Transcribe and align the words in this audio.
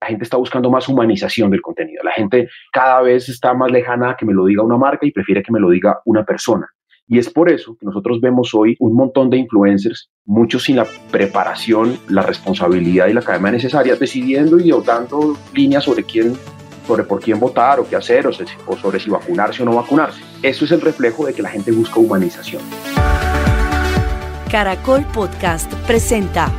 La 0.00 0.08
gente 0.08 0.24
está 0.24 0.38
buscando 0.38 0.70
más 0.70 0.88
humanización 0.88 1.50
del 1.50 1.60
contenido. 1.60 2.02
La 2.02 2.12
gente 2.12 2.48
cada 2.72 3.02
vez 3.02 3.28
está 3.28 3.52
más 3.52 3.70
lejana 3.70 4.10
a 4.10 4.16
que 4.16 4.24
me 4.24 4.32
lo 4.32 4.46
diga 4.46 4.62
una 4.62 4.78
marca 4.78 5.06
y 5.06 5.10
prefiere 5.10 5.42
que 5.42 5.52
me 5.52 5.60
lo 5.60 5.68
diga 5.68 6.00
una 6.06 6.24
persona. 6.24 6.68
Y 7.06 7.18
es 7.18 7.28
por 7.28 7.50
eso 7.50 7.76
que 7.78 7.84
nosotros 7.84 8.20
vemos 8.20 8.54
hoy 8.54 8.76
un 8.78 8.94
montón 8.94 9.30
de 9.30 9.36
influencers, 9.36 10.10
muchos 10.24 10.62
sin 10.62 10.76
la 10.76 10.86
preparación, 11.10 11.98
la 12.08 12.22
responsabilidad 12.22 13.08
y 13.08 13.12
la 13.12 13.20
cadena 13.20 13.50
necesaria, 13.50 13.96
decidiendo 13.96 14.60
y 14.60 14.70
dando 14.86 15.36
líneas 15.52 15.84
sobre 15.84 16.04
quién, 16.04 16.34
sobre 16.86 17.02
por 17.02 17.20
quién 17.20 17.40
votar 17.40 17.80
o 17.80 17.88
qué 17.88 17.96
hacer 17.96 18.26
o 18.26 18.32
sobre 18.32 19.00
si 19.00 19.10
vacunarse 19.10 19.62
o 19.62 19.66
no 19.66 19.74
vacunarse. 19.74 20.22
Eso 20.42 20.64
es 20.64 20.70
el 20.70 20.80
reflejo 20.80 21.26
de 21.26 21.34
que 21.34 21.42
la 21.42 21.50
gente 21.50 21.72
busca 21.72 21.98
humanización. 21.98 22.62
Caracol 24.50 25.04
Podcast 25.12 25.72
presenta 25.86 26.50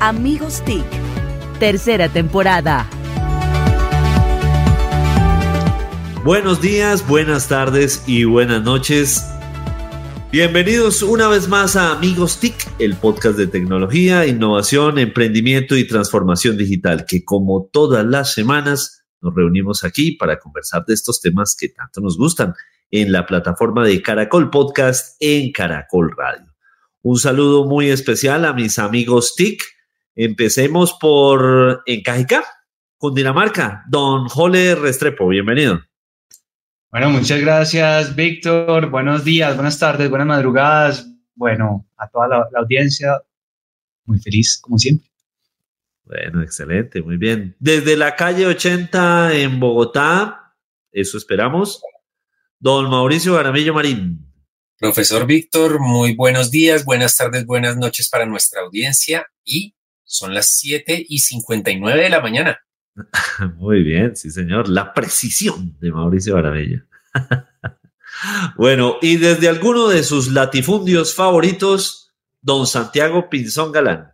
Amigos 0.00 0.62
TIC, 0.64 0.84
tercera 1.60 2.08
temporada. 2.08 2.88
Buenos 6.24 6.62
días, 6.62 7.06
buenas 7.06 7.48
tardes 7.48 8.02
y 8.06 8.24
buenas 8.24 8.62
noches. 8.62 9.26
Bienvenidos 10.32 11.02
una 11.02 11.28
vez 11.28 11.48
más 11.48 11.76
a 11.76 11.92
Amigos 11.92 12.40
TIC, 12.40 12.54
el 12.78 12.96
podcast 12.96 13.36
de 13.36 13.46
tecnología, 13.46 14.26
innovación, 14.26 14.98
emprendimiento 14.98 15.76
y 15.76 15.86
transformación 15.86 16.56
digital, 16.56 17.04
que 17.06 17.24
como 17.24 17.68
todas 17.70 18.06
las 18.06 18.32
semanas 18.32 19.04
nos 19.20 19.34
reunimos 19.34 19.84
aquí 19.84 20.12
para 20.12 20.38
conversar 20.38 20.84
de 20.86 20.94
estos 20.94 21.20
temas 21.20 21.54
que 21.58 21.68
tanto 21.68 22.00
nos 22.00 22.16
gustan 22.16 22.54
en 22.90 23.12
la 23.12 23.26
plataforma 23.26 23.84
de 23.84 24.00
Caracol 24.00 24.48
Podcast 24.48 25.16
en 25.20 25.52
Caracol 25.52 26.10
Radio. 26.16 26.54
Un 27.02 27.18
saludo 27.18 27.66
muy 27.66 27.90
especial 27.90 28.46
a 28.46 28.54
mis 28.54 28.78
amigos 28.78 29.34
TIC. 29.36 29.62
Empecemos 30.14 30.96
por 31.00 31.82
en 31.86 32.02
Cajicá, 32.02 32.44
Cundinamarca. 32.96 33.84
Don 33.88 34.28
Jole 34.28 34.74
Restrepo, 34.74 35.28
bienvenido. 35.28 35.80
Bueno, 36.90 37.10
muchas 37.10 37.40
gracias, 37.40 38.16
Víctor. 38.16 38.90
Buenos 38.90 39.24
días, 39.24 39.54
buenas 39.54 39.78
tardes, 39.78 40.10
buenas 40.10 40.26
madrugadas. 40.26 41.08
Bueno, 41.36 41.88
a 41.96 42.08
toda 42.08 42.26
la, 42.26 42.48
audiencia, 42.58 43.22
muy 44.04 44.18
feliz, 44.18 44.58
como 44.60 44.76
siempre. 44.76 45.08
Bueno, 46.04 46.42
excelente, 46.42 47.00
muy 47.00 47.16
bien. 47.16 47.54
Desde 47.60 47.96
la 47.96 48.16
calle 48.16 48.46
80 48.46 49.36
en 49.36 49.60
Bogotá, 49.60 50.56
eso 50.90 51.16
esperamos. 51.16 51.80
Don 52.58 52.90
Mauricio 52.90 53.34
Garamillo 53.34 53.72
Marín. 53.72 54.26
Profesor 54.76 55.26
Víctor, 55.26 55.78
muy 55.78 56.16
buenos 56.16 56.50
días, 56.50 56.84
buenas 56.84 57.16
tardes, 57.16 57.46
buenas 57.46 57.76
noches 57.76 58.08
para 58.10 58.26
nuestra 58.26 58.62
audiencia 58.62 59.26
y 59.44 59.76
son 60.10 60.34
las 60.34 60.58
7 60.58 61.06
y 61.08 61.20
59 61.20 62.02
de 62.02 62.10
la 62.10 62.20
mañana. 62.20 62.60
Muy 63.56 63.84
bien, 63.84 64.16
sí, 64.16 64.30
señor. 64.30 64.68
La 64.68 64.92
precisión 64.92 65.76
de 65.78 65.92
Mauricio 65.92 66.34
Barabella. 66.34 66.84
bueno, 68.56 68.96
y 69.00 69.18
desde 69.18 69.48
alguno 69.48 69.86
de 69.86 70.02
sus 70.02 70.32
latifundios 70.32 71.14
favoritos, 71.14 72.12
don 72.40 72.66
Santiago 72.66 73.30
Pinzón 73.30 73.70
Galán. 73.70 74.12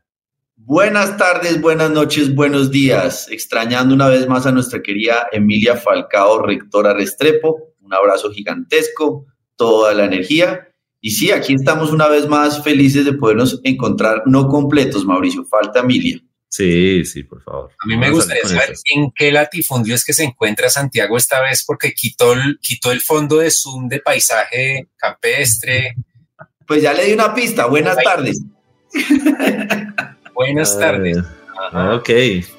Buenas 0.57 1.17
tardes, 1.17 1.63
buenas 1.63 1.91
noches, 1.91 2.35
buenos 2.35 2.71
días. 2.71 3.29
Extrañando 3.31 3.95
una 3.95 4.09
vez 4.09 4.29
más 4.29 4.45
a 4.45 4.53
nuestra 4.53 4.83
querida 4.83 5.29
Emilia 5.33 5.77
Falcao, 5.77 6.43
rectora 6.43 6.93
Restrepo. 6.93 7.75
Un 7.81 7.95
abrazo 7.95 8.31
gigantesco, 8.31 9.27
toda 9.57 9.95
la 9.95 10.05
energía. 10.05 10.69
Y 11.07 11.13
sí, 11.13 11.31
aquí 11.31 11.55
estamos 11.55 11.93
una 11.93 12.09
vez 12.09 12.27
más 12.27 12.65
felices 12.65 13.05
de 13.05 13.13
podernos 13.13 13.61
encontrar, 13.63 14.25
no 14.27 14.49
completos, 14.49 15.05
Mauricio, 15.05 15.45
falta 15.45 15.79
Emilia. 15.79 16.21
Sí, 16.49 17.05
sí, 17.05 17.23
por 17.23 17.41
favor. 17.45 17.71
A 17.79 17.87
mí 17.87 17.97
me 17.97 18.11
gustaría 18.11 18.43
saber 18.43 18.75
en 18.93 19.13
qué 19.15 19.31
latifundio 19.31 19.95
es 19.95 20.05
que 20.05 20.13
se 20.13 20.25
encuentra 20.25 20.69
Santiago 20.69 21.17
esta 21.17 21.41
vez, 21.41 21.63
porque 21.65 21.93
quitó 21.93 22.33
el, 22.33 22.59
quitó 22.61 22.91
el 22.91 23.01
fondo 23.01 23.37
de 23.37 23.53
Zoom 23.53 23.87
de 23.87 24.01
paisaje 24.01 24.89
campestre. 24.97 25.95
Pues 26.67 26.83
ya 26.83 26.93
le 26.93 27.05
di 27.05 27.13
una 27.13 27.33
pista. 27.33 27.67
Buenas 27.67 27.99
tardes. 28.03 28.43
Buenas 30.35 30.77
tardes. 30.77 31.19
ok, 31.73 32.11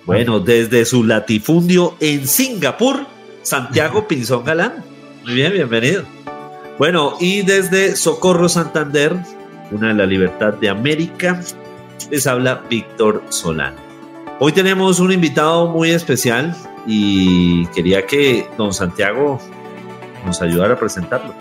bueno, 0.05 0.39
desde 0.39 0.85
su 0.85 1.03
latifundio 1.03 1.97
en 1.99 2.25
Singapur, 2.25 3.07
Santiago 3.41 4.07
Pinzón 4.07 4.45
Galán. 4.45 4.85
Muy 5.25 5.33
bien, 5.33 5.51
bienvenido. 5.51 6.16
Bueno, 6.77 7.17
y 7.19 7.41
desde 7.41 7.95
Socorro 7.95 8.47
Santander, 8.47 9.15
una 9.71 9.87
de 9.87 9.93
la 9.95 10.05
libertad 10.05 10.53
de 10.53 10.69
América, 10.69 11.41
les 12.11 12.27
habla 12.27 12.63
Víctor 12.69 13.23
Solano. 13.29 13.77
Hoy 14.39 14.51
tenemos 14.51 14.99
un 14.99 15.11
invitado 15.11 15.69
muy 15.69 15.89
especial 15.89 16.55
y 16.85 17.65
quería 17.67 18.05
que 18.05 18.45
don 18.59 18.73
Santiago 18.73 19.39
nos 20.23 20.39
ayudara 20.43 20.75
a 20.75 20.79
presentarlo. 20.79 21.33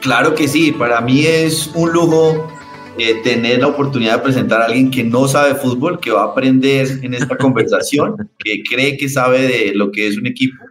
Claro 0.00 0.36
que 0.36 0.46
sí, 0.46 0.70
para 0.70 1.00
mí 1.00 1.26
es 1.26 1.68
un 1.74 1.90
lujo 1.92 2.48
eh, 2.96 3.20
tener 3.24 3.62
la 3.62 3.66
oportunidad 3.66 4.18
de 4.18 4.22
presentar 4.22 4.62
a 4.62 4.66
alguien 4.66 4.92
que 4.92 5.02
no 5.02 5.26
sabe 5.26 5.56
fútbol, 5.56 5.98
que 5.98 6.12
va 6.12 6.22
a 6.22 6.26
aprender 6.26 7.00
en 7.02 7.12
esta 7.12 7.36
conversación, 7.38 8.30
que 8.38 8.62
cree 8.62 8.96
que 8.96 9.08
sabe 9.08 9.42
de 9.48 9.72
lo 9.74 9.90
que 9.90 10.06
es 10.06 10.16
un 10.16 10.28
equipo. 10.28 10.64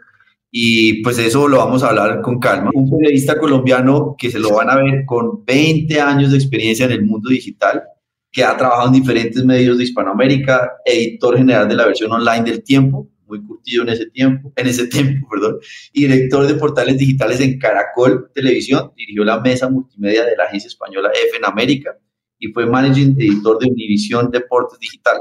Y 0.57 1.03
pues 1.03 1.19
eso 1.19 1.49
lo 1.49 1.57
vamos 1.57 1.83
a 1.83 1.89
hablar 1.89 2.21
con 2.21 2.39
calma. 2.39 2.71
Un 2.73 2.89
periodista 2.89 3.37
colombiano 3.37 4.15
que 4.17 4.31
se 4.31 4.39
lo 4.39 4.51
van 4.51 4.69
a 4.69 4.77
ver 4.77 5.03
con 5.05 5.43
20 5.43 5.99
años 5.99 6.31
de 6.31 6.37
experiencia 6.37 6.85
en 6.85 6.93
el 6.93 7.03
mundo 7.03 7.29
digital, 7.29 7.83
que 8.31 8.41
ha 8.41 8.55
trabajado 8.55 8.87
en 8.87 8.93
diferentes 8.93 9.43
medios 9.43 9.77
de 9.77 9.83
Hispanoamérica, 9.83 10.77
editor 10.85 11.35
general 11.35 11.67
de 11.67 11.75
la 11.75 11.85
versión 11.85 12.09
online 12.13 12.45
del 12.45 12.63
Tiempo, 12.63 13.09
muy 13.27 13.45
curtido 13.45 13.83
en 13.83 13.89
ese 13.89 14.05
tiempo, 14.05 14.53
en 14.55 14.67
ese 14.67 14.87
tiempo, 14.87 15.27
perdón, 15.29 15.57
y 15.91 16.07
director 16.07 16.47
de 16.47 16.53
portales 16.53 16.97
digitales 16.97 17.41
en 17.41 17.59
Caracol 17.59 18.31
Televisión, 18.33 18.93
dirigió 18.95 19.25
la 19.25 19.41
mesa 19.41 19.69
multimedia 19.69 20.23
de 20.23 20.37
la 20.37 20.45
agencia 20.45 20.69
española 20.69 21.11
F 21.27 21.35
en 21.35 21.43
América 21.43 21.97
y 22.39 22.47
fue 22.53 22.65
managing 22.65 23.19
editor 23.19 23.59
de 23.59 23.67
Univisión 23.67 24.31
Deportes 24.31 24.79
Digital. 24.79 25.17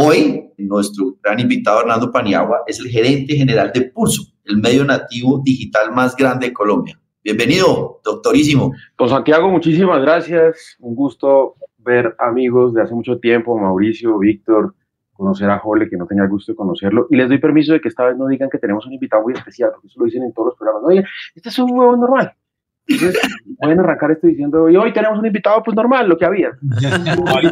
Hoy, 0.00 0.52
nuestro 0.58 1.16
gran 1.20 1.40
invitado 1.40 1.80
Hernando 1.80 2.12
Paniagua 2.12 2.62
es 2.68 2.78
el 2.78 2.86
gerente 2.86 3.34
general 3.34 3.72
de 3.74 3.90
Pulso, 3.90 4.22
el 4.44 4.58
medio 4.58 4.84
nativo 4.84 5.42
digital 5.44 5.90
más 5.90 6.14
grande 6.14 6.46
de 6.46 6.52
Colombia. 6.52 7.00
Bienvenido, 7.24 8.00
doctorísimo. 8.04 8.72
Don 8.96 9.08
Santiago, 9.08 9.48
muchísimas 9.48 10.00
gracias. 10.00 10.76
Un 10.78 10.94
gusto 10.94 11.56
ver 11.78 12.14
amigos 12.20 12.74
de 12.74 12.82
hace 12.82 12.94
mucho 12.94 13.18
tiempo, 13.18 13.58
Mauricio, 13.58 14.16
Víctor, 14.18 14.72
conocer 15.14 15.50
a 15.50 15.58
Jole, 15.58 15.90
que 15.90 15.96
no 15.96 16.06
tenía 16.06 16.22
el 16.22 16.30
gusto 16.30 16.52
de 16.52 16.56
conocerlo. 16.56 17.08
Y 17.10 17.16
les 17.16 17.28
doy 17.28 17.38
permiso 17.38 17.72
de 17.72 17.80
que 17.80 17.88
esta 17.88 18.04
vez 18.04 18.16
no 18.16 18.28
digan 18.28 18.48
que 18.48 18.58
tenemos 18.58 18.86
un 18.86 18.92
invitado 18.92 19.24
muy 19.24 19.32
especial, 19.32 19.72
porque 19.72 19.88
eso 19.88 19.98
lo 19.98 20.06
dicen 20.06 20.22
en 20.22 20.32
todos 20.32 20.50
los 20.50 20.56
programas. 20.56 20.82
No 20.84 20.90
este 21.34 21.48
es 21.48 21.58
un 21.58 21.72
huevo 21.72 21.96
normal. 21.96 22.34
Entonces, 22.88 23.20
pueden 23.58 23.80
arrancar 23.80 24.12
esto 24.12 24.26
diciendo, 24.26 24.68
y 24.70 24.76
hoy 24.76 24.92
tenemos 24.92 25.18
un 25.18 25.26
invitado 25.26 25.62
pues 25.62 25.76
normal, 25.76 26.08
lo 26.08 26.16
que 26.16 26.24
había. 26.24 26.48
hoy, 26.48 27.50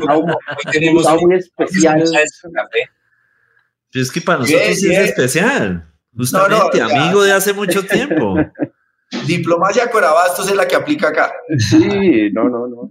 tenemos 0.72 1.06
un 1.06 1.28
muy 1.28 1.36
especial. 1.36 2.02
Es 3.92 4.10
que 4.10 4.20
para 4.20 4.40
nosotros 4.40 4.62
es 4.62 4.84
especial. 4.84 5.86
Justamente, 6.16 6.80
amigo 6.80 7.22
de 7.22 7.32
hace 7.32 7.52
mucho 7.52 7.82
tiempo. 7.86 8.36
Diplomacia 9.26 9.90
Corabastos 9.90 10.48
es 10.48 10.56
la 10.56 10.66
que 10.66 10.74
aplica 10.74 11.08
acá. 11.08 11.30
Sí, 11.58 12.30
no, 12.32 12.48
no, 12.48 12.66
no. 12.66 12.90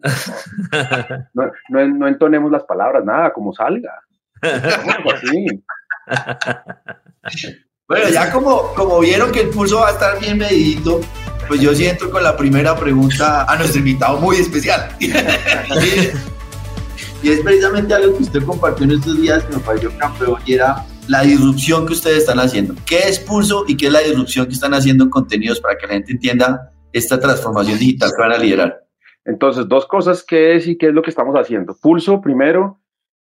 No, 1.33 1.51
no, 1.69 2.07
entonemos 2.07 2.51
las 2.51 2.63
palabras, 2.63 3.03
nada, 3.03 3.33
como 3.33 3.53
salga. 3.53 3.99
Bueno, 7.87 8.09
ya 8.09 8.31
como, 8.31 8.73
como 8.73 8.99
vieron 8.99 9.31
que 9.31 9.41
el 9.41 9.49
pulso 9.49 9.81
va 9.81 9.89
a 9.89 9.91
estar 9.91 10.19
bien 10.19 10.39
medidito, 10.39 11.01
pues 11.47 11.61
yo 11.61 11.75
siento 11.75 12.09
con 12.09 12.23
la 12.23 12.35
primera 12.35 12.75
pregunta 12.75 13.43
a 13.43 13.55
nuestro 13.57 13.77
invitado 13.77 14.19
muy 14.19 14.37
especial. 14.37 14.89
y 14.99 15.11
es 17.29 17.41
precisamente 17.41 17.93
algo 17.93 18.17
que 18.17 18.23
usted 18.23 18.43
compartió 18.43 18.85
en 18.85 18.93
estos 18.93 19.21
días 19.21 19.43
que 19.43 19.57
me 19.57 19.61
pareció 19.61 19.95
campeón 19.99 20.41
y 20.47 20.53
era 20.53 20.83
la 21.07 21.21
disrupción 21.21 21.85
que 21.85 21.93
ustedes 21.93 22.17
están 22.19 22.39
haciendo. 22.39 22.73
¿Qué 22.87 23.07
es 23.07 23.19
Pulso 23.19 23.65
y 23.67 23.77
qué 23.77 23.85
es 23.85 23.93
la 23.93 23.99
disrupción 23.99 24.47
que 24.47 24.53
están 24.53 24.73
haciendo 24.73 25.03
en 25.03 25.11
contenidos 25.11 25.61
para 25.61 25.77
que 25.77 25.85
la 25.85 25.93
gente 25.93 26.13
entienda 26.13 26.71
esta 26.91 27.19
transformación 27.19 27.77
digital 27.77 28.09
que 28.15 28.21
van 28.21 28.31
a 28.31 28.39
liderar? 28.39 28.83
Entonces, 29.25 29.67
dos 29.67 29.85
cosas, 29.85 30.23
¿qué 30.23 30.55
es 30.55 30.67
y 30.67 30.75
qué 30.75 30.87
es 30.87 30.93
lo 30.93 31.03
que 31.03 31.11
estamos 31.11 31.35
haciendo? 31.35 31.77
Pulso, 31.79 32.19
primero, 32.19 32.79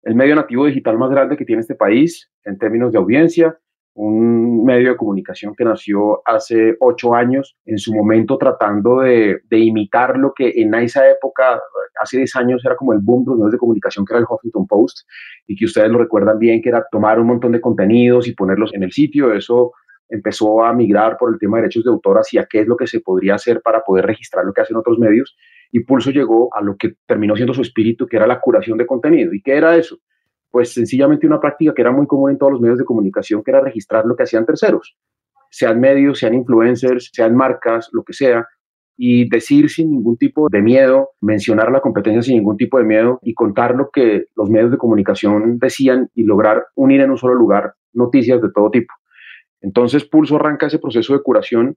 el 0.03 0.15
medio 0.15 0.35
nativo 0.35 0.65
digital 0.65 0.97
más 0.97 1.11
grande 1.11 1.38
que 1.38 1.45
tiene 1.45 1.61
este 1.61 1.75
país 1.75 2.29
en 2.44 2.57
términos 2.57 2.91
de 2.91 2.97
audiencia, 2.97 3.57
un 4.01 4.63
medio 4.63 4.91
de 4.91 4.97
comunicación 4.97 5.53
que 5.57 5.65
nació 5.65 6.21
hace 6.25 6.77
ocho 6.79 7.13
años, 7.13 7.57
en 7.65 7.77
su 7.77 7.93
momento 7.93 8.37
tratando 8.37 9.01
de, 9.01 9.41
imitar 9.51 10.17
lo 10.17 10.33
que 10.33 10.53
en 10.55 10.73
esa 10.75 11.09
época, 11.09 11.59
hace 12.01 12.15
diez 12.15 12.33
años, 12.37 12.63
era 12.63 12.77
como 12.77 12.93
el 12.93 12.99
boom 13.01 13.25
de 13.25 13.31
los 13.31 13.37
medios 13.39 13.51
de 13.51 13.57
comunicación, 13.57 14.05
que 14.05 14.13
era 14.13 14.19
el 14.21 14.25
Huffington 14.29 14.67
Post, 14.67 14.99
y 15.47 15.55
que 15.57 15.65
ustedes 15.65 15.89
lo 15.89 15.97
recuerdan 15.97 16.39
bien, 16.39 16.61
que 16.61 16.69
era 16.69 16.85
tomar 16.89 17.19
un 17.19 17.27
montón 17.27 17.51
de 17.51 17.59
contenidos 17.59 18.29
y 18.29 18.33
ponerlos 18.35 18.73
en 18.73 18.83
el 18.83 18.93
sitio. 18.93 19.33
Eso 19.33 19.73
empezó 20.07 20.63
a 20.63 20.73
migrar 20.73 21.17
por 21.17 21.33
el 21.33 21.37
tema 21.37 21.57
de 21.57 21.63
derechos 21.63 21.83
de 21.83 21.91
autor 21.91 22.19
hacia 22.19 22.47
qué 22.49 22.61
es 22.61 22.67
lo 22.67 22.77
que 22.77 22.87
se 22.87 23.01
podría 23.01 23.35
hacer 23.35 23.61
para 23.61 23.81
poder 23.81 24.05
registrar 24.05 24.45
lo 24.45 24.53
que 24.53 24.61
hacen 24.61 24.77
otros 24.77 24.97
medios. 24.97 25.35
Y 25.73 25.81
Pulso 25.81 26.11
llegó 26.11 26.47
a 26.55 26.61
lo 26.61 26.77
que 26.77 26.93
terminó 27.05 27.35
siendo 27.35 27.53
su 27.53 27.63
espíritu, 27.63 28.07
que 28.07 28.15
era 28.15 28.27
la 28.27 28.39
curación 28.39 28.77
de 28.77 28.87
contenido. 28.87 29.33
¿Y 29.33 29.41
qué 29.41 29.57
era 29.57 29.75
eso? 29.75 29.97
Pues 30.51 30.73
sencillamente 30.73 31.27
una 31.27 31.39
práctica 31.39 31.73
que 31.73 31.81
era 31.81 31.91
muy 31.91 32.07
común 32.07 32.31
en 32.31 32.37
todos 32.37 32.51
los 32.51 32.61
medios 32.61 32.77
de 32.79 32.85
comunicación, 32.85 33.43
que 33.43 33.51
era 33.51 33.61
registrar 33.61 34.05
lo 34.05 34.15
que 34.15 34.23
hacían 34.23 34.45
terceros, 34.45 34.95
sean 35.51 35.79
medios, 35.79 36.19
sean 36.19 36.33
influencers, 36.33 37.09
sean 37.13 37.35
marcas, 37.35 37.89
lo 37.91 38.03
que 38.03 38.13
sea, 38.13 38.47
y 39.01 39.29
decir 39.29 39.69
sin 39.69 39.91
ningún 39.91 40.17
tipo 40.17 40.49
de 40.49 40.61
miedo, 40.61 41.11
mencionar 41.21 41.71
la 41.71 41.79
competencia 41.79 42.21
sin 42.21 42.35
ningún 42.35 42.57
tipo 42.57 42.77
de 42.77 42.83
miedo 42.83 43.19
y 43.21 43.33
contar 43.33 43.73
lo 43.73 43.89
que 43.91 44.25
los 44.35 44.49
medios 44.49 44.71
de 44.71 44.77
comunicación 44.77 45.57
decían 45.57 46.09
y 46.15 46.23
lograr 46.23 46.65
unir 46.75 46.99
en 47.01 47.11
un 47.11 47.17
solo 47.17 47.33
lugar 47.33 47.75
noticias 47.93 48.41
de 48.41 48.49
todo 48.53 48.69
tipo. 48.69 48.93
Entonces 49.61 50.03
Pulso 50.03 50.35
arranca 50.35 50.67
ese 50.67 50.79
proceso 50.79 51.13
de 51.13 51.23
curación 51.23 51.75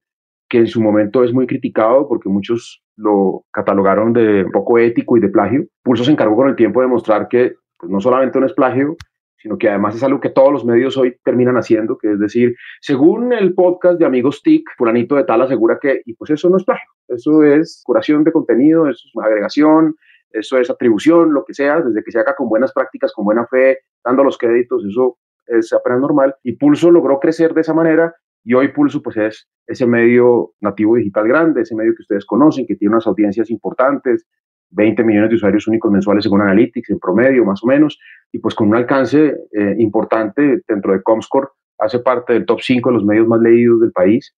que 0.49 0.59
en 0.59 0.67
su 0.67 0.83
momento 0.83 1.23
es 1.23 1.33
muy 1.33 1.47
criticado 1.47 2.09
porque 2.09 2.29
muchos 2.29 2.83
lo 2.97 3.45
catalogaron 3.53 4.13
de 4.13 4.45
poco 4.53 4.79
ético 4.79 5.17
y 5.17 5.21
de 5.21 5.29
plagio. 5.29 5.65
Pulso 5.85 6.05
se 6.05 6.11
encargó 6.11 6.35
con 6.35 6.49
el 6.49 6.57
tiempo 6.57 6.81
de 6.81 6.89
mostrar 6.89 7.29
que 7.29 7.55
pues, 7.83 7.91
no 7.91 8.01
solamente 8.01 8.39
no 8.39 8.47
es 8.47 8.53
plagio, 8.53 8.97
sino 9.39 9.59
que 9.59 9.69
además 9.69 9.97
es 9.97 10.05
algo 10.05 10.21
que 10.21 10.31
todos 10.31 10.53
los 10.53 10.65
medios 10.65 10.97
hoy 10.97 11.17
terminan 11.25 11.57
haciendo, 11.57 11.99
que 11.99 12.13
es 12.13 12.21
decir, 12.21 12.55
según 12.81 13.33
el 13.33 13.55
podcast 13.55 13.99
de 13.99 14.07
Amigos 14.07 14.41
TIC, 14.41 14.71
fulanito 14.77 15.17
de 15.17 15.25
tal 15.25 15.43
asegura 15.43 15.81
que, 15.83 16.01
y 16.05 16.15
pues 16.15 16.31
eso 16.31 16.49
no 16.49 16.59
es 16.59 16.65
plagio, 16.65 16.89
eso 17.09 17.43
es 17.43 17.83
curación 17.85 18.23
de 18.23 18.31
contenido, 18.31 18.89
eso 18.89 19.03
es 19.05 19.25
agregación, 19.25 19.97
eso 20.31 20.59
es 20.59 20.71
atribución, 20.71 21.35
lo 21.35 21.45
que 21.45 21.55
sea, 21.55 21.81
desde 21.81 22.05
que 22.05 22.13
se 22.13 22.21
haga 22.21 22.37
con 22.37 22.49
buenas 22.49 22.73
prácticas, 22.73 23.13
con 23.13 23.25
buena 23.25 23.45
fe, 23.49 23.81
dando 24.05 24.23
los 24.23 24.39
créditos, 24.39 24.85
eso 24.85 25.19
es 25.47 25.73
apenas 25.73 25.99
normal. 25.99 26.37
Y 26.45 26.53
Pulso 26.53 26.93
logró 26.93 27.19
crecer 27.19 27.53
de 27.53 27.63
esa 27.63 27.75
manera 27.75 28.15
y 28.45 28.55
hoy 28.55 28.69
Pulso 28.69 29.03
pues 29.03 29.17
es 29.17 29.49
ese 29.67 29.87
medio 29.87 30.53
nativo 30.61 30.95
digital 30.95 31.27
grande, 31.27 31.63
ese 31.63 31.75
medio 31.75 31.95
que 31.97 32.03
ustedes 32.03 32.25
conocen, 32.25 32.65
que 32.65 32.77
tiene 32.77 32.95
unas 32.95 33.09
audiencias 33.09 33.51
importantes, 33.51 34.25
20 34.73 35.05
millones 35.05 35.31
de 35.31 35.37
usuarios 35.37 35.67
únicos 35.67 35.91
mensuales 35.91 36.25
según 36.25 36.43
Analytics 36.43 36.91
en 36.91 36.99
promedio, 36.99 37.45
más 37.45 37.63
o 37.63 37.67
menos, 37.67 37.99
y 38.33 38.39
pues 38.39 38.55
con 38.55 38.69
un 38.69 38.77
alcance 38.77 39.37
eh, 39.53 39.75
importante 39.79 40.63
dentro 40.67 40.93
de 40.93 41.03
Comscore, 41.03 41.49
hace 41.79 41.99
parte 42.01 42.33
del 42.33 42.47
top 42.47 42.61
5 42.61 42.89
de 42.89 42.95
los 42.95 43.05
medios 43.05 43.27
más 43.27 43.41
leídos 43.41 43.81
del 43.81 43.93
país, 43.93 44.35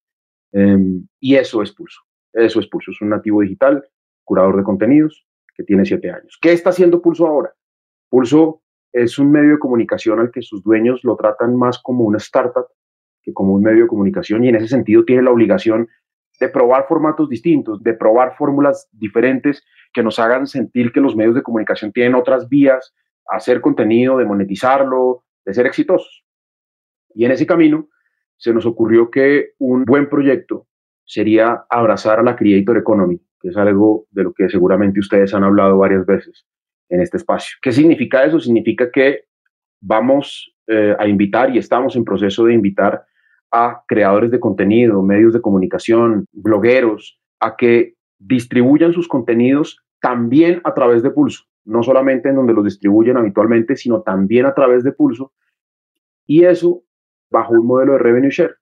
em, 0.52 1.06
y 1.20 1.36
eso 1.36 1.62
es 1.62 1.72
Pulso, 1.72 2.00
eso 2.32 2.60
es 2.60 2.66
Pulso, 2.68 2.90
es 2.90 3.00
un 3.00 3.10
nativo 3.10 3.42
digital, 3.42 3.84
curador 4.24 4.56
de 4.56 4.64
contenidos, 4.64 5.26
que 5.54 5.62
tiene 5.62 5.84
7 5.84 6.10
años. 6.10 6.38
¿Qué 6.40 6.52
está 6.52 6.70
haciendo 6.70 7.00
Pulso 7.00 7.26
ahora? 7.26 7.52
Pulso 8.08 8.62
es 8.92 9.18
un 9.18 9.30
medio 9.30 9.52
de 9.52 9.58
comunicación 9.58 10.20
al 10.20 10.30
que 10.30 10.42
sus 10.42 10.62
dueños 10.62 11.00
lo 11.04 11.16
tratan 11.16 11.56
más 11.56 11.80
como 11.80 12.04
una 12.04 12.18
startup 12.18 12.66
que 13.22 13.32
como 13.32 13.54
un 13.54 13.62
medio 13.62 13.84
de 13.84 13.88
comunicación 13.88 14.44
y 14.44 14.48
en 14.48 14.56
ese 14.56 14.68
sentido 14.68 15.04
tiene 15.04 15.22
la 15.22 15.30
obligación 15.30 15.88
de 16.40 16.48
probar 16.48 16.86
formatos 16.88 17.28
distintos, 17.28 17.82
de 17.82 17.94
probar 17.94 18.36
fórmulas 18.36 18.88
diferentes 18.92 19.64
que 19.92 20.02
nos 20.02 20.18
hagan 20.18 20.46
sentir 20.46 20.92
que 20.92 21.00
los 21.00 21.16
medios 21.16 21.34
de 21.34 21.42
comunicación 21.42 21.92
tienen 21.92 22.14
otras 22.14 22.48
vías 22.48 22.94
hacer 23.26 23.60
contenido, 23.60 24.18
de 24.18 24.24
monetizarlo, 24.24 25.24
de 25.44 25.54
ser 25.54 25.66
exitosos. 25.66 26.24
Y 27.14 27.24
en 27.24 27.32
ese 27.32 27.46
camino 27.46 27.88
se 28.36 28.52
nos 28.52 28.66
ocurrió 28.66 29.10
que 29.10 29.52
un 29.58 29.84
buen 29.84 30.08
proyecto 30.08 30.66
sería 31.04 31.64
abrazar 31.70 32.18
a 32.18 32.22
la 32.22 32.36
Creator 32.36 32.78
Economy, 32.78 33.20
que 33.40 33.48
es 33.48 33.56
algo 33.56 34.06
de 34.10 34.24
lo 34.24 34.32
que 34.32 34.48
seguramente 34.48 35.00
ustedes 35.00 35.34
han 35.34 35.44
hablado 35.44 35.78
varias 35.78 36.04
veces 36.06 36.46
en 36.88 37.00
este 37.00 37.18
espacio. 37.18 37.56
¿Qué 37.62 37.72
significa 37.72 38.24
eso? 38.24 38.40
Significa 38.40 38.90
que 38.90 39.24
vamos 39.80 40.54
eh, 40.66 40.94
a 40.98 41.06
invitar 41.06 41.54
y 41.54 41.58
estamos 41.58 41.96
en 41.96 42.04
proceso 42.04 42.44
de 42.44 42.54
invitar 42.54 43.04
a 43.56 43.84
creadores 43.86 44.32
de 44.32 44.40
contenido, 44.40 45.00
medios 45.00 45.32
de 45.32 45.40
comunicación, 45.40 46.26
blogueros, 46.32 47.20
a 47.38 47.54
que 47.54 47.94
distribuyan 48.18 48.92
sus 48.92 49.06
contenidos 49.06 49.80
también 50.00 50.60
a 50.64 50.74
través 50.74 51.04
de 51.04 51.10
Pulso, 51.10 51.44
no 51.64 51.84
solamente 51.84 52.30
en 52.30 52.34
donde 52.34 52.52
los 52.52 52.64
distribuyen 52.64 53.16
habitualmente, 53.16 53.76
sino 53.76 54.02
también 54.02 54.46
a 54.46 54.54
través 54.54 54.82
de 54.82 54.90
Pulso. 54.90 55.32
Y 56.26 56.44
eso 56.44 56.82
bajo 57.30 57.52
un 57.52 57.64
modelo 57.64 57.92
de 57.92 57.98
revenue 57.98 58.30
share. 58.30 58.56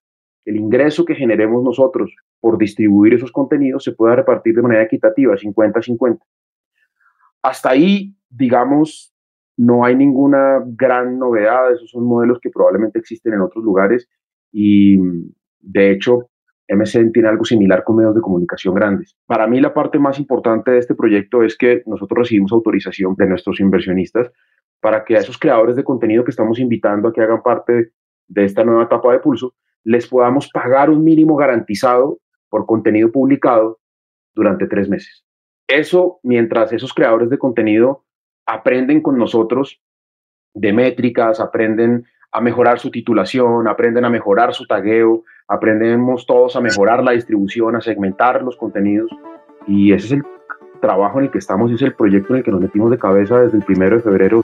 El 0.45 0.57
ingreso 0.57 1.05
que 1.05 1.15
generemos 1.15 1.63
nosotros 1.63 2.15
por 2.39 2.59
distribuir 2.59 3.15
esos 3.15 3.31
contenidos 3.31 3.83
se 3.83 3.93
pueda 3.93 4.15
repartir 4.15 4.53
de 4.53 4.61
manera 4.61 4.83
equitativa, 4.83 5.35
50-50. 5.35 6.19
Hasta 7.41 7.71
ahí, 7.71 8.15
digamos, 8.29 9.11
no 9.57 9.85
hay 9.85 9.95
ninguna 9.95 10.61
gran 10.65 11.17
novedad. 11.17 11.71
Esos 11.73 11.89
son 11.89 12.05
modelos 12.05 12.39
que 12.39 12.51
probablemente 12.51 12.99
existen 12.99 13.33
en 13.33 13.41
otros 13.41 13.63
lugares 13.63 14.07
y 14.53 14.97
de 15.59 15.91
hecho 15.91 16.29
MSN 16.69 17.11
tiene 17.11 17.27
algo 17.27 17.43
similar 17.43 17.83
con 17.83 17.97
medios 17.97 18.15
de 18.15 18.21
comunicación 18.21 18.73
grandes. 18.73 19.17
Para 19.25 19.47
mí 19.47 19.59
la 19.59 19.73
parte 19.73 19.99
más 19.99 20.19
importante 20.19 20.71
de 20.71 20.77
este 20.77 20.95
proyecto 20.95 21.43
es 21.43 21.57
que 21.57 21.83
nosotros 21.85 22.19
recibimos 22.19 22.53
autorización 22.53 23.15
de 23.15 23.27
nuestros 23.27 23.59
inversionistas 23.59 24.31
para 24.79 25.03
que 25.03 25.15
a 25.15 25.19
esos 25.19 25.37
creadores 25.37 25.75
de 25.75 25.83
contenido 25.83 26.23
que 26.23 26.31
estamos 26.31 26.59
invitando 26.59 27.09
a 27.09 27.13
que 27.13 27.21
hagan 27.21 27.41
parte 27.41 27.91
de 28.27 28.45
esta 28.45 28.63
nueva 28.63 28.83
etapa 28.83 29.11
de 29.11 29.19
Pulso, 29.19 29.55
les 29.83 30.07
podamos 30.07 30.49
pagar 30.49 30.89
un 30.89 31.03
mínimo 31.03 31.35
garantizado 31.35 32.19
por 32.49 32.65
contenido 32.65 33.11
publicado 33.11 33.79
durante 34.33 34.67
tres 34.67 34.87
meses. 34.87 35.25
Eso 35.67 36.19
mientras 36.23 36.71
esos 36.71 36.93
creadores 36.93 37.29
de 37.29 37.37
contenido 37.37 38.05
aprenden 38.45 39.01
con 39.01 39.17
nosotros 39.17 39.81
de 40.53 40.71
métricas, 40.71 41.39
aprenden 41.39 42.05
a 42.33 42.41
mejorar 42.41 42.79
su 42.79 42.89
titulación, 42.89 43.67
aprenden 43.67 44.05
a 44.05 44.09
mejorar 44.09 44.53
su 44.53 44.65
tagueo, 44.65 45.23
aprendemos 45.47 46.25
todos 46.25 46.55
a 46.55 46.61
mejorar 46.61 47.03
la 47.03 47.11
distribución, 47.11 47.75
a 47.75 47.81
segmentar 47.81 48.41
los 48.41 48.57
contenidos 48.57 49.09
y 49.67 49.93
ese 49.93 50.07
es 50.07 50.11
el 50.13 50.23
trabajo 50.81 51.19
en 51.19 51.25
el 51.25 51.31
que 51.31 51.37
estamos 51.37 51.71
y 51.71 51.75
es 51.75 51.81
el 51.83 51.93
proyecto 51.93 52.33
en 52.33 52.39
el 52.39 52.43
que 52.43 52.51
nos 52.51 52.59
metimos 52.59 52.89
de 52.89 52.97
cabeza 52.97 53.39
desde 53.39 53.57
el 53.57 53.63
primero 53.63 53.97
de 53.97 54.01
febrero. 54.01 54.43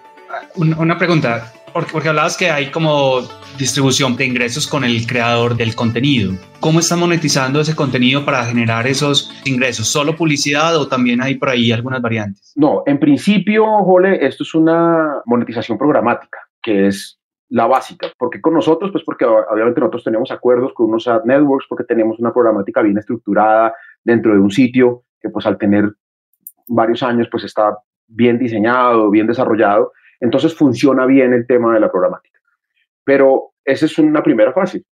Una 0.55 0.97
pregunta, 0.97 1.51
porque, 1.73 1.91
porque 1.91 2.09
hablabas 2.09 2.37
que 2.37 2.49
hay 2.51 2.69
como 2.69 3.21
distribución 3.57 4.15
de 4.15 4.25
ingresos 4.25 4.67
con 4.67 4.83
el 4.83 5.05
creador 5.07 5.57
del 5.57 5.75
contenido. 5.75 6.33
¿Cómo 6.59 6.79
están 6.79 6.99
monetizando 6.99 7.59
ese 7.59 7.75
contenido 7.75 8.23
para 8.23 8.45
generar 8.45 8.87
esos 8.87 9.31
ingresos? 9.45 9.87
¿Solo 9.87 10.15
publicidad 10.15 10.77
o 10.77 10.87
también 10.87 11.21
hay 11.21 11.35
por 11.35 11.49
ahí 11.49 11.71
algunas 11.71 12.01
variantes? 12.01 12.53
No, 12.55 12.83
en 12.85 12.99
principio, 12.99 13.65
Jole, 13.83 14.25
esto 14.25 14.43
es 14.43 14.53
una 14.53 15.21
monetización 15.25 15.77
programática, 15.77 16.37
que 16.61 16.87
es 16.87 17.18
la 17.49 17.65
básica. 17.65 18.07
porque 18.17 18.41
con 18.41 18.53
nosotros? 18.53 18.91
Pues 18.91 19.03
porque 19.03 19.25
obviamente 19.25 19.79
nosotros 19.79 20.03
tenemos 20.03 20.31
acuerdos 20.31 20.73
con 20.73 20.87
unos 20.87 21.07
ad 21.07 21.23
networks, 21.25 21.65
porque 21.67 21.83
tenemos 21.83 22.19
una 22.19 22.31
programática 22.31 22.81
bien 22.81 22.97
estructurada 22.97 23.73
dentro 24.03 24.33
de 24.33 24.39
un 24.39 24.51
sitio 24.51 25.03
que 25.19 25.29
pues 25.29 25.45
al 25.45 25.57
tener 25.57 25.91
varios 26.67 27.03
años 27.03 27.27
pues 27.31 27.43
está 27.43 27.77
bien 28.07 28.37
diseñado, 28.37 29.09
bien 29.09 29.27
desarrollado, 29.27 29.91
entonces 30.19 30.55
funciona 30.55 31.05
bien 31.05 31.33
el 31.33 31.45
tema 31.47 31.73
de 31.73 31.79
la 31.79 31.91
programática. 31.91 32.39
Pero 33.03 33.51
esa 33.65 33.85
es 33.85 33.97
una 33.97 34.23
primera 34.23 34.53
fase. 34.53 34.83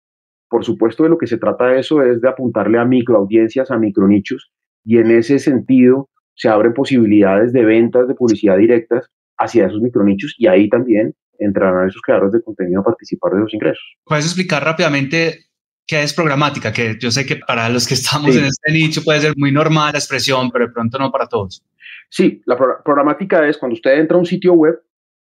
Por 0.49 0.63
supuesto, 0.63 1.03
de 1.03 1.09
lo 1.09 1.17
que 1.17 1.27
se 1.27 1.37
trata 1.37 1.75
eso 1.75 2.01
es 2.01 2.21
de 2.21 2.29
apuntarle 2.29 2.79
a 2.79 2.85
microaudiencias, 2.85 3.69
a 3.69 3.77
micronichos, 3.77 4.51
y 4.83 4.97
en 4.97 5.11
ese 5.11 5.39
sentido 5.39 6.09
se 6.33 6.49
abren 6.49 6.73
posibilidades 6.73 7.51
de 7.51 7.65
ventas 7.65 8.07
de 8.07 8.15
publicidad 8.15 8.57
directas 8.57 9.09
hacia 9.37 9.67
esos 9.67 9.81
micronichos 9.81 10.35
y 10.37 10.47
ahí 10.47 10.69
también 10.69 11.13
entrarán 11.39 11.87
esos 11.87 12.01
creadores 12.01 12.33
de 12.33 12.41
contenido 12.41 12.81
a 12.81 12.83
participar 12.83 13.33
de 13.33 13.39
esos 13.39 13.53
ingresos. 13.53 13.97
¿Puedes 14.03 14.25
explicar 14.25 14.63
rápidamente 14.63 15.45
qué 15.85 16.03
es 16.03 16.13
programática? 16.13 16.71
Que 16.71 16.97
yo 16.99 17.11
sé 17.11 17.25
que 17.25 17.37
para 17.37 17.69
los 17.69 17.87
que 17.87 17.93
estamos 17.93 18.35
en 18.35 18.45
este 18.45 18.71
nicho 18.71 19.03
puede 19.03 19.21
ser 19.21 19.33
muy 19.37 19.51
normal 19.51 19.93
la 19.93 19.99
expresión, 19.99 20.51
pero 20.51 20.67
de 20.67 20.73
pronto 20.73 20.97
no 20.97 21.11
para 21.11 21.27
todos. 21.27 21.63
Sí, 22.09 22.41
la 22.45 22.57
programática 22.57 23.47
es 23.47 23.57
cuando 23.57 23.73
usted 23.73 23.99
entra 23.99 24.15
a 24.15 24.19
un 24.19 24.25
sitio 24.25 24.53
web, 24.53 24.81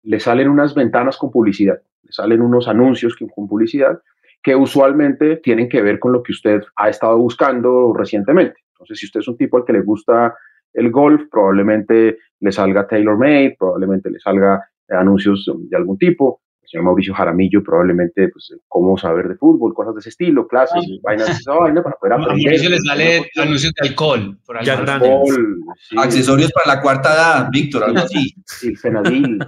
le 0.03 0.19
salen 0.19 0.50
unas 0.50 0.74
ventanas 0.74 1.17
con 1.17 1.31
publicidad, 1.31 1.79
le 2.01 2.12
salen 2.12 2.41
unos 2.41 2.67
anuncios 2.67 3.15
con 3.15 3.48
publicidad 3.48 4.00
que 4.41 4.55
usualmente 4.55 5.38
tienen 5.38 5.69
que 5.69 5.81
ver 5.81 6.00
con 6.00 6.12
lo 6.12 6.22
que 6.22 6.33
usted 6.33 6.62
ha 6.75 6.89
estado 6.89 7.17
buscando 7.17 7.93
recientemente. 7.93 8.60
Entonces, 8.74 9.00
si 9.00 9.05
usted 9.05 9.22
es 9.22 9.27
un 9.29 9.38
tipo 9.38 9.57
al 9.57 9.63
que 9.63 9.72
le 9.72 9.81
gusta 9.81 10.36
el 10.74 10.91
golf, 10.91 11.22
probablemente 11.31 12.17
le 12.41 12.51
salga 12.51 12.86
TaylorMade, 12.86 13.55
probablemente 13.57 14.10
le 14.10 14.19
salga 14.19 14.60
anuncios 14.90 15.50
de 15.70 15.78
algún 15.78 15.98
tipo. 15.98 16.42
El 16.62 16.70
señor 16.70 16.86
Mauricio 16.86 17.13
Jaramillo 17.13 17.62
probablemente, 17.62 18.30
pues, 18.30 18.56
cómo 18.68 18.98
saber 18.98 19.28
de 19.28 19.36
fútbol, 19.36 19.74
cosas 19.74 19.96
de 19.96 20.00
ese 20.00 20.10
estilo, 20.10 20.48
clases, 20.48 20.84
ah. 20.84 21.00
vainas 21.04 21.28
de 21.28 21.34
esa 21.34 21.54
vaina 21.54 21.84
para 21.84 21.96
poder 21.96 22.13
aprender. 22.13 22.32
A 22.32 22.50
Mauricio 22.50 22.70
le 22.70 22.80
sale 22.80 23.30
anuncios 23.36 23.74
de 23.74 23.90
alcohol, 23.90 24.38
por 24.46 24.58
ahí. 24.58 24.70
Alcohol, 24.70 25.63
Accesorios 25.98 26.52
para 26.52 26.75
la 26.75 26.82
cuarta 26.82 27.13
edad, 27.13 27.50
Víctor, 27.52 27.84
algo 27.84 28.00
así. 28.00 28.34
Sí, 28.46 28.75
Fenadil. 28.75 29.40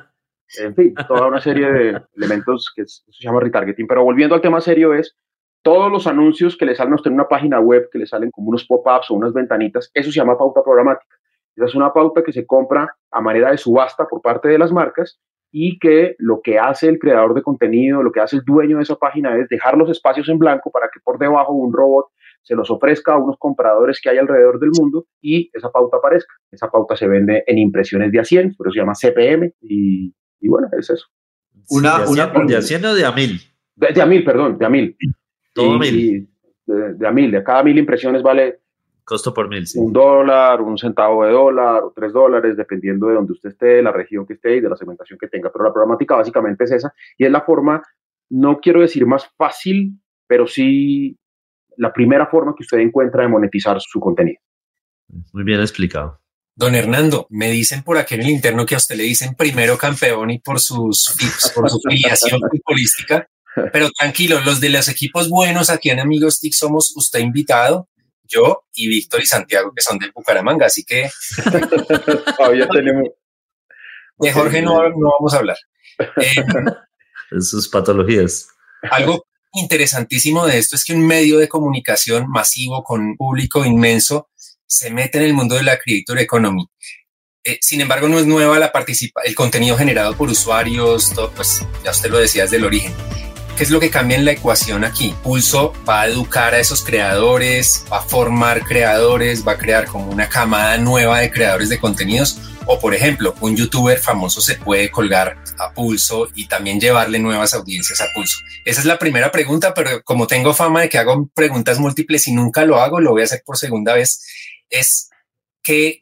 en 0.60 0.75
fin, 0.75 0.94
toda 1.08 1.27
una 1.27 1.42
serie 1.42 1.72
de 1.72 2.01
elementos 2.15 2.72
que 2.75 2.86
se 2.86 3.04
llama 3.20 3.39
retargeting. 3.39 3.88
Pero 3.88 4.04
volviendo 4.04 4.36
al 4.36 4.42
tema 4.42 4.62
serio 4.62 4.94
es, 4.94 5.15
todos 5.62 5.92
los 5.92 6.06
anuncios 6.06 6.56
que 6.56 6.65
le 6.65 6.75
salen 6.75 6.94
a 6.94 6.96
usted 6.98 7.10
en 7.10 7.15
una 7.15 7.27
página 7.27 7.60
web, 7.60 7.89
que 7.92 7.98
le 7.98 8.06
salen 8.06 8.30
como 8.30 8.50
unos 8.50 8.65
pop-ups 8.65 9.10
o 9.10 9.15
unas 9.15 9.34
ventanitas, 9.34 9.89
eso 9.94 10.12
se 10.12 10.18
llama 10.18 10.38
pauta 10.38 10.62
programática. 10.63 11.15
Esa 11.55 11.65
es 11.65 11.75
una 11.75 11.93
pauta 11.93 12.24
que 12.24 12.33
se 12.33 12.45
compra 12.45 12.95
a 13.12 13.21
manera 13.21 13.51
de 13.51 13.57
subasta 13.57 14.07
por 14.07 14.21
parte 14.21 14.50
de 14.50 14.57
las 14.57 14.71
marcas 14.71 15.19
y 15.51 15.79
que 15.79 16.15
lo 16.19 16.41
que 16.41 16.59
hace 16.59 16.89
el 16.89 17.00
creador 17.00 17.33
de 17.33 17.41
contenido, 17.41 18.03
lo 18.03 18.12
que 18.12 18.19
hace 18.19 18.35
el 18.35 18.43
dueño 18.43 18.77
de 18.77 18.83
esa 18.83 18.97
página 18.97 19.38
es 19.38 19.47
dejar 19.47 19.77
los 19.77 19.89
espacios 19.89 20.27
en 20.27 20.38
blanco 20.38 20.69
para 20.69 20.89
que 20.93 21.00
por 21.01 21.17
debajo 21.17 21.53
un 21.53 21.71
robot 21.71 22.07
se 22.41 22.55
los 22.55 22.69
ofrezca 22.69 23.13
a 23.13 23.17
unos 23.17 23.38
compradores 23.39 24.00
que 24.01 24.09
hay 24.09 24.17
alrededor 24.17 24.59
del 24.59 24.71
mundo 24.77 25.05
y 25.21 25.50
esa 25.53 25.71
pauta 25.71 25.97
aparezca. 25.97 26.33
Esa 26.51 26.69
pauta 26.69 26.95
se 26.95 27.07
vende 27.07 27.43
en 27.47 27.57
impresiones 27.57 28.12
de 28.12 28.19
a 28.19 28.25
100, 28.25 28.55
por 28.55 28.67
eso 28.67 28.74
se 28.74 28.79
llama 28.79 28.93
CPM 28.93 29.53
y, 29.62 30.13
y 30.39 30.47
bueno, 30.47 30.67
es 30.77 30.89
eso. 30.89 31.07
Una, 31.69 32.00
de, 32.00 32.07
una, 32.12 32.27
de, 32.27 32.45
de 32.47 32.88
o 32.88 32.93
de 32.93 33.05
a 33.05 33.12
mil. 33.13 33.39
De, 33.75 34.01
a 34.01 34.05
mil, 34.05 34.24
perdón, 34.24 34.57
de 34.57 34.65
a 34.65 34.69
mil. 34.69 34.97
Todo 35.53 35.79
mil. 35.79 36.29
de, 36.65 37.07
a 37.07 37.12
mil, 37.12 37.31
de 37.31 37.43
cada 37.43 37.63
mil 37.63 37.77
impresiones 37.77 38.21
vale 38.21 38.59
Costo 39.05 39.31
por 39.31 39.47
mil, 39.47 39.63
Un 39.75 39.93
dólar, 39.93 40.62
un 40.62 40.79
centavo 40.79 41.25
de 41.25 41.31
dólar 41.31 41.83
o 41.83 41.93
tres 41.95 42.12
dólares, 42.12 42.57
dependiendo 42.57 43.07
de 43.07 43.13
donde 43.13 43.33
usted 43.33 43.50
esté, 43.50 43.81
la 43.83 43.91
región 43.91 44.25
que 44.25 44.33
esté 44.33 44.55
y 44.55 44.62
de 44.62 44.67
la 44.67 44.75
segmentación 44.75 45.19
que 45.19 45.27
tenga. 45.27 45.51
Pero 45.51 45.63
la 45.63 45.71
programática 45.71 46.15
básicamente 46.15 46.63
es 46.63 46.71
esa 46.71 46.91
y 47.15 47.24
es 47.24 47.31
la 47.31 47.41
forma, 47.41 47.83
no 48.31 48.59
quiero 48.59 48.81
decir 48.81 49.05
más 49.05 49.29
fácil, 49.38 49.93
pero 50.25 50.47
sí 50.47 51.15
la 51.77 51.93
primera 51.93 52.25
forma 52.25 52.55
que 52.57 52.63
usted 52.63 52.79
encuentra 52.79 53.21
de 53.21 53.27
monetizar 53.27 53.77
su 53.79 54.00
contenido. 54.00 54.39
Muy 55.33 55.43
bien 55.43 55.59
explicado. 55.59 56.19
Don 56.55 56.74
Hernando, 56.74 57.27
me 57.29 57.51
dicen 57.51 57.83
por 57.83 58.00
aquí 58.00 58.15
en 58.15 58.21
el 58.21 58.29
interno 58.29 58.65
que 58.65 58.74
a 58.74 58.77
usted 58.77 58.95
le 58.95 59.03
dicen 59.03 59.35
primero 59.35 59.77
campeón 59.77 60.31
y 60.31 60.39
por, 60.39 60.59
sus, 60.59 61.15
por 61.53 61.69
su 61.69 61.79
filiación 61.79 62.39
futbolística, 62.50 63.27
pero 63.71 63.89
tranquilo, 63.91 64.39
los 64.43 64.59
de 64.59 64.69
los 64.69 64.88
equipos 64.89 65.29
buenos 65.29 65.69
aquí 65.69 65.91
en 65.91 66.00
Amigos 66.00 66.39
TIC 66.39 66.53
somos 66.53 66.91
usted 66.95 67.19
invitado 67.19 67.88
yo 68.27 68.65
y 68.74 68.88
Víctor 68.88 69.22
y 69.22 69.25
Santiago, 69.25 69.72
que 69.75 69.82
son 69.82 69.98
de 69.98 70.12
Bucaramanga, 70.13 70.65
así 70.65 70.84
que... 70.84 71.10
Todavía 72.38 72.67
tenemos... 72.67 73.10
De 74.17 74.32
Jorge 74.32 74.62
no, 74.62 74.82
no 74.82 75.12
vamos 75.20 75.34
a 75.34 75.38
hablar. 75.39 75.58
Eh, 76.00 76.36
sus 77.41 77.67
patologías. 77.67 78.48
Algo 78.89 79.25
interesantísimo 79.51 80.46
de 80.46 80.58
esto 80.58 80.75
es 80.75 80.86
que 80.86 80.94
un 80.94 81.05
medio 81.05 81.38
de 81.39 81.50
comunicación 81.50 82.27
masivo 82.29 82.84
con 82.84 83.01
un 83.01 83.17
público 83.17 83.65
inmenso 83.65 84.29
se 84.65 84.89
mete 84.89 85.17
en 85.17 85.25
el 85.25 85.34
mundo 85.34 85.55
de 85.55 85.63
la 85.63 85.77
creator 85.77 86.20
economy. 86.20 86.65
Eh, 87.44 87.58
sin 87.62 87.82
embargo, 87.82 88.10
no 88.10 88.20
es 88.20 88.25
nueva 88.25 88.58
la 88.58 88.72
participa 88.72 89.22
el 89.24 89.36
contenido 89.36 89.77
generado 89.77 90.15
por 90.17 90.29
usuarios, 90.29 91.12
todo, 91.13 91.32
pues 91.32 91.62
ya 91.84 91.91
usted 91.91 92.10
lo 92.10 92.17
decía 92.17 92.44
desde 92.44 92.58
el 92.58 92.65
origen. 92.65 92.94
¿Qué 93.55 93.63
es 93.63 93.69
lo 93.69 93.79
que 93.79 93.89
cambia 93.89 94.17
en 94.17 94.25
la 94.25 94.33
ecuación 94.33 94.83
aquí? 94.83 95.15
Pulso 95.24 95.71
va 95.88 96.01
a 96.01 96.07
educar 96.07 96.53
a 96.53 96.59
esos 96.59 96.83
creadores, 96.83 97.85
va 97.89 98.00
a 98.00 98.01
formar 98.01 98.65
creadores, 98.65 99.47
va 99.47 99.53
a 99.53 99.57
crear 99.57 99.85
como 99.85 100.12
una 100.12 100.27
camada 100.27 100.77
nueva 100.77 101.21
de 101.21 101.31
creadores 101.31 101.69
de 101.69 101.79
contenidos. 101.79 102.38
O 102.65 102.77
por 102.81 102.93
ejemplo, 102.93 103.33
un 103.39 103.55
youtuber 103.55 103.97
famoso 103.97 104.41
se 104.41 104.55
puede 104.55 104.91
colgar 104.91 105.38
a 105.57 105.71
pulso 105.71 106.27
y 106.35 106.50
también 106.50 106.81
llevarle 106.81 107.17
nuevas 107.17 107.53
audiencias 107.53 108.01
a 108.01 108.07
pulso. 108.13 108.39
Esa 108.65 108.81
es 108.81 108.85
la 108.85 109.00
primera 109.00 109.31
pregunta, 109.31 109.74
pero 109.74 110.03
como 110.03 110.27
tengo 110.27 110.53
fama 110.53 110.81
de 110.81 110.89
que 110.89 110.97
hago 110.97 111.29
preguntas 111.33 111.79
múltiples 111.79 112.27
y 112.27 112.33
nunca 112.33 112.65
lo 112.65 112.81
hago, 112.81 113.00
lo 113.00 113.12
voy 113.12 113.21
a 113.21 113.25
hacer 113.25 113.41
por 113.45 113.57
segunda 113.57 113.93
vez. 113.93 114.21
Es 114.69 115.09
qué 115.63 116.01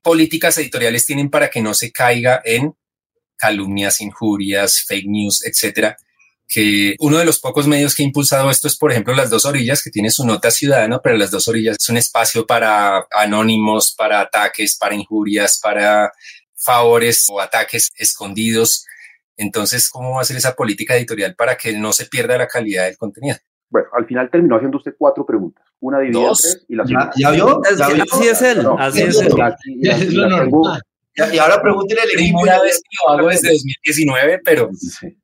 políticas 0.00 0.56
editoriales 0.56 1.04
tienen 1.04 1.28
para 1.28 1.50
que 1.50 1.60
no 1.60 1.74
se 1.74 1.92
caiga 1.92 2.40
en 2.46 2.72
calumnias, 3.36 4.00
injurias, 4.00 4.84
fake 4.86 5.06
news, 5.06 5.44
etcétera, 5.44 5.98
que 6.48 6.96
uno 6.98 7.18
de 7.18 7.26
los 7.26 7.38
pocos 7.38 7.66
medios 7.66 7.94
que 7.94 8.02
ha 8.02 8.06
impulsado 8.06 8.50
esto 8.50 8.68
es, 8.68 8.76
por 8.76 8.90
ejemplo, 8.90 9.14
Las 9.14 9.28
Dos 9.28 9.44
Orillas, 9.44 9.82
que 9.82 9.90
tiene 9.90 10.10
su 10.10 10.26
nota 10.26 10.50
ciudadana, 10.50 10.98
pero 11.02 11.16
Las 11.16 11.30
Dos 11.30 11.46
Orillas 11.46 11.76
es 11.78 11.88
un 11.90 11.98
espacio 11.98 12.46
para 12.46 13.06
anónimos, 13.10 13.94
para 13.96 14.20
ataques, 14.20 14.78
para 14.78 14.94
injurias, 14.94 15.60
para 15.62 16.10
favores 16.56 17.26
o 17.30 17.40
ataques 17.40 17.90
escondidos. 17.96 18.86
Entonces, 19.36 19.90
¿cómo 19.90 20.14
va 20.14 20.22
a 20.22 20.24
ser 20.24 20.38
esa 20.38 20.54
política 20.54 20.96
editorial 20.96 21.34
para 21.34 21.56
que 21.56 21.76
no 21.76 21.92
se 21.92 22.06
pierda 22.06 22.38
la 22.38 22.48
calidad 22.48 22.86
del 22.86 22.96
contenido? 22.96 23.36
Bueno, 23.70 23.88
al 23.92 24.06
final 24.06 24.30
terminó 24.30 24.56
haciendo 24.56 24.78
usted 24.78 24.94
cuatro 24.98 25.26
preguntas. 25.26 25.64
Una 25.80 26.00
dividida 26.00 26.30
tres 26.32 26.64
y 26.66 26.74
la 26.74 26.84
¿Ya, 26.86 27.10
¿Ya 27.14 27.30
vio? 27.30 27.60
Así 27.62 28.26
es 28.26 28.42
él. 28.42 28.66
así 28.78 29.02
es 29.02 29.20
él. 29.20 29.32
es 29.82 30.14
lo 30.14 30.28
normal. 30.28 30.80
Y 31.32 31.38
ahora 31.38 31.60
pregúntele 31.60 32.00
al 32.00 32.08
equipo. 32.08 32.40
Primera 32.40 32.62
vez 32.62 32.76
que 32.78 32.96
lo 33.06 33.12
hago 33.12 33.28
desde 33.28 33.50
2019, 33.50 34.40
pero... 34.44 34.70
Sí. 34.72 35.18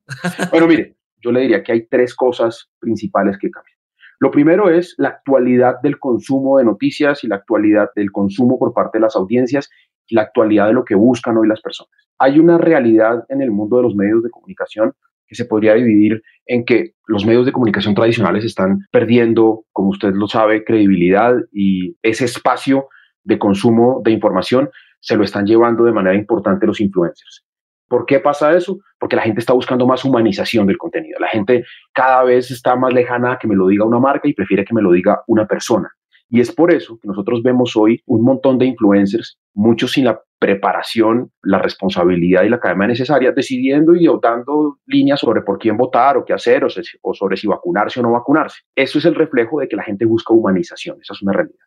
Bueno, 0.51 0.67
mire, 0.67 0.95
yo 1.25 1.31
le 1.31 1.41
diría 1.41 1.63
que 1.63 1.71
hay 1.71 1.87
tres 1.87 2.15
cosas 2.15 2.69
principales 2.79 3.37
que 3.39 3.49
cambian. 3.49 3.75
Lo 4.19 4.29
primero 4.31 4.69
es 4.69 4.93
la 4.97 5.09
actualidad 5.09 5.81
del 5.81 5.97
consumo 5.97 6.59
de 6.59 6.65
noticias 6.65 7.23
y 7.23 7.27
la 7.27 7.37
actualidad 7.37 7.89
del 7.95 8.11
consumo 8.11 8.59
por 8.59 8.73
parte 8.73 8.99
de 8.99 9.01
las 9.01 9.15
audiencias 9.15 9.69
y 10.07 10.15
la 10.15 10.21
actualidad 10.21 10.67
de 10.67 10.73
lo 10.73 10.85
que 10.85 10.95
buscan 10.95 11.35
hoy 11.37 11.47
las 11.47 11.61
personas. 11.61 11.91
Hay 12.19 12.39
una 12.39 12.57
realidad 12.59 13.25
en 13.29 13.41
el 13.41 13.51
mundo 13.51 13.77
de 13.77 13.83
los 13.83 13.95
medios 13.95 14.23
de 14.23 14.29
comunicación 14.29 14.93
que 15.27 15.35
se 15.35 15.45
podría 15.45 15.73
dividir 15.73 16.21
en 16.45 16.63
que 16.63 16.91
los 17.07 17.25
medios 17.25 17.45
de 17.45 17.51
comunicación 17.51 17.95
tradicionales 17.95 18.45
están 18.45 18.85
perdiendo, 18.91 19.65
como 19.71 19.89
usted 19.89 20.13
lo 20.13 20.27
sabe, 20.27 20.63
credibilidad 20.63 21.33
y 21.51 21.97
ese 22.03 22.25
espacio 22.25 22.87
de 23.23 23.39
consumo 23.39 24.01
de 24.05 24.11
información 24.11 24.69
se 24.99 25.17
lo 25.17 25.23
están 25.23 25.45
llevando 25.45 25.83
de 25.83 25.91
manera 25.91 26.15
importante 26.15 26.67
los 26.67 26.79
influencers. 26.79 27.44
¿Por 27.87 28.05
qué 28.05 28.19
pasa 28.19 28.55
eso? 28.55 28.79
Porque 28.99 29.15
la 29.15 29.21
gente 29.21 29.39
está 29.39 29.53
buscando 29.53 29.85
más 29.85 30.03
humanización 30.03 30.65
del 30.67 30.77
contenido. 30.77 31.19
La 31.19 31.27
gente 31.27 31.63
cada 31.93 32.23
vez 32.23 32.49
está 32.51 32.75
más 32.75 32.93
lejana 32.93 33.33
a 33.33 33.37
que 33.37 33.47
me 33.47 33.55
lo 33.55 33.67
diga 33.67 33.85
una 33.85 33.99
marca 33.99 34.27
y 34.27 34.33
prefiere 34.33 34.65
que 34.65 34.73
me 34.73 34.81
lo 34.81 34.91
diga 34.91 35.21
una 35.27 35.45
persona. 35.45 35.89
Y 36.29 36.39
es 36.39 36.51
por 36.51 36.73
eso 36.73 36.97
que 36.99 37.07
nosotros 37.07 37.43
vemos 37.43 37.75
hoy 37.75 38.01
un 38.07 38.23
montón 38.23 38.57
de 38.57 38.65
influencers, 38.65 39.37
muchos 39.53 39.91
sin 39.91 40.05
la 40.05 40.19
preparación, 40.39 41.31
la 41.43 41.59
responsabilidad 41.59 42.43
y 42.43 42.49
la 42.49 42.59
cadena 42.59 42.87
necesaria, 42.87 43.31
decidiendo 43.31 43.95
y 43.95 44.07
dando 44.21 44.79
líneas 44.87 45.19
sobre 45.19 45.41
por 45.41 45.59
quién 45.59 45.77
votar 45.77 46.17
o 46.17 46.25
qué 46.25 46.33
hacer 46.33 46.63
o, 46.63 46.67
o 47.03 47.13
sobre 47.13 47.37
si 47.37 47.47
vacunarse 47.47 47.99
o 47.99 48.03
no 48.03 48.11
vacunarse. 48.11 48.63
Eso 48.75 48.97
es 48.97 49.05
el 49.05 49.15
reflejo 49.15 49.59
de 49.59 49.67
que 49.67 49.75
la 49.75 49.83
gente 49.83 50.05
busca 50.05 50.33
humanización. 50.33 50.97
Esa 51.01 51.13
es 51.13 51.21
una 51.21 51.33
realidad. 51.33 51.65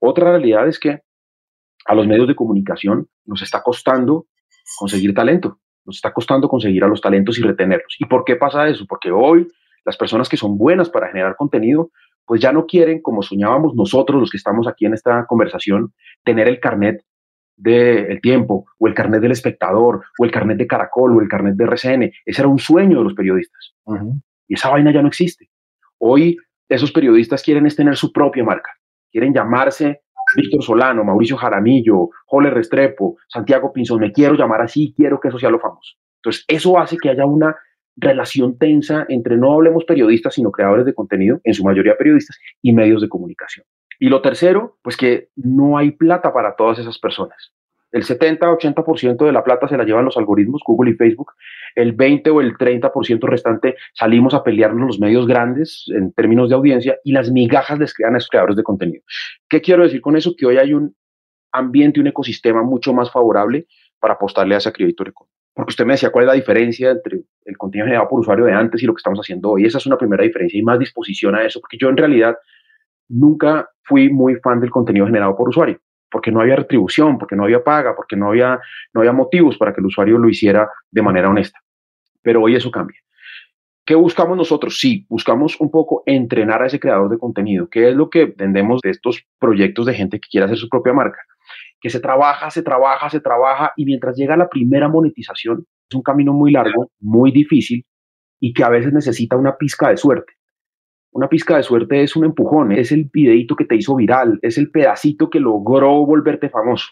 Otra 0.00 0.30
realidad 0.32 0.66
es 0.66 0.78
que 0.80 1.00
a 1.84 1.94
los 1.94 2.06
medios 2.06 2.28
de 2.28 2.34
comunicación 2.34 3.06
nos 3.24 3.42
está 3.42 3.62
costando 3.62 4.26
conseguir 4.78 5.14
talento. 5.14 5.58
Nos 5.84 5.96
está 5.96 6.12
costando 6.12 6.48
conseguir 6.48 6.84
a 6.84 6.88
los 6.88 7.00
talentos 7.00 7.38
y 7.38 7.42
retenerlos. 7.42 7.96
¿Y 7.98 8.04
por 8.04 8.24
qué 8.24 8.36
pasa 8.36 8.68
eso? 8.68 8.84
Porque 8.88 9.10
hoy 9.10 9.48
las 9.84 9.96
personas 9.96 10.28
que 10.28 10.36
son 10.36 10.56
buenas 10.56 10.90
para 10.90 11.08
generar 11.08 11.36
contenido, 11.36 11.90
pues 12.24 12.40
ya 12.40 12.52
no 12.52 12.66
quieren, 12.66 13.02
como 13.02 13.22
soñábamos 13.22 13.74
nosotros 13.74 14.20
los 14.20 14.30
que 14.30 14.36
estamos 14.36 14.68
aquí 14.68 14.86
en 14.86 14.94
esta 14.94 15.26
conversación, 15.26 15.92
tener 16.24 16.46
el 16.46 16.60
carnet 16.60 17.04
del 17.56 18.20
tiempo, 18.20 18.66
o 18.78 18.86
el 18.86 18.94
carnet 18.94 19.20
del 19.20 19.32
espectador, 19.32 20.04
o 20.18 20.24
el 20.24 20.30
carnet 20.30 20.58
de 20.58 20.66
Caracol, 20.66 21.16
o 21.16 21.20
el 21.20 21.28
carnet 21.28 21.54
de 21.54 21.64
RCN. 21.64 22.02
Ese 22.24 22.40
era 22.42 22.48
un 22.48 22.58
sueño 22.58 22.98
de 22.98 23.04
los 23.04 23.14
periodistas. 23.14 23.74
Y 24.48 24.54
esa 24.54 24.70
vaina 24.70 24.92
ya 24.92 25.02
no 25.02 25.08
existe. 25.08 25.50
Hoy 25.98 26.36
esos 26.68 26.92
periodistas 26.92 27.42
quieren 27.42 27.66
es 27.66 27.76
tener 27.76 27.96
su 27.96 28.12
propia 28.12 28.44
marca. 28.44 28.70
Quieren 29.10 29.34
llamarse 29.34 30.02
Víctor 30.36 30.62
Solano, 30.62 31.04
Mauricio 31.04 31.36
Jaramillo, 31.36 32.10
Jole 32.26 32.50
Restrepo, 32.50 33.16
Santiago 33.28 33.72
Pinzón, 33.72 34.00
me 34.00 34.12
quiero 34.12 34.34
llamar 34.34 34.62
así, 34.62 34.92
quiero 34.96 35.20
que 35.20 35.28
eso 35.28 35.38
sea 35.38 35.50
lo 35.50 35.60
famoso. 35.60 35.96
Entonces, 36.16 36.44
eso 36.48 36.78
hace 36.78 36.96
que 36.96 37.10
haya 37.10 37.26
una 37.26 37.56
relación 37.96 38.58
tensa 38.58 39.04
entre 39.08 39.36
no 39.36 39.52
hablemos 39.52 39.84
periodistas, 39.84 40.34
sino 40.34 40.50
creadores 40.50 40.86
de 40.86 40.94
contenido, 40.94 41.40
en 41.44 41.54
su 41.54 41.64
mayoría 41.64 41.96
periodistas, 41.96 42.38
y 42.62 42.72
medios 42.72 43.02
de 43.02 43.08
comunicación. 43.08 43.66
Y 43.98 44.08
lo 44.08 44.22
tercero, 44.22 44.78
pues 44.82 44.96
que 44.96 45.28
no 45.36 45.78
hay 45.78 45.92
plata 45.92 46.32
para 46.32 46.56
todas 46.56 46.78
esas 46.78 46.98
personas. 46.98 47.52
El 47.92 48.04
70-80% 48.04 49.26
de 49.26 49.32
la 49.32 49.44
plata 49.44 49.68
se 49.68 49.76
la 49.76 49.84
llevan 49.84 50.06
los 50.06 50.16
algoritmos, 50.16 50.62
Google 50.64 50.92
y 50.92 50.94
Facebook. 50.94 51.32
El 51.74 51.92
20 51.92 52.30
o 52.30 52.40
el 52.40 52.56
30% 52.56 53.20
restante 53.22 53.76
salimos 53.94 54.34
a 54.34 54.42
pelearnos 54.42 54.86
los 54.86 55.00
medios 55.00 55.26
grandes 55.26 55.84
en 55.88 56.12
términos 56.12 56.48
de 56.48 56.54
audiencia 56.54 56.96
y 57.04 57.12
las 57.12 57.30
migajas 57.30 57.78
les 57.78 57.94
quedan 57.94 58.14
a 58.14 58.18
esos 58.18 58.30
creadores 58.30 58.56
de 58.56 58.62
contenido. 58.62 59.02
¿Qué 59.48 59.60
quiero 59.60 59.82
decir 59.82 60.00
con 60.00 60.16
eso? 60.16 60.34
Que 60.36 60.46
hoy 60.46 60.58
hay 60.58 60.74
un 60.74 60.94
ambiente, 61.52 62.00
un 62.00 62.06
ecosistema 62.06 62.62
mucho 62.62 62.92
más 62.92 63.10
favorable 63.10 63.66
para 63.98 64.14
apostarle 64.14 64.54
a 64.54 64.58
esa 64.58 64.72
criatura 64.72 65.12
Porque 65.54 65.70
usted 65.70 65.84
me 65.84 65.92
decía 65.92 66.10
cuál 66.10 66.24
es 66.24 66.28
la 66.28 66.34
diferencia 66.34 66.90
entre 66.90 67.22
el 67.44 67.56
contenido 67.56 67.86
generado 67.86 68.08
por 68.08 68.20
usuario 68.20 68.44
de 68.46 68.52
antes 68.52 68.82
y 68.82 68.86
lo 68.86 68.94
que 68.94 68.98
estamos 68.98 69.20
haciendo 69.20 69.50
hoy. 69.50 69.66
Esa 69.66 69.78
es 69.78 69.86
una 69.86 69.98
primera 69.98 70.24
diferencia 70.24 70.58
y 70.58 70.62
más 70.62 70.78
disposición 70.78 71.34
a 71.34 71.44
eso, 71.44 71.60
porque 71.60 71.76
yo 71.78 71.88
en 71.88 71.96
realidad 71.96 72.36
nunca 73.08 73.68
fui 73.82 74.10
muy 74.10 74.36
fan 74.36 74.60
del 74.60 74.70
contenido 74.70 75.06
generado 75.06 75.36
por 75.36 75.48
usuario 75.48 75.78
porque 76.12 76.30
no 76.30 76.42
había 76.42 76.56
retribución, 76.56 77.18
porque 77.18 77.34
no 77.34 77.44
había 77.44 77.64
paga, 77.64 77.96
porque 77.96 78.14
no 78.14 78.28
había, 78.28 78.60
no 78.92 79.00
había 79.00 79.12
motivos 79.12 79.56
para 79.56 79.72
que 79.72 79.80
el 79.80 79.86
usuario 79.86 80.18
lo 80.18 80.28
hiciera 80.28 80.68
de 80.90 81.02
manera 81.02 81.30
honesta. 81.30 81.58
Pero 82.22 82.42
hoy 82.42 82.56
eso 82.56 82.70
cambia. 82.70 82.98
¿Qué 83.84 83.96
buscamos 83.96 84.36
nosotros? 84.36 84.78
Sí, 84.78 85.06
buscamos 85.08 85.60
un 85.60 85.70
poco 85.70 86.04
entrenar 86.06 86.62
a 86.62 86.66
ese 86.66 86.78
creador 86.78 87.10
de 87.10 87.18
contenido. 87.18 87.68
¿Qué 87.68 87.88
es 87.88 87.96
lo 87.96 88.10
que 88.10 88.22
entendemos 88.22 88.80
de 88.80 88.90
estos 88.90 89.24
proyectos 89.40 89.86
de 89.86 89.94
gente 89.94 90.20
que 90.20 90.28
quiere 90.30 90.44
hacer 90.44 90.56
su 90.56 90.68
propia 90.68 90.92
marca? 90.92 91.18
Que 91.80 91.90
se 91.90 91.98
trabaja, 91.98 92.48
se 92.50 92.62
trabaja, 92.62 93.10
se 93.10 93.20
trabaja 93.20 93.72
y 93.76 93.84
mientras 93.84 94.16
llega 94.16 94.36
la 94.36 94.48
primera 94.48 94.88
monetización, 94.88 95.66
es 95.90 95.96
un 95.96 96.02
camino 96.02 96.32
muy 96.32 96.52
largo, 96.52 96.92
muy 97.00 97.32
difícil 97.32 97.84
y 98.38 98.52
que 98.52 98.62
a 98.62 98.68
veces 98.68 98.92
necesita 98.92 99.36
una 99.36 99.56
pizca 99.56 99.88
de 99.88 99.96
suerte. 99.96 100.34
Una 101.10 101.28
pizca 101.28 101.56
de 101.56 101.64
suerte 101.64 102.02
es 102.02 102.14
un 102.14 102.24
empujón, 102.24 102.70
es 102.72 102.92
el 102.92 103.10
videito 103.12 103.56
que 103.56 103.64
te 103.64 103.76
hizo 103.76 103.96
viral, 103.96 104.38
es 104.42 104.58
el 104.58 104.70
pedacito 104.70 105.28
que 105.28 105.40
logró 105.40 106.06
volverte 106.06 106.48
famoso 106.48 106.86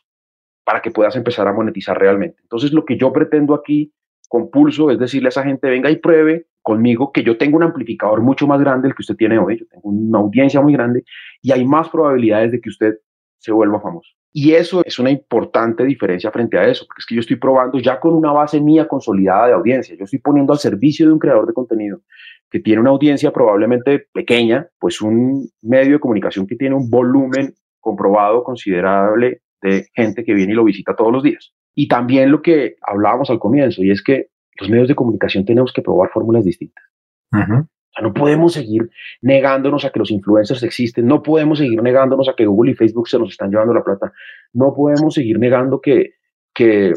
para 0.65 0.83
que 0.83 0.91
puedas 0.91 1.17
empezar 1.17 1.49
a 1.49 1.53
monetizar 1.53 1.99
realmente. 1.99 2.37
Entonces, 2.43 2.73
lo 2.73 2.85
que 2.85 2.99
yo 2.99 3.13
pretendo 3.13 3.55
aquí 3.55 3.95
con 4.31 4.49
Pulso 4.49 4.93
es 4.93 4.99
decirle 5.01 5.27
a 5.27 5.31
esa 5.31 5.43
gente, 5.43 5.69
venga 5.69 5.91
y 5.91 5.97
pruebe 5.97 6.47
conmigo 6.63 7.11
que 7.11 7.25
yo 7.25 7.37
tengo 7.37 7.57
un 7.57 7.65
amplificador 7.65 8.23
mucho 8.23 8.47
más 8.47 8.61
grande 8.61 8.87
del 8.87 8.95
que 8.95 9.03
usted 9.03 9.17
tiene 9.17 9.37
hoy, 9.39 9.59
yo 9.59 9.67
tengo 9.67 9.89
una 9.89 10.21
audiencia 10.21 10.61
muy 10.61 10.73
grande 10.73 11.03
y 11.43 11.51
hay 11.51 11.67
más 11.67 11.89
probabilidades 11.89 12.53
de 12.53 12.61
que 12.61 12.69
usted 12.69 12.95
se 13.39 13.51
vuelva 13.51 13.81
famoso. 13.81 14.09
Y 14.33 14.53
eso 14.53 14.83
es 14.85 15.01
una 15.01 15.11
importante 15.11 15.85
diferencia 15.85 16.31
frente 16.31 16.57
a 16.57 16.63
eso, 16.63 16.85
porque 16.87 17.01
es 17.01 17.07
que 17.07 17.17
yo 17.17 17.21
estoy 17.23 17.37
probando 17.37 17.81
ya 17.81 17.99
con 17.99 18.15
una 18.15 18.31
base 18.31 18.61
mía 18.61 18.87
consolidada 18.87 19.49
de 19.49 19.55
audiencia. 19.55 19.97
Yo 19.97 20.05
estoy 20.05 20.21
poniendo 20.21 20.53
al 20.53 20.61
servicio 20.61 21.07
de 21.07 21.13
un 21.13 21.19
creador 21.19 21.49
de 21.49 21.53
contenido 21.53 22.03
que 22.49 22.61
tiene 22.61 22.81
una 22.81 22.91
audiencia 22.91 23.33
probablemente 23.33 24.07
pequeña, 24.13 24.69
pues 24.79 25.01
un 25.01 25.49
medio 25.61 25.95
de 25.95 25.99
comunicación 25.99 26.47
que 26.47 26.55
tiene 26.55 26.77
un 26.77 26.89
volumen 26.89 27.53
comprobado 27.81 28.45
considerable 28.45 29.43
de 29.61 29.89
gente 29.93 30.23
que 30.23 30.35
viene 30.35 30.53
y 30.53 30.57
lo 30.57 30.63
visita 30.63 30.95
todos 30.95 31.13
los 31.13 31.25
días. 31.25 31.53
Y 31.75 31.89
también 31.89 32.31
lo 32.31 32.43
que 32.43 32.77
hablábamos 32.83 33.31
al 33.31 33.39
comienzo, 33.39 33.83
y 33.83 33.91
es 33.91 34.03
que 34.03 34.29
los 34.59 34.69
medios 34.69 34.89
de 34.89 34.95
comunicación 34.95 35.45
tenemos 35.45 35.73
que 35.73 35.83
probar 35.83 36.11
fórmulas 36.11 36.45
distintas. 36.45 36.85
O 37.33 37.93
sea, 37.93 38.03
no 38.03 38.13
podemos 38.13 38.53
seguir 38.53 38.91
negándonos 39.21 39.85
a 39.85 39.91
que 39.91 39.99
los 39.99 40.11
influencers 40.11 40.63
existen, 40.63 41.07
no 41.07 41.23
podemos 41.23 41.59
seguir 41.59 41.83
negándonos 41.83 42.29
a 42.29 42.35
que 42.35 42.47
Google 42.47 42.73
y 42.73 42.75
Facebook 42.75 43.09
se 43.09 43.19
nos 43.19 43.31
están 43.31 43.51
llevando 43.51 43.75
la 43.75 43.83
plata, 43.83 44.13
no 44.53 44.75
podemos 44.75 45.15
seguir 45.15 45.39
negando 45.39 45.81
que, 45.81 46.15
que 46.55 46.93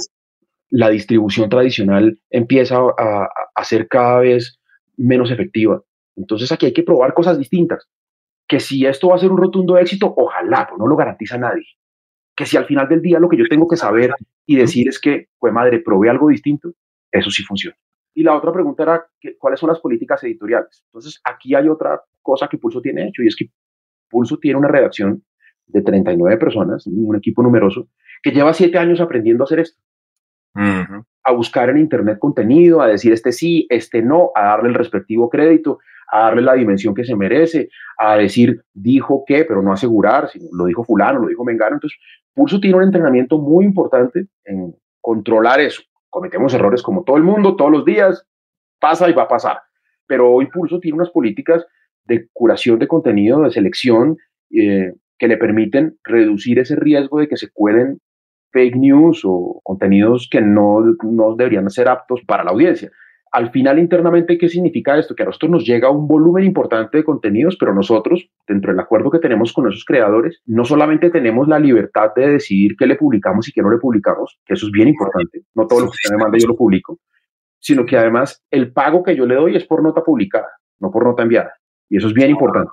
la 0.70 0.89
distribución 0.89 1.50
tradicional 1.50 2.20
empieza 2.30 2.77
a, 2.77 3.27
a 3.56 3.63
ser 3.63 3.88
cada 3.88 4.20
vez 4.20 4.60
menos 4.98 5.32
efectiva. 5.32 5.82
Entonces 6.15 6.51
aquí 6.51 6.68
hay 6.68 6.74
que 6.74 6.84
probar 6.84 7.13
cosas 7.13 7.38
distintas. 7.38 7.88
Que 8.48 8.60
si 8.60 8.86
esto 8.86 9.08
va 9.08 9.15
a 9.15 9.20
ser 9.20 9.32
un 9.32 9.38
rotundo 9.38 9.77
éxito, 9.77 10.13
ojalá, 10.15 10.68
pues 10.68 10.77
no 10.77 10.88
lo 10.88 10.96
garantiza 10.96 11.38
nadie. 11.38 11.63
Que 12.36 12.46
si 12.46 12.58
al 12.58 12.66
final 12.66 12.88
del 12.88 13.02
día 13.02 13.20
lo 13.20 13.30
que 13.30 13.38
yo 13.38 13.46
tengo 13.50 13.68
que 13.68 13.78
saber 13.78 14.12
y 14.46 14.56
decir 14.56 14.88
es 14.88 15.00
que, 15.00 15.28
pues 15.38 15.54
madre, 15.54 15.80
probé 15.80 16.10
algo 16.10 16.30
distinto, 16.30 16.74
eso 17.12 17.30
sí 17.30 17.44
funciona. 17.44 17.78
Y 18.16 18.24
la 18.24 18.36
otra 18.36 18.52
pregunta 18.52 18.84
era, 18.84 19.06
¿cuáles 19.40 19.60
son 19.60 19.70
las 19.70 19.80
políticas 19.80 20.24
editoriales? 20.24 20.84
Entonces, 20.88 21.20
aquí 21.24 21.56
hay 21.56 21.68
otra 21.68 22.02
cosa 22.22 22.48
que 22.48 22.58
Pulso 22.58 22.82
tiene 22.82 23.08
hecho 23.08 23.24
y 23.24 23.28
es 23.28 23.36
que 23.36 23.50
Pulso 24.10 24.38
tiene 24.38 24.60
una 24.60 24.68
redacción 24.68 25.24
de 25.66 25.82
39 25.82 26.38
personas, 26.38 26.86
un 26.86 27.16
equipo 27.16 27.42
numeroso, 27.42 27.88
que 28.22 28.32
lleva 28.32 28.54
siete 28.54 28.78
años 28.78 29.02
aprendiendo 29.02 29.44
a 29.44 29.46
hacer 29.46 29.60
esto. 29.60 29.82
A 30.56 31.32
buscar 31.32 31.70
en 31.70 31.80
Internet 31.80 32.20
contenido, 32.20 32.82
a 32.82 32.88
decir 32.88 33.13
este 33.13 33.32
sí, 33.32 33.66
este 33.70 34.04
no, 34.04 34.32
a 34.36 34.44
darle 34.44 34.70
el 34.70 34.75
respectivo 34.75 35.30
crédito, 35.30 35.80
a 36.13 36.25
darle 36.25 36.41
la 36.43 36.53
dimensión 36.53 36.93
que 36.93 37.05
se 37.05 37.15
merece, 37.15 37.70
a 37.98 38.17
decir 38.17 38.63
dijo 38.74 39.24
qué, 39.25 39.46
pero 39.46 39.62
no 39.62 39.74
asegurar, 39.74 40.29
si 40.29 40.39
lo 40.51 40.65
dijo 40.65 40.84
fulano, 40.84 41.20
lo 41.20 41.27
dijo 41.27 41.43
Mengano. 41.43 41.75
Entonces, 41.75 41.98
Pulso 42.34 42.60
tiene 42.60 42.77
un 42.77 42.84
entrenamiento 42.84 43.39
muy 43.39 43.65
importante 43.65 44.27
en 44.46 44.75
controlar 45.01 45.60
eso 45.60 45.82
cometemos 46.13 46.53
errores 46.53 46.84
como 46.84 47.03
todo 47.03 47.17
el 47.17 47.24
mundo, 47.24 47.55
todos 47.55 47.72
los 47.72 47.86
días, 47.86 48.24
pasa 48.79 49.10
y 49.10 49.13
va 49.13 49.24
a 49.24 49.27
pasar. 49.27 49.58
Pero 50.05 50.32
hoy 50.32 50.46
Pulso 50.46 50.79
tiene 50.79 50.98
unas 50.98 51.10
políticas 51.10 51.65
de 52.05 52.27
curación 52.32 52.77
de 52.77 52.88
contenido, 52.88 53.41
de 53.41 53.50
selección, 53.50 54.17
eh, 54.51 54.93
que 55.17 55.27
le 55.27 55.38
permiten 55.38 55.98
reducir 56.03 56.60
ese 56.60 56.75
riesgo 56.75 57.20
de 57.20 57.27
que 57.27 57.38
se 57.38 57.50
cuelen 57.51 57.98
fake 58.51 58.75
news 58.75 59.22
o 59.25 59.60
contenidos 59.63 60.27
que 60.29 60.39
no, 60.39 60.82
no 61.01 61.36
deberían 61.36 61.67
ser 61.72 61.88
aptos 61.88 62.22
para 62.27 62.43
la 62.43 62.51
audiencia 62.51 62.91
al 63.34 63.50
final 63.50 63.80
internamente, 63.80 64.38
¿qué 64.38 64.48
significa 64.48 64.96
esto? 64.96 65.16
Que 65.16 65.24
a 65.24 65.25
nosotros 65.25 65.50
nos 65.50 65.66
llega 65.66 65.90
un 65.90 66.08
volumen 66.08 66.44
importante 66.44 66.98
de 66.98 67.04
contenidos, 67.04 67.58
pero 67.60 67.74
nosotros, 67.74 68.30
dentro 68.48 68.72
del 68.72 68.80
acuerdo 68.80 69.10
que 69.10 69.18
tenemos 69.18 69.52
con 69.54 69.68
esos 69.68 69.84
creadores, 69.86 70.40
no 70.46 70.63
solamente 70.66 71.10
tenemos 71.10 71.48
la 71.48 71.58
libertad 71.58 72.12
de 72.16 72.30
decidir 72.30 72.75
qué 72.78 72.86
le 72.86 72.96
publicamos 72.96 73.50
y 73.50 73.52
qué 73.52 73.63
no 73.63 73.72
le 73.72 73.80
publicamos, 73.80 74.40
que 74.46 74.54
eso 74.54 74.68
es 74.68 74.72
bien 74.72 74.88
importante, 74.88 75.42
no 75.56 75.66
todo 75.66 75.80
lo 75.80 75.86
que 75.88 75.96
usted 75.96 76.12
me 76.12 76.24
manda 76.24 76.38
yo 76.38 76.48
lo 76.48 76.56
publico, 76.56 77.00
sino 77.58 77.88
que 77.88 77.98
además 77.98 78.44
el 78.52 78.72
pago 78.72 79.02
que 79.02 79.16
yo 79.16 79.25
le 79.25 79.34
doy 79.34 79.56
es 79.56 79.66
por 79.66 79.82
nota 79.82 80.04
publicada, 80.04 80.50
no 80.80 80.92
por 80.92 81.04
nota 81.04 81.24
enviada, 81.24 81.54
y 81.90 81.98
eso 81.98 82.06
es 82.06 82.13
bien 82.13 82.30
importante. 82.30 82.70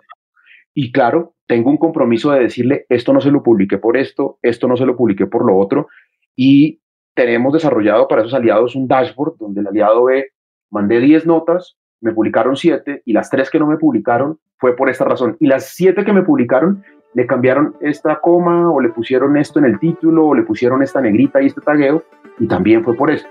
Y 0.74 0.92
claro, 0.92 1.36
tengo 1.46 1.70
un 1.70 1.78
compromiso 1.78 2.32
de 2.32 2.40
decirle, 2.40 2.84
esto 2.90 3.14
no 3.14 3.22
se 3.22 3.30
lo 3.30 3.42
publiqué 3.42 3.78
por 3.78 3.96
esto, 3.96 4.38
esto 4.42 4.68
no 4.68 4.76
se 4.76 4.84
lo 4.84 4.94
publiqué 4.94 5.26
por 5.26 5.46
lo 5.46 5.56
otro, 5.56 5.88
y 6.36 6.82
tenemos 7.14 7.54
desarrollado 7.54 8.08
para 8.08 8.20
esos 8.20 8.34
aliados 8.34 8.76
un 8.76 8.86
dashboard 8.86 9.38
donde 9.38 9.62
el 9.62 9.66
aliado 9.66 10.04
ve 10.04 10.32
mandé 10.70 11.00
10 11.00 11.26
notas, 11.26 11.76
me 12.00 12.12
publicaron 12.12 12.56
7 12.56 13.02
y 13.04 13.12
las 13.12 13.30
3 13.30 13.50
que 13.50 13.58
no 13.58 13.66
me 13.66 13.76
publicaron 13.76 14.38
fue 14.56 14.74
por 14.76 14.88
esta 14.90 15.04
razón. 15.04 15.36
Y 15.40 15.46
las 15.46 15.70
7 15.74 16.04
que 16.04 16.12
me 16.12 16.22
publicaron 16.22 16.82
le 17.14 17.26
cambiaron 17.26 17.74
esta 17.80 18.20
coma 18.20 18.70
o 18.70 18.80
le 18.80 18.90
pusieron 18.90 19.36
esto 19.36 19.58
en 19.58 19.64
el 19.64 19.78
título 19.78 20.26
o 20.26 20.34
le 20.34 20.42
pusieron 20.42 20.82
esta 20.82 21.00
negrita 21.00 21.42
y 21.42 21.46
este 21.46 21.60
tagueo 21.60 22.04
y 22.38 22.46
también 22.46 22.84
fue 22.84 22.94
por 22.94 23.10
eso. 23.10 23.26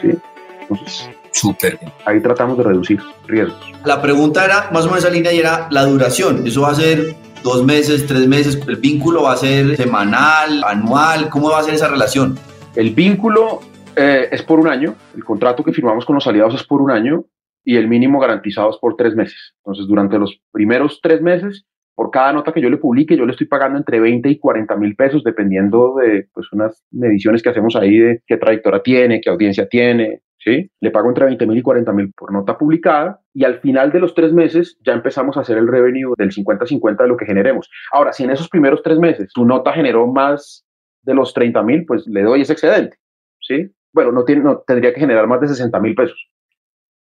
¿sí? 0.00 0.18
Entonces, 0.62 1.08
Súper 1.32 1.78
Ahí 2.04 2.20
tratamos 2.20 2.58
de 2.58 2.64
reducir 2.64 3.00
riesgos. 3.26 3.72
La 3.84 4.02
pregunta 4.02 4.44
era 4.44 4.70
más 4.70 4.84
o 4.84 4.88
menos 4.88 5.04
esa 5.04 5.10
línea 5.10 5.32
y 5.32 5.38
era 5.38 5.66
la 5.70 5.84
duración. 5.84 6.46
¿Eso 6.46 6.62
va 6.62 6.70
a 6.70 6.74
ser 6.74 7.16
dos 7.42 7.64
meses, 7.64 8.06
tres 8.06 8.28
meses? 8.28 8.60
¿El 8.68 8.76
vínculo 8.76 9.22
va 9.22 9.32
a 9.32 9.36
ser 9.36 9.76
semanal, 9.76 10.62
anual? 10.64 11.30
¿Cómo 11.30 11.50
va 11.50 11.60
a 11.60 11.62
ser 11.62 11.74
esa 11.74 11.88
relación? 11.88 12.38
El 12.76 12.90
vínculo 12.94 13.60
eh, 13.96 14.28
es 14.30 14.42
por 14.42 14.58
un 14.58 14.68
año, 14.68 14.94
el 15.14 15.24
contrato 15.24 15.62
que 15.62 15.72
firmamos 15.72 16.04
con 16.04 16.14
los 16.14 16.26
aliados 16.26 16.54
es 16.54 16.64
por 16.64 16.80
un 16.80 16.90
año 16.90 17.24
y 17.64 17.76
el 17.76 17.88
mínimo 17.88 18.18
garantizado 18.18 18.70
es 18.70 18.78
por 18.78 18.96
tres 18.96 19.14
meses. 19.14 19.54
Entonces, 19.58 19.86
durante 19.86 20.18
los 20.18 20.40
primeros 20.50 21.00
tres 21.02 21.20
meses, 21.20 21.66
por 21.94 22.10
cada 22.10 22.32
nota 22.32 22.52
que 22.52 22.60
yo 22.60 22.70
le 22.70 22.78
publique, 22.78 23.16
yo 23.16 23.26
le 23.26 23.32
estoy 23.32 23.46
pagando 23.46 23.78
entre 23.78 24.00
20 24.00 24.28
y 24.30 24.38
40 24.38 24.76
mil 24.76 24.96
pesos, 24.96 25.22
dependiendo 25.22 25.94
de 25.96 26.28
pues, 26.32 26.50
unas 26.52 26.82
mediciones 26.90 27.42
que 27.42 27.50
hacemos 27.50 27.76
ahí 27.76 27.98
de 27.98 28.22
qué 28.26 28.38
trayectoria 28.38 28.82
tiene, 28.82 29.20
qué 29.20 29.30
audiencia 29.30 29.68
tiene. 29.68 30.22
¿sí? 30.38 30.70
Le 30.80 30.90
pago 30.90 31.08
entre 31.08 31.26
20 31.26 31.46
mil 31.46 31.58
y 31.58 31.62
40 31.62 31.92
mil 31.92 32.12
por 32.16 32.32
nota 32.32 32.56
publicada 32.56 33.20
y 33.34 33.44
al 33.44 33.60
final 33.60 33.92
de 33.92 34.00
los 34.00 34.14
tres 34.14 34.32
meses 34.32 34.78
ya 34.84 34.94
empezamos 34.94 35.36
a 35.36 35.40
hacer 35.40 35.58
el 35.58 35.68
revenue 35.68 36.14
del 36.16 36.30
50-50 36.30 36.96
de 36.96 37.08
lo 37.08 37.16
que 37.16 37.26
generemos. 37.26 37.70
Ahora, 37.92 38.12
si 38.12 38.24
en 38.24 38.30
esos 38.30 38.48
primeros 38.48 38.82
tres 38.82 38.98
meses 38.98 39.30
tu 39.32 39.44
nota 39.44 39.72
generó 39.72 40.06
más 40.06 40.64
de 41.02 41.14
los 41.14 41.34
30 41.34 41.62
mil, 41.62 41.84
pues 41.84 42.06
le 42.06 42.22
doy 42.22 42.40
ese 42.40 42.54
excedente. 42.54 42.96
¿sí? 43.42 43.70
Bueno, 43.92 44.12
no, 44.12 44.24
tiene, 44.24 44.42
no 44.42 44.58
tendría 44.66 44.92
que 44.92 45.00
generar 45.00 45.26
más 45.26 45.40
de 45.40 45.48
60 45.48 45.78
mil 45.80 45.94
pesos, 45.94 46.30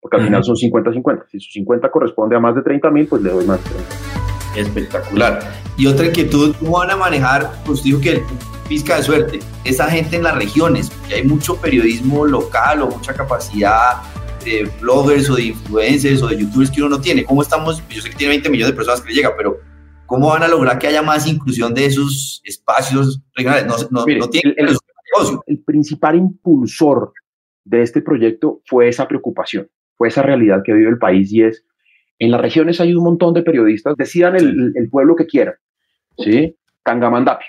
porque 0.00 0.18
al 0.18 0.24
final 0.24 0.44
son 0.44 0.56
50-50. 0.56 1.26
Si 1.30 1.40
su 1.40 1.50
50 1.52 1.90
corresponde 1.90 2.36
a 2.36 2.40
más 2.40 2.54
de 2.54 2.62
30 2.62 2.90
mil, 2.90 3.06
pues 3.06 3.22
le 3.22 3.30
doy 3.30 3.46
más. 3.46 3.60
Espectacular. 4.56 5.40
Y 5.76 5.86
otra 5.86 6.06
inquietud, 6.06 6.54
¿cómo 6.58 6.78
van 6.78 6.90
a 6.90 6.96
manejar? 6.96 7.50
Pues 7.64 7.82
dijo 7.82 8.00
que 8.00 8.22
pizca 8.68 8.96
de 8.96 9.02
suerte, 9.02 9.40
esa 9.64 9.90
gente 9.90 10.16
en 10.16 10.22
las 10.22 10.36
regiones, 10.36 10.90
que 11.08 11.16
hay 11.16 11.24
mucho 11.24 11.56
periodismo 11.60 12.24
local 12.24 12.82
o 12.82 12.88
mucha 12.88 13.14
capacidad 13.14 14.02
de 14.44 14.70
bloggers 14.80 15.28
o 15.30 15.36
de 15.36 15.44
influencers 15.44 16.22
o 16.22 16.28
de 16.28 16.38
youtubers 16.38 16.70
que 16.70 16.80
uno 16.80 16.96
no 16.96 17.00
tiene. 17.00 17.24
¿Cómo 17.24 17.42
estamos? 17.42 17.82
Yo 17.88 18.00
sé 18.00 18.10
que 18.10 18.16
tiene 18.16 18.34
20 18.34 18.50
millones 18.50 18.72
de 18.72 18.76
personas 18.76 19.00
que 19.00 19.08
le 19.08 19.14
llega, 19.16 19.34
pero 19.36 19.58
¿cómo 20.06 20.28
van 20.28 20.42
a 20.42 20.48
lograr 20.48 20.78
que 20.78 20.86
haya 20.86 21.02
más 21.02 21.26
inclusión 21.26 21.74
de 21.74 21.86
esos 21.86 22.40
espacios 22.44 23.20
regionales? 23.34 23.66
No, 23.90 24.04
no, 24.04 24.28
tienen 24.28 24.54
el 24.56 24.76
principal 25.64 26.16
impulsor 26.16 27.12
de 27.64 27.82
este 27.82 28.02
proyecto 28.02 28.60
fue 28.66 28.88
esa 28.88 29.08
preocupación, 29.08 29.68
fue 29.96 30.08
esa 30.08 30.22
realidad 30.22 30.62
que 30.64 30.72
vive 30.72 30.90
el 30.90 30.98
país 30.98 31.32
y 31.32 31.42
es, 31.42 31.64
en 32.18 32.30
las 32.30 32.40
regiones 32.40 32.80
hay 32.80 32.94
un 32.94 33.04
montón 33.04 33.34
de 33.34 33.42
periodistas, 33.42 33.96
decidan 33.96 34.36
el, 34.36 34.88
pueblo 34.90 35.16
que 35.16 35.26
quieran, 35.26 35.54
¿sí? 36.18 36.56
Tangamandapio. 36.82 37.48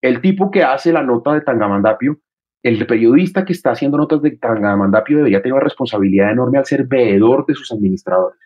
El 0.00 0.20
tipo 0.20 0.50
que 0.50 0.64
hace 0.64 0.92
la 0.92 1.02
nota 1.02 1.34
de 1.34 1.42
Tangamandapio, 1.42 2.18
el 2.62 2.86
periodista 2.86 3.44
que 3.44 3.52
está 3.52 3.72
haciendo 3.72 3.98
notas 3.98 4.22
de 4.22 4.32
Tangamandapio 4.32 5.18
debería 5.18 5.42
tener 5.42 5.54
una 5.54 5.64
responsabilidad 5.64 6.30
enorme 6.30 6.58
al 6.58 6.66
ser 6.66 6.86
veedor 6.86 7.44
de 7.46 7.54
sus 7.54 7.70
administradores, 7.70 8.38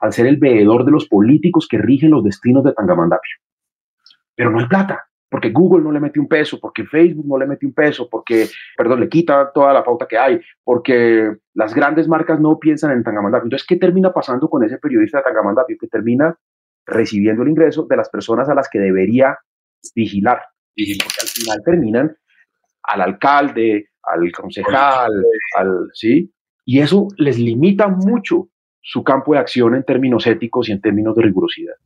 al 0.00 0.12
ser 0.12 0.26
el 0.26 0.36
veedor 0.36 0.84
de 0.84 0.92
los 0.92 1.08
políticos 1.08 1.66
que 1.68 1.78
rigen 1.78 2.10
los 2.10 2.24
destinos 2.24 2.64
de 2.64 2.72
Tangamandapio. 2.72 3.36
Pero 4.34 4.50
no 4.50 4.60
hay 4.60 4.66
plata 4.66 5.06
porque 5.32 5.50
Google 5.50 5.82
no 5.82 5.90
le 5.90 5.98
mete 5.98 6.20
un 6.20 6.28
peso, 6.28 6.60
porque 6.60 6.84
Facebook 6.84 7.24
no 7.26 7.38
le 7.38 7.46
mete 7.46 7.64
un 7.64 7.72
peso, 7.72 8.06
porque, 8.10 8.48
perdón, 8.76 9.00
le 9.00 9.08
quita 9.08 9.50
toda 9.50 9.72
la 9.72 9.82
pauta 9.82 10.06
que 10.06 10.18
hay, 10.18 10.38
porque 10.62 11.38
las 11.54 11.74
grandes 11.74 12.06
marcas 12.06 12.38
no 12.38 12.58
piensan 12.58 12.92
en 12.92 13.02
Tangamandapio. 13.02 13.46
Entonces, 13.46 13.66
¿qué 13.66 13.76
termina 13.76 14.12
pasando 14.12 14.50
con 14.50 14.62
ese 14.62 14.76
periodista 14.76 15.18
de 15.18 15.24
Tangamandapio? 15.24 15.78
Que 15.80 15.86
termina 15.86 16.38
recibiendo 16.84 17.44
el 17.44 17.48
ingreso 17.48 17.86
de 17.88 17.96
las 17.96 18.10
personas 18.10 18.50
a 18.50 18.54
las 18.54 18.68
que 18.68 18.78
debería 18.78 19.38
vigilar. 19.94 20.42
Porque 20.76 21.20
al 21.22 21.28
final 21.28 21.62
terminan 21.64 22.16
al 22.82 23.00
alcalde, 23.00 23.88
al 24.02 24.30
concejal, 24.32 25.12
al, 25.56 25.88
¿sí? 25.94 26.30
Y 26.66 26.80
eso 26.80 27.08
les 27.16 27.38
limita 27.38 27.88
mucho 27.88 28.50
su 28.82 29.02
campo 29.02 29.32
de 29.32 29.38
acción 29.38 29.76
en 29.76 29.84
términos 29.84 30.26
éticos 30.26 30.68
y 30.68 30.72
en 30.72 30.82
términos 30.82 31.16
de 31.16 31.22
rigurosidad. 31.22 31.76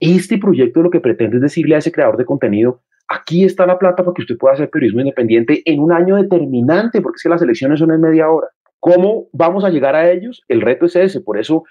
Este 0.00 0.38
proyecto 0.38 0.82
lo 0.82 0.90
que 0.90 1.00
pretende 1.00 1.36
es 1.36 1.42
decirle 1.42 1.74
a 1.74 1.78
ese 1.78 1.92
creador 1.92 2.16
de 2.16 2.24
contenido, 2.24 2.82
aquí 3.08 3.44
está 3.44 3.66
la 3.66 3.78
plata 3.78 4.02
para 4.02 4.14
que 4.14 4.22
usted 4.22 4.36
pueda 4.36 4.54
hacer 4.54 4.70
periodismo 4.70 5.00
independiente 5.00 5.62
en 5.64 5.80
un 5.80 5.92
año 5.92 6.16
determinante, 6.16 7.00
porque 7.00 7.16
es 7.16 7.22
que 7.22 7.28
las 7.28 7.42
elecciones 7.42 7.78
son 7.78 7.92
en 7.92 8.00
media 8.00 8.30
hora. 8.30 8.48
¿Cómo 8.80 9.28
vamos 9.32 9.64
a 9.64 9.70
llegar 9.70 9.94
a 9.94 10.10
ellos? 10.10 10.42
El 10.48 10.60
reto 10.60 10.86
es 10.86 10.96
ese, 10.96 11.20
por 11.20 11.38
eso 11.38 11.64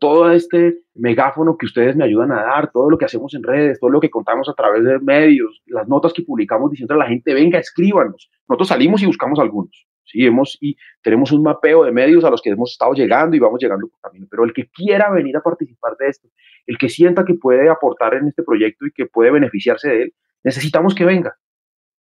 todo 0.00 0.30
este 0.32 0.78
megáfono 0.94 1.56
que 1.58 1.66
ustedes 1.66 1.94
me 1.94 2.04
ayudan 2.04 2.32
a 2.32 2.42
dar, 2.42 2.72
todo 2.72 2.90
lo 2.90 2.98
que 2.98 3.04
hacemos 3.04 3.34
en 3.34 3.42
redes, 3.42 3.78
todo 3.78 3.90
lo 3.90 4.00
que 4.00 4.10
contamos 4.10 4.48
a 4.48 4.54
través 4.54 4.82
de 4.82 4.98
medios, 4.98 5.62
las 5.66 5.86
notas 5.88 6.12
que 6.14 6.22
publicamos 6.22 6.70
diciendo 6.70 6.94
a 6.94 6.98
la 6.98 7.06
gente, 7.06 7.34
venga, 7.34 7.58
escríbanos. 7.58 8.30
Nosotros 8.48 8.68
salimos 8.68 9.02
y 9.02 9.06
buscamos 9.06 9.38
algunos. 9.38 9.86
Sí, 10.10 10.26
hemos, 10.26 10.58
y 10.60 10.76
tenemos 11.02 11.30
un 11.30 11.42
mapeo 11.42 11.84
de 11.84 11.92
medios 11.92 12.24
a 12.24 12.30
los 12.30 12.42
que 12.42 12.50
hemos 12.50 12.72
estado 12.72 12.94
llegando 12.94 13.36
y 13.36 13.38
vamos 13.38 13.60
llegando 13.62 13.86
por 13.86 14.00
camino. 14.00 14.26
Pero 14.28 14.44
el 14.44 14.52
que 14.52 14.68
quiera 14.68 15.10
venir 15.10 15.36
a 15.36 15.40
participar 15.40 15.96
de 15.98 16.08
esto, 16.08 16.28
el 16.66 16.78
que 16.78 16.88
sienta 16.88 17.24
que 17.24 17.34
puede 17.34 17.68
aportar 17.68 18.14
en 18.14 18.26
este 18.26 18.42
proyecto 18.42 18.86
y 18.86 18.92
que 18.92 19.06
puede 19.06 19.30
beneficiarse 19.30 19.88
de 19.88 20.02
él, 20.02 20.14
necesitamos 20.42 20.94
que 20.94 21.04
venga. 21.04 21.36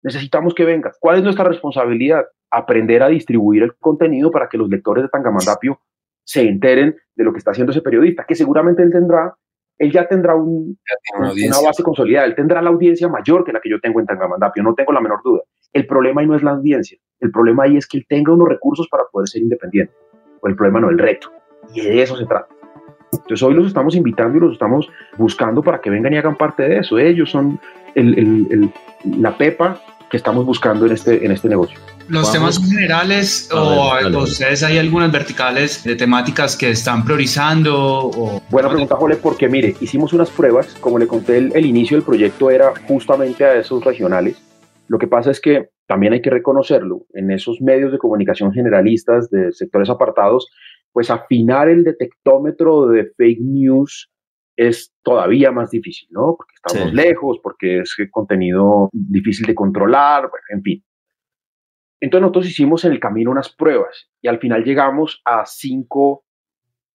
Necesitamos 0.04 0.54
que 0.54 0.64
venga. 0.64 0.94
¿Cuál 1.00 1.18
es 1.18 1.24
nuestra 1.24 1.44
responsabilidad? 1.44 2.26
Aprender 2.50 3.04
a 3.04 3.10
distribuir 3.10 3.64
el 3.64 3.76
contenido 3.76 4.32
para 4.32 4.48
que 4.48 4.58
los 4.58 4.70
lectores 4.70 5.04
de 5.04 5.10
Tangamandapio 5.10 5.82
se 6.24 6.48
enteren 6.48 6.96
de 7.16 7.24
lo 7.24 7.34
que 7.34 7.40
está 7.40 7.52
haciendo 7.52 7.72
ese 7.72 7.82
periodista, 7.82 8.26
que 8.26 8.36
seguramente 8.36 8.84
él 8.84 8.92
tendrá, 8.92 9.36
él 9.78 9.92
ya 9.92 10.08
tendrá 10.08 10.36
un, 10.36 10.78
una, 11.18 11.62
base 11.66 11.84
consolidada, 11.84 12.26
él 12.26 12.36
tendrá 12.36 12.62
la 12.62 12.70
audiencia 12.70 13.08
mayor 13.08 13.44
que 13.44 13.54
la 13.54 13.60
que 13.60 13.70
yo 13.70 13.80
tengo 13.82 14.00
en 14.00 14.06
Tangamandapio, 14.06 14.64
no 14.64 14.76
tengo 14.76 14.94
la 14.94 15.02
menor 15.02 15.22
duda. 15.24 15.42
El 15.74 15.86
problema 15.86 16.22
ahí 16.22 16.28
no 16.28 16.36
es 16.36 16.44
la 16.44 16.52
audiencia, 16.52 16.98
el 17.20 17.32
problema 17.32 17.64
ahí 17.64 17.78
es 17.78 17.88
que 17.88 17.98
él 17.98 18.06
tenga 18.08 18.34
unos 18.34 18.48
recursos 18.48 18.88
para 18.90 19.04
poder 19.12 19.28
ser 19.28 19.42
independiente. 19.42 19.94
O 20.42 20.48
el 20.48 20.56
problema 20.56 20.80
no, 20.80 20.90
el 20.90 21.00
reto. 21.00 21.32
Y 21.74 21.82
de 21.82 22.02
eso 22.02 22.16
se 22.16 22.26
trata. 22.26 22.48
Entonces 23.12 23.42
hoy 23.42 23.54
los 23.54 23.68
estamos 23.68 23.96
invitando 23.96 24.38
y 24.38 24.42
los 24.42 24.54
estamos 24.54 24.90
buscando 25.18 25.64
para 25.64 25.80
que 25.82 25.90
vengan 25.90 26.14
y 26.14 26.18
hagan 26.18 26.36
parte 26.36 26.64
de 26.64 26.80
eso. 26.80 27.00
Ellos 27.00 27.32
son 27.32 27.60
el, 27.96 28.18
el, 28.18 28.72
la 29.20 29.38
pepa 29.38 29.82
que 30.10 30.18
estamos 30.18 30.46
buscando 30.46 30.86
en 30.86 30.92
este, 30.92 31.26
en 31.26 31.32
este 31.32 31.50
negocio. 31.50 31.80
¿Los 32.08 32.32
temas 32.32 32.60
generales 32.64 33.50
o 33.52 33.94
ustedes 34.22 34.64
hay 34.64 34.78
algunas 34.78 35.12
verticales 35.12 35.84
de 35.84 35.96
temáticas 35.96 36.56
que 36.56 36.70
están 36.70 37.04
priorizando? 37.04 37.76
O... 37.78 38.42
Buena 38.50 38.70
pregunta, 38.70 38.96
Jole, 38.96 39.18
porque 39.18 39.50
mire, 39.50 39.76
hicimos 39.82 40.14
unas 40.14 40.30
pruebas, 40.30 40.76
como 40.80 41.00
le 41.00 41.08
conté, 41.08 41.38
el, 41.38 41.52
el 41.54 41.66
inicio 41.66 41.98
del 41.98 42.06
proyecto 42.06 42.50
era 42.50 42.74
justamente 42.88 43.44
a 43.44 43.56
esos 43.56 43.84
regionales. 43.84 44.42
Lo 44.88 44.98
que 44.98 45.08
pasa 45.08 45.32
es 45.32 45.42
que 45.42 45.70
también 45.88 46.14
hay 46.14 46.22
que 46.22 46.30
reconocerlo, 46.30 47.06
en 47.14 47.32
esos 47.32 47.62
medios 47.62 47.92
de 47.92 47.98
comunicación 47.98 48.52
generalistas 48.52 49.30
de 49.30 49.52
sectores 49.52 49.90
apartados, 49.90 50.50
pues 50.92 51.10
afinar 51.10 51.70
el 51.70 51.84
detectómetro 51.84 52.88
de 52.88 53.12
fake 53.18 53.42
news 53.42 54.12
es 54.58 54.94
todavía 55.04 55.52
más 55.52 55.70
difícil, 55.70 56.10
¿no? 56.12 56.36
Porque 56.36 56.54
estamos 56.56 56.94
lejos, 56.94 57.40
porque 57.44 57.80
es 57.82 57.96
contenido 58.12 58.90
difícil 58.92 59.46
de 59.46 59.56
controlar, 59.56 60.30
en 60.50 60.62
fin. 60.64 60.84
Entonces 62.00 62.22
nosotros 62.22 62.48
hicimos 62.48 62.84
en 62.86 62.92
el 62.92 63.00
camino 63.00 63.32
unas 63.32 63.54
pruebas 63.54 64.10
y 64.22 64.28
al 64.28 64.40
final 64.40 64.64
llegamos 64.64 65.22
a 65.26 65.46
cinco 65.46 66.26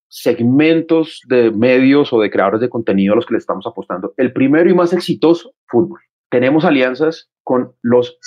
segmentos 0.09 1.23
de 1.29 1.51
medios 1.51 2.13
o 2.13 2.21
de 2.21 2.31
creadores 2.31 2.61
de 2.61 2.69
contenido 2.69 3.15
a 3.15 3.17
los 3.17 3.27
que 3.27 3.35
le 3.35 3.39
estamos 3.39 3.67
apostando. 3.67 4.13
El 4.17 4.33
primero 4.33 4.69
y 4.69 4.75
más 4.75 4.93
exitoso, 4.93 5.55
fútbol. 5.67 6.01
Tenemos 6.33 6.65
alianzas 6.65 7.31
con 7.43 7.75
los 7.83 8.19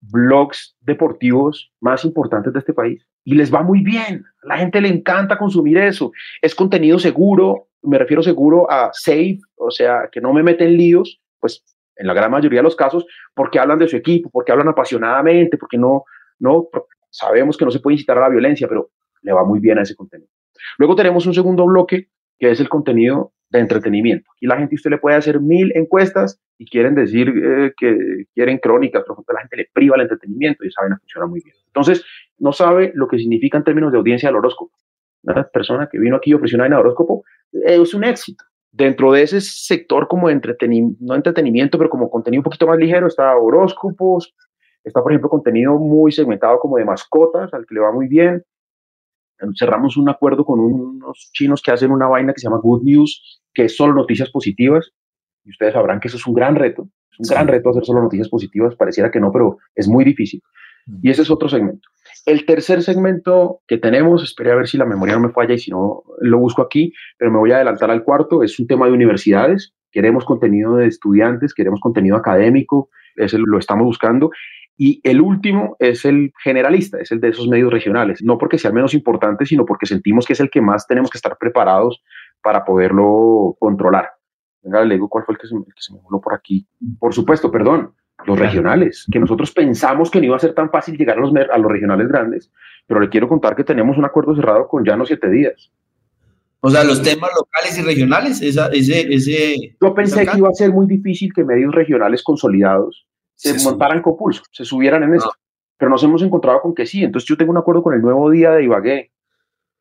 blogs 0.00 0.76
deportivos 0.80 1.72
más 1.80 2.04
importantes 2.04 2.52
de 2.52 2.58
este 2.58 2.72
país 2.72 3.06
y 3.22 3.36
les 3.36 3.54
va 3.54 3.62
muy 3.62 3.84
bien. 3.84 4.24
A 4.42 4.48
la 4.48 4.58
gente 4.58 4.80
le 4.80 4.88
encanta 4.88 5.38
consumir 5.38 5.78
eso. 5.78 6.10
Es 6.40 6.56
contenido 6.56 6.98
seguro, 6.98 7.68
me 7.82 7.98
refiero 7.98 8.20
seguro 8.20 8.68
a 8.68 8.90
safe, 8.92 9.38
o 9.54 9.70
sea, 9.70 10.08
que 10.10 10.20
no 10.20 10.32
me 10.32 10.42
meten 10.42 10.76
líos, 10.76 11.20
pues 11.38 11.62
en 11.94 12.08
la 12.08 12.14
gran 12.14 12.32
mayoría 12.32 12.58
de 12.58 12.64
los 12.64 12.74
casos, 12.74 13.06
porque 13.32 13.60
hablan 13.60 13.78
de 13.78 13.86
su 13.86 13.96
equipo, 13.96 14.28
porque 14.28 14.50
hablan 14.50 14.66
apasionadamente, 14.66 15.56
porque 15.56 15.78
no, 15.78 16.02
no, 16.40 16.68
sabemos 17.10 17.56
que 17.56 17.64
no 17.64 17.70
se 17.70 17.78
puede 17.78 17.94
incitar 17.94 18.18
a 18.18 18.22
la 18.22 18.28
violencia, 18.28 18.66
pero 18.66 18.90
le 19.22 19.32
va 19.32 19.44
muy 19.44 19.60
bien 19.60 19.78
a 19.78 19.82
ese 19.82 19.94
contenido. 19.94 20.28
Luego 20.78 20.96
tenemos 20.96 21.26
un 21.26 21.34
segundo 21.34 21.64
bloque, 21.66 22.08
que 22.40 22.50
es 22.50 22.58
el 22.58 22.68
contenido 22.68 23.34
de 23.52 23.60
entretenimiento. 23.60 24.30
Y 24.40 24.46
la 24.46 24.56
gente, 24.56 24.74
usted 24.74 24.90
le 24.90 24.98
puede 24.98 25.16
hacer 25.16 25.40
mil 25.40 25.72
encuestas 25.74 26.40
y 26.58 26.66
quieren 26.66 26.94
decir 26.94 27.28
eh, 27.28 27.72
que 27.76 28.24
quieren 28.34 28.58
crónicas, 28.58 29.04
pero 29.06 29.22
la 29.32 29.40
gente 29.40 29.58
le 29.58 29.68
priva 29.72 29.96
el 29.96 30.02
entretenimiento 30.02 30.64
y 30.64 30.70
saben 30.70 30.92
que 30.92 31.00
funciona 31.00 31.26
muy 31.26 31.40
bien. 31.44 31.54
Entonces, 31.66 32.04
no 32.38 32.52
sabe 32.52 32.92
lo 32.94 33.06
que 33.06 33.18
significa 33.18 33.58
en 33.58 33.64
términos 33.64 33.92
de 33.92 33.98
audiencia 33.98 34.30
el 34.30 34.36
horóscopo. 34.36 34.72
Una 35.22 35.44
persona 35.44 35.88
que 35.90 35.98
vino 35.98 36.16
aquí 36.16 36.30
y 36.30 36.34
ofreció 36.34 36.58
una 36.58 36.78
horóscopo 36.78 37.24
eh, 37.52 37.80
es 37.80 37.94
un 37.94 38.04
éxito. 38.04 38.44
Dentro 38.72 39.12
de 39.12 39.22
ese 39.22 39.40
sector 39.42 40.08
como 40.08 40.28
de 40.28 40.34
entretenimiento, 40.34 40.98
no 41.00 41.14
entretenimiento, 41.14 41.76
pero 41.76 41.90
como 41.90 42.10
contenido 42.10 42.40
un 42.40 42.44
poquito 42.44 42.66
más 42.66 42.78
ligero, 42.78 43.06
está 43.06 43.36
horóscopos, 43.36 44.34
está 44.82 45.02
por 45.02 45.12
ejemplo 45.12 45.28
contenido 45.28 45.78
muy 45.78 46.10
segmentado 46.10 46.58
como 46.58 46.78
de 46.78 46.86
mascotas, 46.86 47.52
al 47.52 47.66
que 47.66 47.74
le 47.74 47.80
va 47.82 47.92
muy 47.92 48.08
bien. 48.08 48.42
Cerramos 49.58 49.96
un 49.96 50.08
acuerdo 50.08 50.44
con 50.44 50.60
unos 50.60 51.30
chinos 51.32 51.60
que 51.60 51.70
hacen 51.70 51.90
una 51.90 52.06
vaina 52.06 52.32
que 52.32 52.40
se 52.40 52.46
llama 52.46 52.60
Good 52.62 52.84
News, 52.84 53.41
que 53.54 53.64
es 53.64 53.76
solo 53.76 53.94
noticias 53.94 54.30
positivas. 54.30 54.92
Y 55.44 55.50
ustedes 55.50 55.74
sabrán 55.74 56.00
que 56.00 56.08
eso 56.08 56.16
es 56.16 56.26
un 56.26 56.34
gran 56.34 56.56
reto. 56.56 56.88
Es 57.10 57.18
un 57.18 57.34
gran 57.34 57.48
reto 57.48 57.70
hacer 57.70 57.84
solo 57.84 58.02
noticias 58.02 58.28
positivas. 58.28 58.76
Pareciera 58.76 59.10
que 59.10 59.20
no, 59.20 59.32
pero 59.32 59.58
es 59.74 59.88
muy 59.88 60.04
difícil. 60.04 60.40
Y 61.02 61.10
ese 61.10 61.22
es 61.22 61.30
otro 61.30 61.48
segmento. 61.48 61.88
El 62.26 62.44
tercer 62.44 62.82
segmento 62.82 63.60
que 63.66 63.78
tenemos, 63.78 64.22
esperé 64.22 64.52
a 64.52 64.56
ver 64.56 64.68
si 64.68 64.76
la 64.76 64.84
memoria 64.84 65.14
no 65.14 65.20
me 65.20 65.32
falla 65.32 65.54
y 65.54 65.58
si 65.58 65.70
no 65.70 66.02
lo 66.20 66.38
busco 66.38 66.62
aquí, 66.62 66.92
pero 67.18 67.30
me 67.30 67.38
voy 67.38 67.52
a 67.52 67.56
adelantar 67.56 67.90
al 67.90 68.04
cuarto, 68.04 68.42
es 68.42 68.58
un 68.58 68.66
tema 68.66 68.86
de 68.86 68.92
universidades. 68.92 69.74
Queremos 69.90 70.24
contenido 70.24 70.76
de 70.76 70.86
estudiantes, 70.86 71.54
queremos 71.54 71.80
contenido 71.80 72.16
académico, 72.16 72.88
ese 73.16 73.38
lo 73.38 73.58
estamos 73.58 73.84
buscando. 73.84 74.30
Y 74.76 75.00
el 75.04 75.20
último 75.20 75.76
es 75.78 76.04
el 76.04 76.32
generalista, 76.42 76.98
es 76.98 77.12
el 77.12 77.20
de 77.20 77.28
esos 77.28 77.46
medios 77.46 77.72
regionales, 77.72 78.22
no 78.22 78.38
porque 78.38 78.58
sea 78.58 78.70
el 78.70 78.74
menos 78.74 78.94
importante, 78.94 79.44
sino 79.44 79.66
porque 79.66 79.86
sentimos 79.86 80.26
que 80.26 80.32
es 80.32 80.40
el 80.40 80.50
que 80.50 80.62
más 80.62 80.86
tenemos 80.86 81.10
que 81.10 81.18
estar 81.18 81.36
preparados 81.38 82.02
para 82.42 82.64
poderlo 82.64 83.56
controlar. 83.58 84.10
Venga, 84.62 84.84
le 84.84 84.94
digo 84.94 85.08
cuál 85.08 85.24
fue 85.24 85.34
el 85.34 85.40
que 85.40 85.46
se, 85.46 85.56
el 85.56 85.64
que 85.64 85.80
se 85.80 85.92
me 85.92 86.00
voló 86.00 86.20
por 86.20 86.34
aquí. 86.34 86.66
Por 86.98 87.12
supuesto, 87.12 87.50
perdón, 87.50 87.94
los 88.26 88.38
regionales, 88.38 89.06
que 89.10 89.18
nosotros 89.18 89.50
pensamos 89.52 90.10
que 90.10 90.20
no 90.20 90.26
iba 90.26 90.36
a 90.36 90.40
ser 90.40 90.54
tan 90.54 90.70
fácil 90.70 90.96
llegar 90.96 91.18
a 91.18 91.20
los, 91.20 91.32
a 91.34 91.58
los 91.58 91.72
regionales 91.72 92.08
grandes, 92.08 92.50
pero 92.86 93.00
le 93.00 93.08
quiero 93.08 93.28
contar 93.28 93.56
que 93.56 93.64
tenemos 93.64 93.98
un 93.98 94.04
acuerdo 94.04 94.34
cerrado 94.34 94.68
con 94.68 94.84
Llano 94.84 95.04
Siete 95.04 95.28
Días. 95.30 95.72
O 96.60 96.70
sea, 96.70 96.84
los 96.84 97.02
temas 97.02 97.30
locales 97.36 97.76
y 97.76 97.82
regionales, 97.82 98.40
esa, 98.40 98.68
ese, 98.68 99.12
ese... 99.12 99.76
Yo 99.80 99.94
pensé 99.94 100.24
que 100.24 100.38
iba 100.38 100.48
a 100.48 100.52
ser 100.52 100.70
muy 100.70 100.86
difícil 100.86 101.32
que 101.34 101.42
medios 101.42 101.74
regionales 101.74 102.22
consolidados 102.22 103.04
se, 103.34 103.52
montaran 103.64 104.00
con 104.00 104.16
pulso, 104.16 104.44
se 104.52 104.64
subieran 104.64 105.02
en 105.02 105.16
eso, 105.16 105.32
ah. 105.34 105.38
pero 105.76 105.90
nos 105.90 106.04
hemos 106.04 106.22
encontrado 106.22 106.60
con 106.60 106.72
que 106.72 106.86
sí. 106.86 107.02
Entonces 107.02 107.28
yo 107.28 107.36
tengo 107.36 107.50
un 107.50 107.58
acuerdo 107.58 107.82
con 107.82 107.94
el 107.94 108.00
Nuevo 108.00 108.30
Día 108.30 108.52
de 108.52 108.62
Ibagué, 108.62 109.10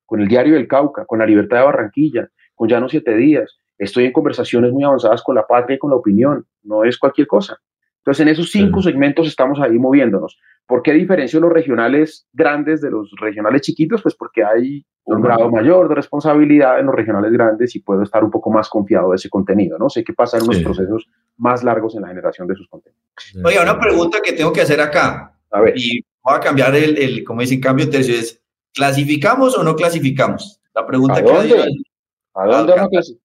con 0.08 0.22
el 0.22 0.28
Diario 0.28 0.56
del 0.56 0.68
Cauca, 0.68 1.06
con 1.06 1.20
la 1.20 1.28
Libertad 1.28 1.58
de 1.60 1.66
Barranquilla, 1.66 2.30
con 2.62 2.70
Llano 2.70 2.88
Siete 2.88 3.18
Días. 3.18 3.58
Estoy 3.80 4.06
en 4.06 4.12
conversaciones 4.12 4.72
muy 4.72 4.84
avanzadas 4.84 5.24
con 5.24 5.34
la 5.34 5.48
patria 5.48 5.78
y 5.78 5.80
con 5.80 5.90
la 5.90 5.96
opinión. 5.96 6.46
No 6.62 6.84
es 6.84 6.96
cualquier 7.00 7.26
cosa. 7.26 7.58
Entonces, 7.98 8.22
en 8.22 8.28
esos 8.28 8.52
cinco 8.52 8.84
segmentos 8.84 9.28
estamos 9.28 9.60
ahí 9.60 9.80
moviéndonos. 9.80 10.38
¿Por 10.68 10.84
qué 10.84 10.94
diferencio 10.94 11.40
los 11.40 11.52
regionales 11.52 12.28
grandes 12.32 12.80
de 12.82 12.92
los 12.92 13.10
regionales 13.20 13.64
chiquitos? 13.64 14.04
Pues 14.04 14.14
porque 14.14 14.44
hay 14.44 14.86
un 15.06 15.24
grado 15.24 15.50
mayor 15.50 15.90
de 15.90 15.96
responsabilidad 15.96 16.80
en 16.80 16.86
los 16.86 16.94
regionales 16.94 17.32
grandes 17.32 17.76
y 17.76 17.80
puedo 17.80 18.04
estar 18.04 18.24
un 18.24 18.30
poco 18.30 18.52
más 18.52 18.70
confiado 18.70 19.10
de 19.10 19.16
ese 19.16 19.32
contenido, 19.32 19.80
¿no? 19.80 19.90
Sé 19.90 20.04
que 20.04 20.14
pasan 20.14 20.44
unos 20.44 20.60
procesos 20.60 21.10
más 21.38 21.64
largos 21.64 21.96
en 21.96 22.04
la 22.04 22.10
generación 22.10 22.48
de 22.48 22.54
sus 22.54 22.68
contenidos. 22.68 23.02
Oiga, 23.44 23.64
una 23.64 23.80
pregunta 23.80 24.20
que 24.24 24.34
tengo 24.34 24.54
que 24.54 24.62
hacer 24.62 24.80
acá. 24.80 25.36
A 25.50 25.62
ver. 25.62 25.74
Y 25.76 26.06
voy 26.24 26.36
a 26.36 26.40
cambiar 26.40 26.76
el, 26.76 26.96
el 26.96 27.24
como 27.24 27.42
dicen, 27.42 27.60
cambio 27.60 27.88
de 27.88 27.92
tercio. 27.92 28.14
Es, 28.14 28.40
¿clasificamos 28.72 29.58
o 29.58 29.64
no 29.64 29.76
clasificamos? 29.76 30.62
La 30.76 30.86
pregunta 30.86 31.16
¿A 31.16 31.22
dónde? 31.24 31.56
que... 31.56 31.91
¿A 32.34 32.46
dónde 32.46 32.74
vamos 32.74 33.16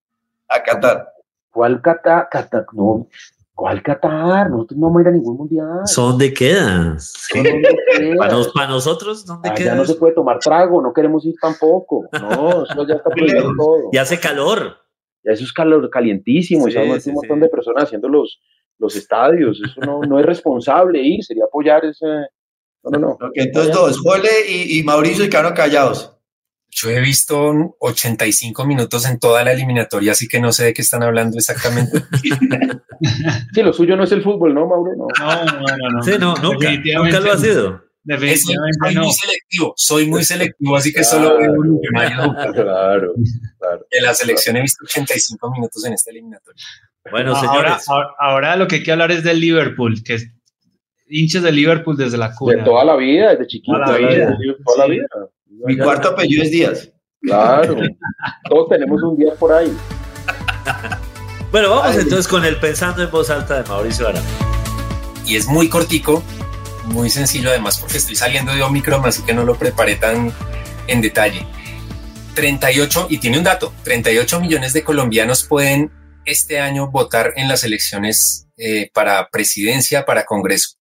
a 0.49 0.57
A 0.57 0.63
Qatar. 0.63 1.13
¿Cuál 1.51 1.81
Qatar? 1.81 2.29
Qatar? 2.31 2.67
No, 2.73 3.07
¿Cuál 3.55 3.83
Qatar? 3.83 4.51
Nosotros 4.51 4.79
no 4.79 4.89
vamos 4.89 4.99
a 4.99 5.03
ir 5.03 5.09
a 5.09 5.13
ningún 5.13 5.39
mundial. 5.39 5.81
¿Son 5.87 6.11
dónde 6.11 6.35
quedas? 6.35 7.29
¿Para, 8.19 8.67
nosotros 8.67 9.25
dónde 9.25 9.55
queda? 9.55 9.73
Ya 9.73 9.75
no 9.75 9.87
se 9.87 9.95
puede 9.95 10.13
tomar 10.13 10.39
trago, 10.39 10.83
no 10.83 10.93
queremos 10.93 11.25
ir 11.25 11.35
tampoco. 11.41 12.07
No, 12.13 12.65
eso 12.65 12.87
ya 12.87 12.97
está 12.97 13.09
prohibido 13.09 13.51
todo. 13.57 13.89
Y 13.93 13.97
hace 13.97 14.21
calor. 14.21 14.77
Ya 15.25 15.33
eso 15.33 15.45
es 15.45 15.53
calor 15.55 15.89
calientísimo. 15.89 16.69
y 16.69 16.73
sabemos 16.73 17.07
un 17.07 17.15
montón 17.15 17.41
de 17.41 17.49
personas 17.49 17.85
haciendo 17.85 18.09
los, 18.09 18.39
los 18.79 18.95
estadios. 18.95 19.59
Eso 19.65 19.81
no, 19.81 20.03
no 20.03 20.21
es 20.21 20.27
responsable 20.27 21.01
ir, 21.01 21.25
sería 21.25 21.45
apoyar 21.47 21.87
ese. 21.87 22.07
No, 22.85 22.91
no, 22.91 22.99
no. 22.99 23.09
Ok, 23.13 23.33
entonces 23.37 23.75
dos, 23.75 24.01
Jole 24.01 24.29
y, 24.49 24.79
y 24.79 24.83
Mauricio 24.83 25.25
y 25.25 25.31
Caro 25.31 25.55
callados. 25.55 26.16
Yo 26.79 26.91
he 26.91 27.01
visto 27.01 27.75
85 27.79 28.67
minutos 28.67 29.07
en 29.07 29.19
toda 29.19 29.43
la 29.43 29.53
eliminatoria, 29.53 30.13
así 30.13 30.29
que 30.29 30.39
no 30.39 30.53
sé 30.53 30.67
de 30.67 30.75
qué 30.75 30.83
están 30.83 31.03
hablando 31.03 31.39
exactamente. 31.39 32.03
sí, 33.55 33.63
lo 33.63 33.73
suyo 33.73 33.97
no 33.97 34.05
es 34.05 34.13
el 34.13 34.23
fútbol, 34.23 34.53
¿no, 34.53 34.67
Mauro? 34.67 34.93
No, 34.95 35.07
no, 35.09 35.45
no. 35.45 35.89
no, 35.91 36.03
Sí, 36.03 36.13
no, 36.21 36.35
nunca, 36.37 36.71
nunca 36.99 37.21
lo 37.21 37.33
ha 37.33 37.39
sido. 37.39 37.83
Definitivamente 38.05 38.79
soy 38.85 38.95
muy 38.95 39.13
selectivo, 39.13 39.73
soy 39.75 40.07
muy 40.07 40.25
selectivo, 40.25 40.77
así 40.77 40.93
que 40.93 41.03
solo 41.03 41.39
veo 41.39 41.53
un 41.53 41.81
Claro, 41.91 42.35
claro. 43.59 43.87
En 43.91 44.05
la 44.05 44.13
selección 44.13 44.57
he 44.59 44.61
visto 44.61 44.85
85 44.85 45.51
minutos 45.53 45.83
en 45.87 45.95
esta 45.95 46.11
eliminatoria. 46.11 46.63
Bueno, 47.11 47.35
señores. 47.41 47.89
Ahora, 47.89 48.11
ahora, 48.19 48.57
lo 48.57 48.69
que 48.69 48.77
hay 48.77 48.83
que 48.83 48.93
hablar 48.93 49.13
es 49.13 49.25
del 49.25 49.41
Liverpool, 49.41 50.05
que 50.05 50.15
es 50.17 50.31
hinchas 51.09 51.43
de 51.43 51.53
Liverpool 51.53 51.97
desde 51.97 52.19
la 52.19 52.35
cuna. 52.35 52.59
De 52.59 52.63
toda 52.65 52.85
la 52.85 52.97
vida, 52.97 53.31
desde 53.31 53.47
chiquito. 53.47 53.79
Toda 53.79 53.99
la 53.99 54.09
vida. 54.09 54.39
Toda 54.63 54.87
la 54.87 54.87
vida. 54.93 55.07
Mi 55.65 55.77
cuarto 55.79 56.09
apellido 56.09 56.43
es 56.43 56.51
Díaz. 56.51 56.93
Claro. 57.23 57.77
Todos 58.49 58.69
tenemos 58.69 59.03
un 59.03 59.17
día 59.17 59.35
por 59.35 59.53
ahí. 59.53 59.75
bueno, 61.53 61.71
vamos 61.71 61.97
entonces 61.97 62.29
con 62.29 62.45
el 62.45 62.57
pensando 62.57 63.03
en 63.03 63.11
voz 63.11 63.31
alta 63.31 63.63
de 63.63 63.69
Mauricio 63.69 64.09
Ara. 64.09 64.21
Y 65.25 65.37
es 65.37 65.47
muy 65.47 65.69
cortico, 65.69 66.23
muy 66.85 67.11
sencillo 67.11 67.51
además 67.51 67.79
porque 67.79 67.97
estoy 67.97 68.17
saliendo 68.17 68.53
de 68.53 68.63
Omicron, 68.63 69.05
así 69.05 69.23
que 69.23 69.35
no 69.35 69.45
lo 69.45 69.57
preparé 69.57 69.97
tan 69.97 70.33
en 70.87 71.01
detalle. 71.01 71.47
38, 72.35 73.07
y 73.09 73.19
tiene 73.19 73.39
un 73.39 73.45
dato, 73.45 73.73
38 73.83 74.41
millones 74.41 74.75
de 74.75 74.85
colombianos 74.85 75.45
pueden 75.45 75.91
este 76.27 76.61
año 76.61 76.91
votar 76.91 77.33
en 77.37 77.49
las 77.49 77.65
elecciones 77.65 78.47
eh, 78.59 78.91
para 78.93 79.31
presidencia, 79.31 80.05
para 80.05 80.27
Congreso. 80.27 80.77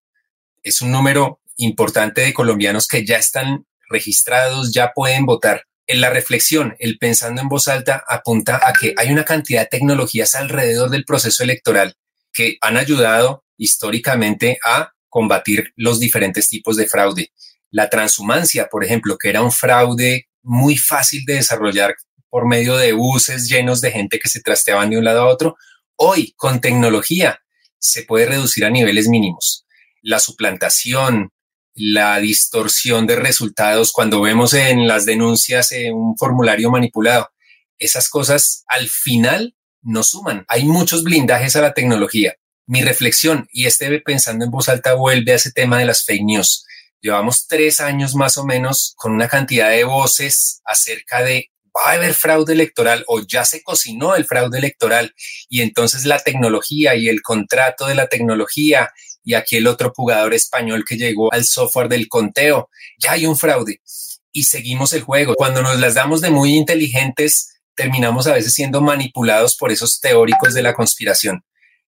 es 0.64 0.82
un 0.82 0.92
número 0.92 1.40
importante 1.58 2.22
de 2.22 2.34
colombianos 2.34 2.88
que 2.88 3.06
ya 3.06 3.18
están 3.18 3.66
registrados, 3.90 4.74
ya 4.74 4.92
pueden 4.94 5.26
votar. 5.26 5.64
En 5.88 6.02
la 6.02 6.10
reflexión, 6.10 6.76
el 6.80 6.98
pensando 6.98 7.42
en 7.42 7.48
voz 7.48 7.68
alta 7.68 8.04
apunta 8.08 8.60
a 8.64 8.74
que 8.74 8.94
hay 8.98 9.12
una 9.12 9.24
cantidad 9.24 9.62
de 9.62 9.68
tecnologías 9.68 10.34
alrededor 10.34 10.90
del 10.90 11.06
proceso 11.06 11.44
electoral 11.44 11.96
que 12.34 12.58
han 12.62 12.78
ayudado 12.78 13.44
históricamente 13.58 14.58
a 14.66 14.92
combatir 15.10 15.72
los 15.76 16.00
diferentes 16.00 16.50
tipos 16.50 16.76
de 16.76 16.88
fraude. 16.88 17.32
La 17.70 17.90
transhumancia, 17.90 18.68
por 18.68 18.84
ejemplo, 18.84 19.18
que 19.18 19.30
era 19.30 19.44
un 19.44 19.52
fraude 19.52 20.28
muy 20.42 20.78
fácil 20.78 21.24
de 21.26 21.36
desarrollar 21.36 21.96
por 22.30 22.48
medio 22.48 22.76
de 22.76 22.92
buses 22.94 23.48
llenos 23.48 23.80
de 23.80 23.92
gente 23.92 24.20
que 24.20 24.30
se 24.30 24.42
trasteaban 24.42 24.90
de 24.90 24.98
un 24.98 25.06
lado 25.06 25.22
a 25.22 25.28
otro, 25.28 25.56
hoy 25.96 26.34
con 26.36 26.62
tecnología 26.62 27.40
se 27.80 28.04
puede 28.04 28.26
reducir 28.26 28.66
a 28.66 28.70
niveles 28.70 29.08
mínimos. 29.08 29.66
La 30.02 30.20
suplantación, 30.20 31.32
la 31.76 32.20
distorsión 32.20 33.06
de 33.06 33.18
resultados 33.18 33.92
cuando 33.92 34.22
vemos 34.22 34.54
en 34.54 34.88
las 34.88 35.06
denuncias 35.06 35.74
un 35.92 36.18
formulario 36.18 36.72
manipulado, 36.72 37.30
esas 37.78 38.10
cosas 38.10 38.64
al 38.68 38.88
final 38.88 39.56
no 39.82 40.02
suman. 40.02 40.46
Hay 40.48 40.64
muchos 40.64 41.04
blindajes 41.04 41.56
a 41.56 41.62
la 41.62 41.74
tecnología. 41.74 42.36
Mi 42.66 42.82
reflexión, 42.82 43.48
y 43.52 43.66
este 43.66 44.00
pensando 44.00 44.46
en 44.46 44.52
voz 44.52 44.70
alta, 44.70 44.94
vuelve 44.94 45.34
a 45.34 45.36
ese 45.36 45.52
tema 45.52 45.78
de 45.78 45.86
las 45.86 46.04
fake 46.04 46.24
news. 46.24 46.66
Llevamos 47.02 47.46
tres 47.48 47.82
años 47.82 48.16
más 48.16 48.38
o 48.38 48.46
menos 48.46 48.94
con 48.96 49.12
una 49.12 49.28
cantidad 49.28 49.70
de 49.70 49.84
voces 49.84 50.62
acerca 50.66 51.22
de 51.22 51.52
va 51.76 51.92
a 51.92 51.94
haber 51.94 52.14
fraude 52.14 52.54
electoral 52.54 53.04
o 53.08 53.22
ya 53.22 53.44
se 53.46 53.62
cocinó 53.62 54.16
el 54.16 54.26
fraude 54.26 54.58
electoral 54.58 55.14
y 55.50 55.62
entonces 55.62 56.06
la 56.06 56.20
tecnología 56.20 56.96
y 56.96 57.10
el 57.10 57.22
contrato 57.22 57.86
de 57.88 57.96
la 57.96 58.08
tecnología 58.08 58.92
y 59.26 59.34
aquí 59.34 59.58
el 59.58 59.68
otro 59.68 59.92
jugador 59.94 60.34
español 60.34 60.86
que 60.88 60.96
llegó 60.96 61.34
al 61.34 61.44
software 61.44 61.90
del 61.90 62.08
conteo, 62.08 62.70
ya 62.98 63.14
hay 63.14 63.26
un 63.26 63.36
fraude 63.36 63.82
y 64.32 64.44
seguimos 64.44 64.94
el 64.94 65.02
juego. 65.02 65.34
Cuando 65.36 65.62
nos 65.62 65.80
las 65.80 65.96
damos 65.96 66.22
de 66.22 66.30
muy 66.30 66.56
inteligentes, 66.56 67.60
terminamos 67.76 68.28
a 68.28 68.34
veces 68.34 68.54
siendo 68.54 68.82
manipulados 68.82 69.58
por 69.58 69.72
esos 69.72 70.00
teóricos 70.00 70.54
de 70.54 70.62
la 70.62 70.74
conspiración. 70.74 71.44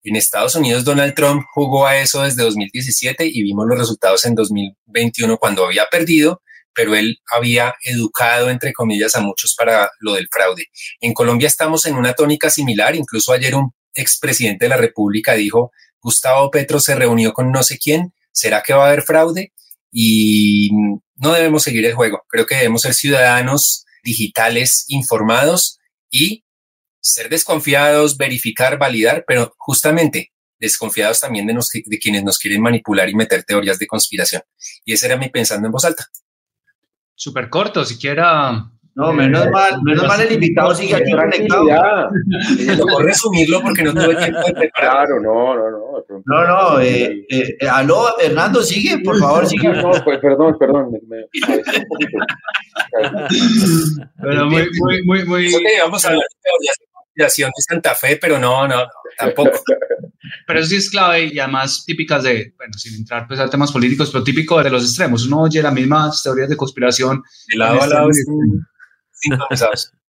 En 0.03 0.15
Estados 0.15 0.55
Unidos, 0.55 0.85
Donald 0.85 1.15
Trump 1.15 1.43
jugó 1.53 1.87
a 1.87 1.97
eso 1.97 2.21
desde 2.21 2.43
2017 2.43 3.25
y 3.25 3.43
vimos 3.43 3.65
los 3.67 3.79
resultados 3.79 4.25
en 4.25 4.35
2021 4.35 5.37
cuando 5.37 5.65
había 5.65 5.85
perdido 5.89 6.41
pero 6.73 6.95
él 6.95 7.19
había 7.31 7.73
educado, 7.83 8.49
entre 8.49 8.73
comillas, 8.73 9.15
a 9.15 9.21
muchos 9.21 9.55
para 9.55 9.89
lo 9.99 10.13
del 10.13 10.27
fraude. 10.31 10.65
En 10.99 11.13
Colombia 11.13 11.47
estamos 11.47 11.85
en 11.85 11.95
una 11.95 12.13
tónica 12.13 12.49
similar, 12.49 12.95
incluso 12.95 13.31
ayer 13.31 13.55
un 13.55 13.73
expresidente 13.93 14.65
de 14.65 14.69
la 14.69 14.77
República 14.77 15.33
dijo, 15.33 15.71
Gustavo 16.03 16.51
Petro 16.51 16.79
se 16.79 16.95
reunió 16.95 17.33
con 17.33 17.51
no 17.51 17.63
sé 17.63 17.79
quién, 17.79 18.13
¿será 18.31 18.61
que 18.61 18.73
va 18.73 18.85
a 18.85 18.87
haber 18.87 19.01
fraude? 19.01 19.53
Y 19.91 20.69
no 21.15 21.31
debemos 21.33 21.63
seguir 21.63 21.85
el 21.85 21.95
juego, 21.95 22.23
creo 22.27 22.45
que 22.45 22.55
debemos 22.55 22.81
ser 22.81 22.93
ciudadanos 22.93 23.85
digitales 24.03 24.85
informados 24.89 25.79
y 26.11 26.43
ser 26.99 27.29
desconfiados, 27.29 28.17
verificar, 28.17 28.77
validar, 28.77 29.23
pero 29.27 29.53
justamente 29.57 30.31
desconfiados 30.59 31.19
también 31.19 31.47
de, 31.47 31.55
de 31.85 31.99
quienes 31.99 32.23
nos 32.23 32.37
quieren 32.37 32.61
manipular 32.61 33.09
y 33.09 33.15
meter 33.15 33.43
teorías 33.43 33.79
de 33.79 33.87
conspiración. 33.87 34.43
Y 34.85 34.93
ese 34.93 35.07
era 35.07 35.17
mi 35.17 35.29
pensando 35.29 35.67
en 35.67 35.71
voz 35.71 35.85
alta 35.85 36.07
súper 37.23 37.49
corto, 37.49 37.85
siquiera. 37.85 38.69
No, 38.95 39.11
menos 39.11 39.49
mal, 39.49 39.81
menos 39.83 40.07
mal 40.07 40.21
el 40.21 40.33
invitado 40.33 40.75
sigue 40.75 40.95
aquí 40.95 41.11
conectado. 41.11 41.65
Tocó 42.77 42.99
resumirlo 43.01 43.61
porque 43.61 43.83
no 43.83 43.93
tuve 43.93 44.15
tiempo 44.15 44.39
de 44.45 44.53
preparar. 44.53 45.07
Claro, 45.07 45.19
no, 45.19 45.55
no, 45.55 45.71
no. 45.71 45.83
No, 46.25 46.47
no, 46.47 46.79
eh, 46.79 47.25
eh, 47.29 47.57
eh, 47.59 47.67
aló, 47.67 48.19
Hernando, 48.19 48.61
sigue, 48.61 48.99
por 48.99 49.17
favor, 49.19 49.47
sigue. 49.47 49.69
No, 49.69 49.91
pues, 50.03 50.19
perdón, 50.19 50.55
perdón, 50.59 50.91
me, 50.91 50.99
me, 51.07 51.17
me 51.17 51.55
un 51.55 51.87
poquito. 51.87 52.17
Pero 54.21 54.45
muy, 54.45 54.69
muy, 54.79 55.03
muy, 55.05 55.25
muy. 55.25 55.51
Vamos 55.81 56.05
a 56.05 56.09
hablar 56.09 56.25
de 57.15 57.23
de 57.23 57.29
Santa 57.67 57.95
Fe, 57.95 58.17
pero 58.21 58.37
no, 58.37 58.67
no, 58.67 58.75
no 58.77 58.87
tampoco. 59.17 59.51
Pero 60.47 60.59
eso 60.59 60.69
sí 60.69 60.75
es 60.77 60.89
clave 60.89 61.25
y 61.31 61.39
además 61.39 61.83
típicas 61.85 62.23
de, 62.23 62.53
bueno, 62.57 62.73
sin 62.73 62.95
entrar 62.95 63.27
pues 63.27 63.39
a 63.39 63.49
temas 63.49 63.71
políticos, 63.71 64.09
pero 64.11 64.23
típico 64.23 64.61
de 64.61 64.69
los 64.69 64.83
extremos. 64.83 65.27
Uno 65.27 65.41
oye 65.41 65.61
las 65.61 65.73
mismas 65.73 66.23
teorías 66.23 66.49
de 66.49 66.57
conspiración 66.57 67.21
de 67.51 67.57
lado 67.57 67.81
a 67.81 67.87
lado. 67.87 68.09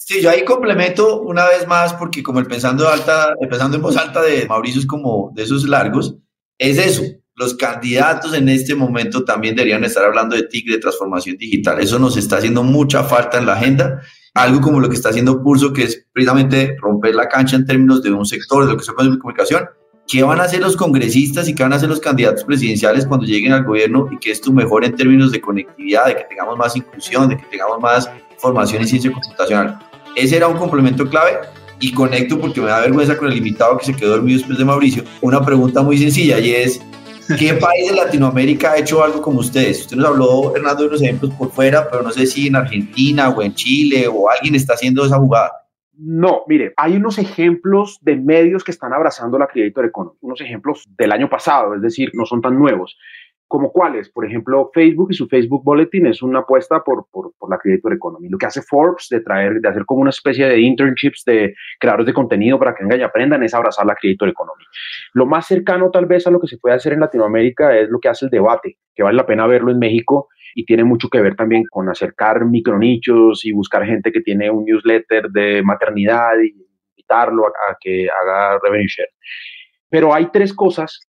Sí, 0.00 0.22
yo 0.22 0.30
ahí 0.30 0.42
complemento 0.42 1.20
una 1.20 1.46
vez 1.46 1.66
más, 1.66 1.92
porque 1.92 2.22
como 2.22 2.38
el 2.38 2.46
pensando, 2.46 2.88
alta, 2.88 3.34
el 3.38 3.46
pensando 3.46 3.76
en 3.76 3.82
voz 3.82 3.94
alta 3.94 4.22
de 4.22 4.46
Mauricio 4.46 4.80
es 4.80 4.86
como 4.86 5.30
de 5.34 5.42
esos 5.42 5.68
largos, 5.68 6.16
es 6.56 6.78
eso. 6.78 7.02
Los 7.34 7.52
candidatos 7.52 8.32
en 8.32 8.48
este 8.48 8.74
momento 8.74 9.22
también 9.22 9.54
deberían 9.54 9.84
estar 9.84 10.02
hablando 10.02 10.34
de 10.34 10.44
TIC, 10.44 10.70
de 10.70 10.78
transformación 10.78 11.36
digital. 11.36 11.78
Eso 11.78 11.98
nos 11.98 12.16
está 12.16 12.38
haciendo 12.38 12.62
mucha 12.62 13.04
falta 13.04 13.36
en 13.36 13.44
la 13.44 13.52
agenda 13.52 14.00
algo 14.38 14.60
como 14.60 14.80
lo 14.80 14.88
que 14.88 14.94
está 14.94 15.10
haciendo 15.10 15.42
Pulso, 15.42 15.72
que 15.72 15.84
es 15.84 16.06
precisamente 16.12 16.76
romper 16.80 17.14
la 17.14 17.28
cancha 17.28 17.56
en 17.56 17.66
términos 17.66 18.02
de 18.02 18.12
un 18.12 18.24
sector, 18.24 18.64
de 18.64 18.72
lo 18.72 18.78
que 18.78 18.84
se 18.84 18.92
llama 18.92 19.18
comunicación. 19.18 19.68
¿Qué 20.08 20.22
van 20.22 20.40
a 20.40 20.44
hacer 20.44 20.60
los 20.60 20.74
congresistas 20.74 21.50
y 21.50 21.54
qué 21.54 21.62
van 21.62 21.74
a 21.74 21.76
hacer 21.76 21.90
los 21.90 22.00
candidatos 22.00 22.42
presidenciales 22.42 23.04
cuando 23.04 23.26
lleguen 23.26 23.52
al 23.52 23.64
gobierno 23.64 24.08
y 24.10 24.16
que 24.16 24.30
esto 24.30 24.50
mejore 24.50 24.86
en 24.86 24.96
términos 24.96 25.30
de 25.30 25.40
conectividad, 25.42 26.06
de 26.06 26.16
que 26.16 26.24
tengamos 26.24 26.56
más 26.56 26.74
inclusión, 26.74 27.28
de 27.28 27.36
que 27.36 27.44
tengamos 27.50 27.78
más 27.78 28.10
formación 28.38 28.82
y 28.82 28.86
ciencia 28.86 29.12
computacional? 29.12 29.78
Ese 30.16 30.38
era 30.38 30.48
un 30.48 30.56
complemento 30.56 31.06
clave 31.10 31.40
y 31.78 31.92
conecto 31.92 32.40
porque 32.40 32.58
me 32.58 32.68
da 32.68 32.80
vergüenza 32.80 33.18
con 33.18 33.30
el 33.30 33.36
invitado 33.36 33.76
que 33.76 33.84
se 33.84 33.94
quedó 33.94 34.12
dormido 34.12 34.38
después 34.38 34.58
de 34.58 34.64
Mauricio. 34.64 35.04
Una 35.20 35.44
pregunta 35.44 35.82
muy 35.82 35.98
sencilla 35.98 36.38
y 36.38 36.52
es, 36.52 36.80
¿Qué 37.38 37.52
país 37.60 37.90
de 37.90 37.94
Latinoamérica 37.94 38.72
ha 38.72 38.78
hecho 38.78 39.04
algo 39.04 39.20
como 39.20 39.40
ustedes? 39.40 39.82
Usted 39.82 39.98
nos 39.98 40.06
habló, 40.06 40.56
Hernando, 40.56 40.84
de 40.84 40.88
unos 40.88 41.02
ejemplos 41.02 41.34
por 41.34 41.52
fuera, 41.52 41.86
pero 41.90 42.02
no 42.02 42.10
sé 42.12 42.24
si 42.24 42.46
en 42.46 42.56
Argentina 42.56 43.28
o 43.28 43.42
en 43.42 43.54
Chile 43.54 44.08
o 44.08 44.30
alguien 44.30 44.54
está 44.54 44.72
haciendo 44.72 45.04
esa 45.04 45.18
jugada. 45.18 45.52
No, 46.00 46.44
mire, 46.46 46.72
hay 46.76 46.96
unos 46.96 47.18
ejemplos 47.18 47.98
de 48.02 48.16
medios 48.16 48.62
que 48.62 48.70
están 48.70 48.92
abrazando 48.92 49.36
la 49.36 49.48
Creator 49.48 49.84
Economy, 49.86 50.16
unos 50.20 50.40
ejemplos 50.40 50.84
del 50.96 51.10
año 51.10 51.28
pasado, 51.28 51.74
es 51.74 51.82
decir, 51.82 52.10
no 52.14 52.24
son 52.24 52.40
tan 52.40 52.56
nuevos 52.56 52.96
como 53.48 53.72
cuáles. 53.72 54.10
Por 54.10 54.26
ejemplo, 54.26 54.70
Facebook 54.72 55.08
y 55.10 55.14
su 55.14 55.26
Facebook 55.26 55.64
Bulletin 55.64 56.06
es 56.06 56.22
una 56.22 56.40
apuesta 56.40 56.84
por, 56.84 57.06
por, 57.10 57.32
por, 57.36 57.50
la 57.50 57.58
Creator 57.58 57.94
Economy. 57.94 58.28
Lo 58.28 58.38
que 58.38 58.46
hace 58.46 58.62
Forbes 58.62 59.08
de 59.10 59.20
traer, 59.20 59.54
de 59.60 59.68
hacer 59.68 59.86
como 59.86 60.02
una 60.02 60.10
especie 60.10 60.46
de 60.46 60.60
internships 60.60 61.24
de 61.24 61.54
creadores 61.80 62.06
de 62.06 62.12
contenido 62.12 62.58
para 62.58 62.74
que 62.74 62.84
vengan 62.84 63.00
y 63.00 63.02
aprendan 63.02 63.42
es 63.42 63.54
abrazar 63.54 63.86
la 63.86 63.96
Creator 63.96 64.28
Economy. 64.28 64.64
Lo 65.14 65.26
más 65.26 65.46
cercano 65.46 65.90
tal 65.90 66.06
vez 66.06 66.26
a 66.26 66.30
lo 66.30 66.38
que 66.40 66.46
se 66.46 66.58
puede 66.58 66.76
hacer 66.76 66.92
en 66.92 67.00
Latinoamérica 67.00 67.76
es 67.76 67.88
lo 67.88 67.98
que 67.98 68.08
hace 68.08 68.26
el 68.26 68.30
debate, 68.30 68.76
que 68.94 69.02
vale 69.02 69.16
la 69.16 69.26
pena 69.26 69.46
verlo 69.46 69.72
en 69.72 69.78
México 69.78 70.28
y 70.58 70.64
tiene 70.64 70.82
mucho 70.82 71.08
que 71.08 71.20
ver 71.20 71.36
también 71.36 71.62
con 71.70 71.88
acercar 71.88 72.44
micronichos 72.44 73.44
y 73.44 73.52
buscar 73.52 73.86
gente 73.86 74.10
que 74.10 74.22
tiene 74.22 74.50
un 74.50 74.64
newsletter 74.64 75.30
de 75.30 75.62
maternidad 75.62 76.32
y 76.42 76.52
invitarlo 76.96 77.46
a, 77.46 77.50
a 77.70 77.76
que 77.80 78.08
haga 78.10 78.58
revenue 78.60 78.88
share. 78.88 79.10
Pero 79.88 80.12
hay 80.12 80.30
tres 80.32 80.52
cosas 80.52 81.06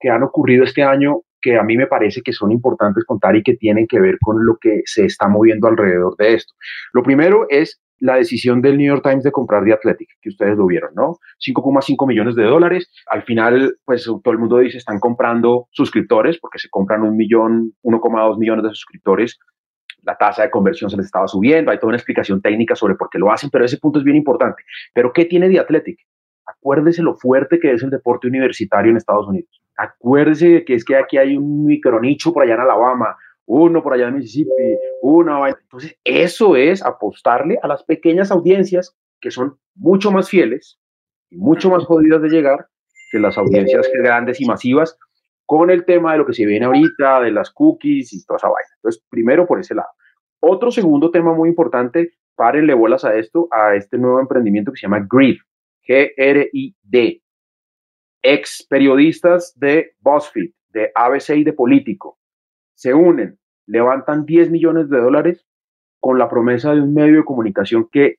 que 0.00 0.10
han 0.10 0.24
ocurrido 0.24 0.64
este 0.64 0.82
año 0.82 1.20
que 1.40 1.56
a 1.56 1.62
mí 1.62 1.76
me 1.76 1.86
parece 1.86 2.22
que 2.22 2.32
son 2.32 2.50
importantes 2.50 3.04
contar 3.04 3.36
y 3.36 3.44
que 3.44 3.54
tienen 3.54 3.86
que 3.86 4.00
ver 4.00 4.18
con 4.20 4.44
lo 4.44 4.56
que 4.60 4.82
se 4.84 5.04
está 5.04 5.28
moviendo 5.28 5.68
alrededor 5.68 6.16
de 6.16 6.34
esto. 6.34 6.52
Lo 6.92 7.04
primero 7.04 7.46
es 7.50 7.80
la 8.02 8.16
decisión 8.16 8.60
del 8.60 8.78
New 8.78 8.88
York 8.88 9.02
Times 9.04 9.22
de 9.22 9.30
comprar 9.30 9.62
The 9.64 9.96
que 10.20 10.28
ustedes 10.28 10.56
lo 10.56 10.66
vieron, 10.66 10.92
¿no? 10.94 11.18
5,5 11.38 12.08
millones 12.08 12.34
de 12.34 12.42
dólares. 12.42 12.90
Al 13.06 13.22
final, 13.22 13.76
pues 13.84 14.04
todo 14.04 14.32
el 14.32 14.38
mundo 14.38 14.58
dice, 14.58 14.78
están 14.78 14.98
comprando 14.98 15.68
suscriptores, 15.70 16.38
porque 16.40 16.58
se 16.58 16.68
compran 16.68 17.02
un 17.02 17.16
millón, 17.16 17.74
1,2 17.82 18.38
millones 18.38 18.64
de 18.64 18.70
suscriptores. 18.70 19.38
La 20.02 20.16
tasa 20.16 20.42
de 20.42 20.50
conversión 20.50 20.90
se 20.90 20.96
les 20.96 21.06
estaba 21.06 21.28
subiendo, 21.28 21.70
hay 21.70 21.78
toda 21.78 21.90
una 21.90 21.96
explicación 21.96 22.42
técnica 22.42 22.74
sobre 22.74 22.96
por 22.96 23.08
qué 23.08 23.20
lo 23.20 23.30
hacen, 23.30 23.50
pero 23.50 23.64
ese 23.64 23.78
punto 23.78 24.00
es 24.00 24.04
bien 24.04 24.16
importante. 24.16 24.64
Pero 24.92 25.12
¿qué 25.12 25.24
tiene 25.26 25.48
The? 25.48 25.96
Acuérdese 26.44 27.02
lo 27.02 27.14
fuerte 27.14 27.60
que 27.60 27.72
es 27.72 27.84
el 27.84 27.90
deporte 27.90 28.26
universitario 28.26 28.90
en 28.90 28.96
Estados 28.96 29.28
Unidos 29.28 29.62
Acuérdese 29.76 30.64
que 30.64 30.74
es 30.74 30.84
que 30.84 30.96
aquí 30.96 31.18
hay 31.18 31.36
un 31.36 31.64
micronicho 31.64 32.32
por 32.32 32.42
allá 32.42 32.54
en 32.54 32.60
Alabama, 32.60 33.16
uno 33.46 33.82
por 33.82 33.94
allá 33.94 34.08
en 34.08 34.16
Mississippi, 34.16 34.50
uno. 35.02 35.46
Entonces, 35.46 35.96
eso 36.04 36.56
es 36.56 36.84
apostarle 36.84 37.58
a 37.62 37.68
las 37.68 37.84
pequeñas 37.84 38.30
audiencias 38.30 38.96
que 39.20 39.30
son 39.30 39.58
mucho 39.74 40.10
más 40.10 40.28
fieles 40.28 40.78
y 41.30 41.38
mucho 41.38 41.70
más 41.70 41.84
jodidas 41.84 42.22
de 42.22 42.28
llegar 42.28 42.66
que 43.10 43.18
las 43.18 43.36
audiencias 43.38 43.88
grandes 43.94 44.40
y 44.40 44.46
masivas 44.46 44.98
con 45.44 45.70
el 45.70 45.84
tema 45.84 46.12
de 46.12 46.18
lo 46.18 46.26
que 46.26 46.32
se 46.32 46.46
viene 46.46 46.66
ahorita, 46.66 47.20
de 47.20 47.30
las 47.30 47.50
cookies 47.50 48.12
y 48.12 48.24
toda 48.24 48.38
esa 48.38 48.48
vaina. 48.48 48.68
Entonces, 48.76 49.04
primero 49.10 49.46
por 49.46 49.60
ese 49.60 49.74
lado. 49.74 49.88
Otro 50.40 50.70
segundo 50.70 51.10
tema 51.10 51.34
muy 51.34 51.48
importante, 51.48 52.14
párenle 52.34 52.74
bolas 52.74 53.04
a 53.04 53.14
esto, 53.14 53.48
a 53.50 53.74
este 53.74 53.98
nuevo 53.98 54.18
emprendimiento 54.18 54.72
que 54.72 54.78
se 54.78 54.86
llama 54.86 55.06
Grid, 55.08 55.36
G-R-I-D 55.86 57.22
ex 58.22 58.66
periodistas 58.68 59.52
de 59.56 59.94
BuzzFeed, 60.00 60.50
de 60.68 60.90
ABC 60.94 61.30
y 61.36 61.44
de 61.44 61.52
Político, 61.52 62.18
se 62.74 62.94
unen, 62.94 63.38
levantan 63.66 64.24
10 64.24 64.50
millones 64.50 64.88
de 64.88 65.00
dólares 65.00 65.46
con 66.00 66.18
la 66.18 66.28
promesa 66.28 66.74
de 66.74 66.80
un 66.80 66.94
medio 66.94 67.18
de 67.18 67.24
comunicación 67.24 67.88
que 67.90 68.16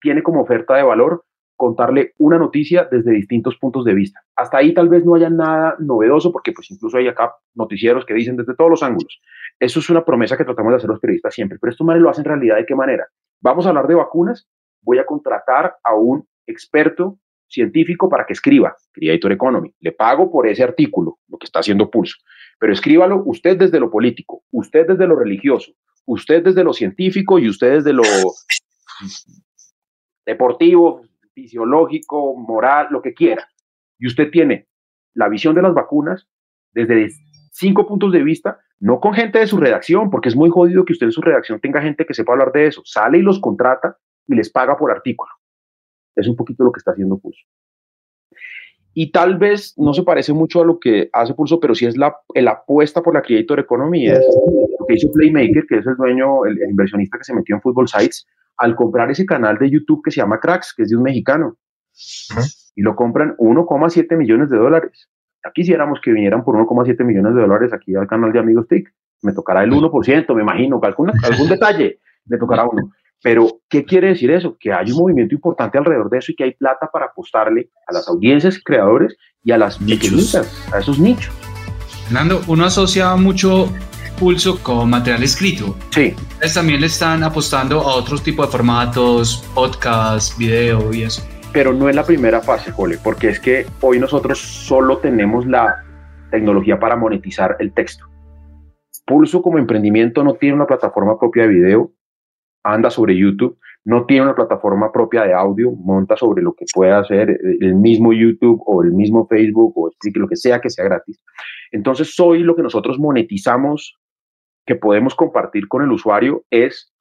tiene 0.00 0.22
como 0.22 0.42
oferta 0.42 0.76
de 0.76 0.82
valor 0.82 1.24
contarle 1.56 2.14
una 2.16 2.38
noticia 2.38 2.88
desde 2.90 3.12
distintos 3.12 3.58
puntos 3.58 3.84
de 3.84 3.92
vista. 3.92 4.22
Hasta 4.34 4.56
ahí 4.56 4.72
tal 4.72 4.88
vez 4.88 5.04
no 5.04 5.14
haya 5.14 5.28
nada 5.28 5.76
novedoso 5.78 6.32
porque 6.32 6.52
pues 6.52 6.70
incluso 6.70 6.96
hay 6.96 7.06
acá 7.06 7.34
noticieros 7.54 8.06
que 8.06 8.14
dicen 8.14 8.36
desde 8.36 8.54
todos 8.54 8.70
los 8.70 8.82
ángulos. 8.82 9.20
Eso 9.58 9.80
es 9.80 9.90
una 9.90 10.02
promesa 10.02 10.38
que 10.38 10.44
tratamos 10.44 10.72
de 10.72 10.76
hacer 10.78 10.88
los 10.88 11.00
periodistas 11.00 11.34
siempre, 11.34 11.58
pero 11.60 11.70
esto 11.70 11.84
lo 11.84 12.08
hacen 12.08 12.24
realidad 12.24 12.56
de 12.56 12.64
qué 12.64 12.74
manera. 12.74 13.06
Vamos 13.42 13.66
a 13.66 13.68
hablar 13.68 13.86
de 13.88 13.94
vacunas, 13.94 14.48
voy 14.80 14.98
a 14.98 15.04
contratar 15.04 15.74
a 15.84 15.94
un 15.94 16.26
experto 16.46 17.18
científico 17.46 18.08
para 18.08 18.24
que 18.24 18.32
escriba, 18.32 18.74
Creator 18.92 19.32
Economy. 19.32 19.74
Le 19.80 19.92
pago 19.92 20.30
por 20.30 20.46
ese 20.46 20.62
artículo, 20.62 21.18
lo 21.28 21.36
que 21.36 21.44
está 21.44 21.60
haciendo 21.60 21.90
Pulso. 21.90 22.16
Pero 22.60 22.74
escríbalo 22.74 23.22
usted 23.24 23.56
desde 23.56 23.80
lo 23.80 23.90
político, 23.90 24.44
usted 24.52 24.86
desde 24.86 25.06
lo 25.06 25.16
religioso, 25.16 25.72
usted 26.04 26.44
desde 26.44 26.62
lo 26.62 26.74
científico 26.74 27.38
y 27.38 27.48
usted 27.48 27.76
desde 27.76 27.94
lo 27.94 28.02
deportivo, 30.26 31.02
fisiológico, 31.34 32.36
moral, 32.36 32.88
lo 32.90 33.00
que 33.00 33.14
quiera. 33.14 33.48
Y 33.98 34.06
usted 34.06 34.30
tiene 34.30 34.68
la 35.14 35.30
visión 35.30 35.54
de 35.54 35.62
las 35.62 35.72
vacunas 35.72 36.28
desde 36.72 37.10
cinco 37.50 37.86
puntos 37.86 38.12
de 38.12 38.22
vista, 38.22 38.60
no 38.78 39.00
con 39.00 39.14
gente 39.14 39.38
de 39.38 39.46
su 39.46 39.56
redacción, 39.56 40.10
porque 40.10 40.28
es 40.28 40.36
muy 40.36 40.50
jodido 40.50 40.84
que 40.84 40.92
usted 40.92 41.06
en 41.06 41.12
su 41.12 41.22
redacción 41.22 41.60
tenga 41.60 41.80
gente 41.80 42.04
que 42.04 42.14
sepa 42.14 42.32
hablar 42.32 42.52
de 42.52 42.66
eso. 42.66 42.82
Sale 42.84 43.18
y 43.18 43.22
los 43.22 43.40
contrata 43.40 43.96
y 44.26 44.34
les 44.34 44.50
paga 44.50 44.76
por 44.76 44.90
artículo. 44.90 45.32
Es 46.14 46.28
un 46.28 46.36
poquito 46.36 46.62
lo 46.62 46.72
que 46.72 46.78
está 46.78 46.90
haciendo 46.90 47.18
Pulso. 47.18 47.42
Y 48.92 49.12
tal 49.12 49.38
vez 49.38 49.74
no 49.76 49.94
se 49.94 50.02
parece 50.02 50.32
mucho 50.32 50.62
a 50.62 50.64
lo 50.64 50.80
que 50.80 51.08
hace 51.12 51.34
Pulso, 51.34 51.60
pero 51.60 51.74
sí 51.74 51.86
es 51.86 51.96
la, 51.96 52.16
apuesta 52.48 53.02
por 53.02 53.14
la 53.14 53.22
Creator 53.22 53.60
Economy. 53.60 54.08
Es 54.08 54.18
lo 54.78 54.86
que 54.86 54.94
hizo 54.94 55.12
Playmaker, 55.12 55.64
que 55.68 55.78
es 55.78 55.86
el 55.86 55.96
dueño, 55.96 56.44
el, 56.44 56.60
el 56.60 56.70
inversionista 56.70 57.18
que 57.18 57.24
se 57.24 57.34
metió 57.34 57.54
en 57.54 57.62
Football 57.62 57.88
Sites, 57.88 58.26
al 58.56 58.74
comprar 58.74 59.10
ese 59.10 59.24
canal 59.24 59.58
de 59.58 59.70
YouTube 59.70 60.02
que 60.04 60.10
se 60.10 60.20
llama 60.20 60.40
Cracks, 60.40 60.74
que 60.76 60.82
es 60.82 60.90
de 60.90 60.96
un 60.96 61.02
mexicano, 61.02 61.56
y 62.74 62.82
lo 62.82 62.96
compran 62.96 63.36
1,7 63.36 64.16
millones 64.16 64.50
de 64.50 64.58
dólares. 64.58 65.08
Ya 65.44 65.52
quisiéramos 65.52 66.00
que 66.02 66.12
vinieran 66.12 66.44
por 66.44 66.56
1,7 66.56 67.04
millones 67.04 67.34
de 67.34 67.40
dólares 67.40 67.72
aquí 67.72 67.94
al 67.94 68.06
canal 68.06 68.32
de 68.32 68.38
Amigos 68.38 68.68
TIC. 68.68 68.92
Me 69.22 69.32
tocará 69.32 69.62
el 69.64 69.70
1%, 69.70 70.34
me 70.34 70.42
imagino, 70.42 70.80
algún, 70.82 71.10
algún 71.10 71.48
detalle 71.48 71.98
me 72.26 72.38
tocará 72.38 72.66
uno. 72.66 72.90
Pero, 73.22 73.60
¿qué 73.68 73.84
quiere 73.84 74.08
decir 74.08 74.30
eso? 74.30 74.56
Que 74.58 74.72
hay 74.72 74.90
un 74.92 74.98
movimiento 74.98 75.34
importante 75.34 75.76
alrededor 75.76 76.08
de 76.08 76.18
eso 76.18 76.32
y 76.32 76.36
que 76.36 76.44
hay 76.44 76.54
plata 76.54 76.88
para 76.90 77.06
apostarle 77.06 77.70
a 77.86 77.92
las 77.92 78.08
audiencias 78.08 78.58
creadores 78.64 79.16
y 79.44 79.52
a 79.52 79.58
las 79.58 79.80
nichos. 79.80 80.34
a 80.72 80.78
esos 80.78 80.98
nichos. 80.98 81.34
Fernando, 82.04 82.40
uno 82.48 82.64
asocia 82.64 83.14
mucho 83.16 83.68
Pulso 84.20 84.62
con 84.62 84.90
material 84.90 85.22
escrito. 85.22 85.74
Sí. 85.90 86.14
Ustedes 86.32 86.52
también 86.52 86.82
le 86.82 86.88
están 86.88 87.22
apostando 87.22 87.80
a 87.80 87.94
otros 87.94 88.22
tipos 88.22 88.46
de 88.46 88.52
formatos, 88.52 89.42
podcast, 89.54 90.36
video 90.36 90.92
y 90.92 91.04
eso. 91.04 91.22
Pero 91.54 91.72
no 91.72 91.88
es 91.88 91.96
la 91.96 92.04
primera 92.04 92.42
fase, 92.42 92.70
Jole, 92.70 92.98
porque 93.02 93.30
es 93.30 93.40
que 93.40 93.66
hoy 93.80 93.98
nosotros 93.98 94.38
solo 94.38 94.98
tenemos 94.98 95.46
la 95.46 95.84
tecnología 96.30 96.78
para 96.78 96.96
monetizar 96.96 97.56
el 97.60 97.72
texto. 97.72 98.04
Pulso 99.06 99.40
como 99.40 99.58
emprendimiento 99.58 100.22
no 100.22 100.34
tiene 100.34 100.54
una 100.54 100.66
plataforma 100.66 101.18
propia 101.18 101.44
de 101.44 101.48
video, 101.48 101.90
anda 102.62 102.90
sobre 102.90 103.16
YouTube, 103.16 103.58
no 103.84 104.04
tiene 104.04 104.24
una 104.24 104.34
plataforma 104.34 104.92
propia 104.92 105.24
de 105.24 105.32
audio, 105.32 105.70
monta 105.72 106.16
sobre 106.16 106.42
lo 106.42 106.52
que 106.52 106.66
pueda 106.72 106.98
hacer 106.98 107.38
el 107.60 107.74
mismo 107.74 108.12
YouTube 108.12 108.62
o 108.66 108.82
el 108.82 108.92
mismo 108.92 109.26
Facebook 109.26 109.72
o 109.76 109.90
lo 110.14 110.28
que 110.28 110.36
sea 110.36 110.60
que 110.60 110.70
sea 110.70 110.84
gratis. 110.84 111.22
Entonces, 111.72 112.18
hoy 112.20 112.42
lo 112.42 112.54
que 112.54 112.62
nosotros 112.62 112.98
monetizamos 112.98 113.98
que 114.66 114.76
podemos 114.76 115.14
compartir 115.14 115.66
con 115.68 115.82
el 115.82 115.90
usuario 115.90 116.44
es 116.50 116.92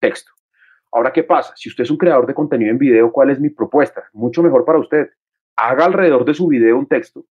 texto. 0.00 0.32
Ahora, 0.90 1.12
¿qué 1.12 1.22
pasa? 1.22 1.52
Si 1.56 1.68
usted 1.68 1.84
es 1.84 1.90
un 1.90 1.96
creador 1.96 2.26
de 2.26 2.34
contenido 2.34 2.70
en 2.70 2.78
video, 2.78 3.12
¿cuál 3.12 3.30
es 3.30 3.40
mi 3.40 3.50
propuesta? 3.50 4.04
Mucho 4.12 4.42
mejor 4.42 4.64
para 4.64 4.78
usted. 4.78 5.08
Haga 5.56 5.84
alrededor 5.84 6.24
de 6.24 6.34
su 6.34 6.48
video 6.48 6.78
un 6.78 6.86
texto, 6.86 7.24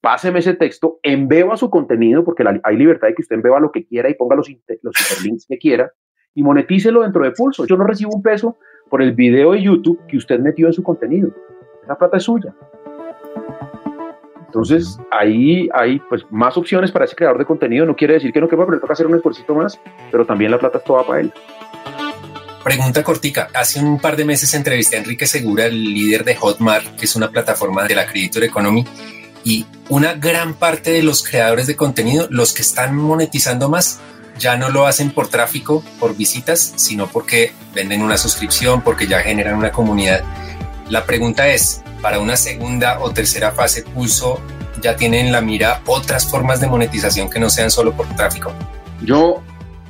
páseme 0.00 0.40
ese 0.40 0.54
texto, 0.54 0.98
embeba 1.02 1.56
su 1.56 1.70
contenido, 1.70 2.24
porque 2.24 2.44
hay 2.62 2.76
libertad 2.76 3.08
de 3.08 3.14
que 3.14 3.22
usted 3.22 3.36
embeba 3.36 3.60
lo 3.60 3.72
que 3.72 3.86
quiera 3.86 4.08
y 4.08 4.14
ponga 4.14 4.36
los, 4.36 4.48
los 4.82 4.94
hiperlinks 5.00 5.46
que 5.46 5.58
quiera, 5.58 5.92
y 6.34 6.42
monetícelo 6.42 7.02
dentro 7.02 7.24
de 7.24 7.32
Pulso. 7.32 7.66
Yo 7.66 7.76
no 7.76 7.84
recibo 7.84 8.14
un 8.14 8.22
peso 8.22 8.56
por 8.88 9.02
el 9.02 9.12
video 9.12 9.52
de 9.52 9.62
YouTube 9.62 10.00
que 10.06 10.16
usted 10.16 10.38
metió 10.38 10.66
en 10.66 10.72
su 10.72 10.82
contenido. 10.82 11.30
Esa 11.84 11.96
plata 11.96 12.16
es 12.16 12.24
suya. 12.24 12.54
Entonces, 14.46 14.98
ahí 15.10 15.68
hay 15.72 15.98
pues, 16.10 16.26
más 16.30 16.58
opciones 16.58 16.92
para 16.92 17.06
ese 17.06 17.16
creador 17.16 17.38
de 17.38 17.46
contenido. 17.46 17.86
No 17.86 17.96
quiere 17.96 18.14
decir 18.14 18.32
que 18.32 18.40
no 18.40 18.48
quepa, 18.48 18.64
pero 18.66 18.76
le 18.76 18.80
toca 18.80 18.92
hacer 18.92 19.06
un 19.06 19.14
esfuerzo 19.14 19.54
más, 19.54 19.80
pero 20.10 20.26
también 20.26 20.50
la 20.50 20.58
plata 20.58 20.78
es 20.78 20.84
toda 20.84 21.06
para 21.06 21.20
él. 21.20 21.32
Pregunta 22.62 23.02
cortica. 23.02 23.48
Hace 23.54 23.80
un 23.80 23.98
par 23.98 24.14
de 24.14 24.24
meses 24.24 24.52
entrevisté 24.54 24.96
a 24.96 25.00
Enrique 25.00 25.26
Segura, 25.26 25.64
el 25.64 25.82
líder 25.82 26.22
de 26.22 26.36
Hotmart, 26.36 26.96
que 26.96 27.06
es 27.06 27.16
una 27.16 27.30
plataforma 27.30 27.84
de 27.84 27.94
la 27.94 28.06
Creditor 28.06 28.44
Economy, 28.44 28.84
y 29.42 29.66
una 29.88 30.14
gran 30.14 30.54
parte 30.54 30.92
de 30.92 31.02
los 31.02 31.24
creadores 31.24 31.66
de 31.66 31.74
contenido, 31.74 32.28
los 32.30 32.52
que 32.52 32.62
están 32.62 32.94
monetizando 32.94 33.68
más, 33.68 34.00
ya 34.38 34.56
no 34.56 34.70
lo 34.70 34.86
hacen 34.86 35.10
por 35.10 35.28
tráfico, 35.28 35.82
por 36.00 36.16
visitas, 36.16 36.74
sino 36.76 37.06
porque 37.06 37.52
venden 37.74 38.02
una 38.02 38.16
suscripción, 38.16 38.82
porque 38.82 39.06
ya 39.06 39.20
generan 39.20 39.56
una 39.56 39.70
comunidad. 39.70 40.22
La 40.88 41.04
pregunta 41.04 41.48
es, 41.48 41.82
para 42.02 42.18
una 42.18 42.36
segunda 42.36 43.00
o 43.00 43.10
tercera 43.10 43.52
fase 43.52 43.82
pulso 43.82 44.40
ya 44.82 44.96
tienen 44.96 45.26
en 45.26 45.32
la 45.32 45.40
mira 45.40 45.80
otras 45.86 46.28
formas 46.28 46.60
de 46.60 46.66
monetización 46.66 47.30
que 47.30 47.38
no 47.38 47.48
sean 47.48 47.70
solo 47.70 47.92
por 47.92 48.06
tráfico? 48.16 48.52
Yo, 49.04 49.42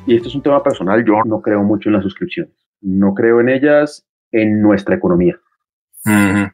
y 0.06 0.16
esto 0.16 0.28
es 0.28 0.34
un 0.34 0.42
tema 0.42 0.62
personal, 0.62 1.04
yo 1.04 1.14
no 1.24 1.40
creo 1.40 1.62
mucho 1.62 1.88
en 1.88 1.94
las 1.94 2.02
suscripciones. 2.02 2.52
No 2.80 3.14
creo 3.14 3.40
en 3.40 3.48
ellas 3.48 4.06
en 4.30 4.60
nuestra 4.60 4.94
economía. 4.94 5.38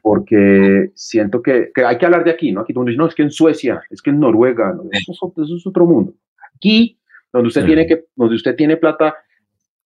Porque 0.03 0.91
siento 0.93 1.41
que, 1.41 1.71
hay 1.83 1.97
que 1.97 2.05
hablar 2.05 2.23
de 2.23 2.31
aquí, 2.31 2.51
¿no? 2.51 2.61
Aquí 2.61 2.71
donde 2.71 2.95
no, 2.95 3.07
es 3.07 3.15
que 3.15 3.23
en 3.23 3.31
Suecia, 3.31 3.81
es 3.89 4.01
que 4.01 4.11
en 4.11 4.19
Noruega, 4.19 4.75
eso, 4.91 5.33
es, 5.35 5.65
otro 5.65 5.87
mundo. 5.87 6.13
Aquí, 6.55 6.98
donde 7.31 7.47
usted, 7.47 7.65
tiene 7.65 7.85
que, 7.85 8.05
donde 8.15 8.35
usted 8.35 8.55
tiene 8.55 8.77
plata 8.77 9.15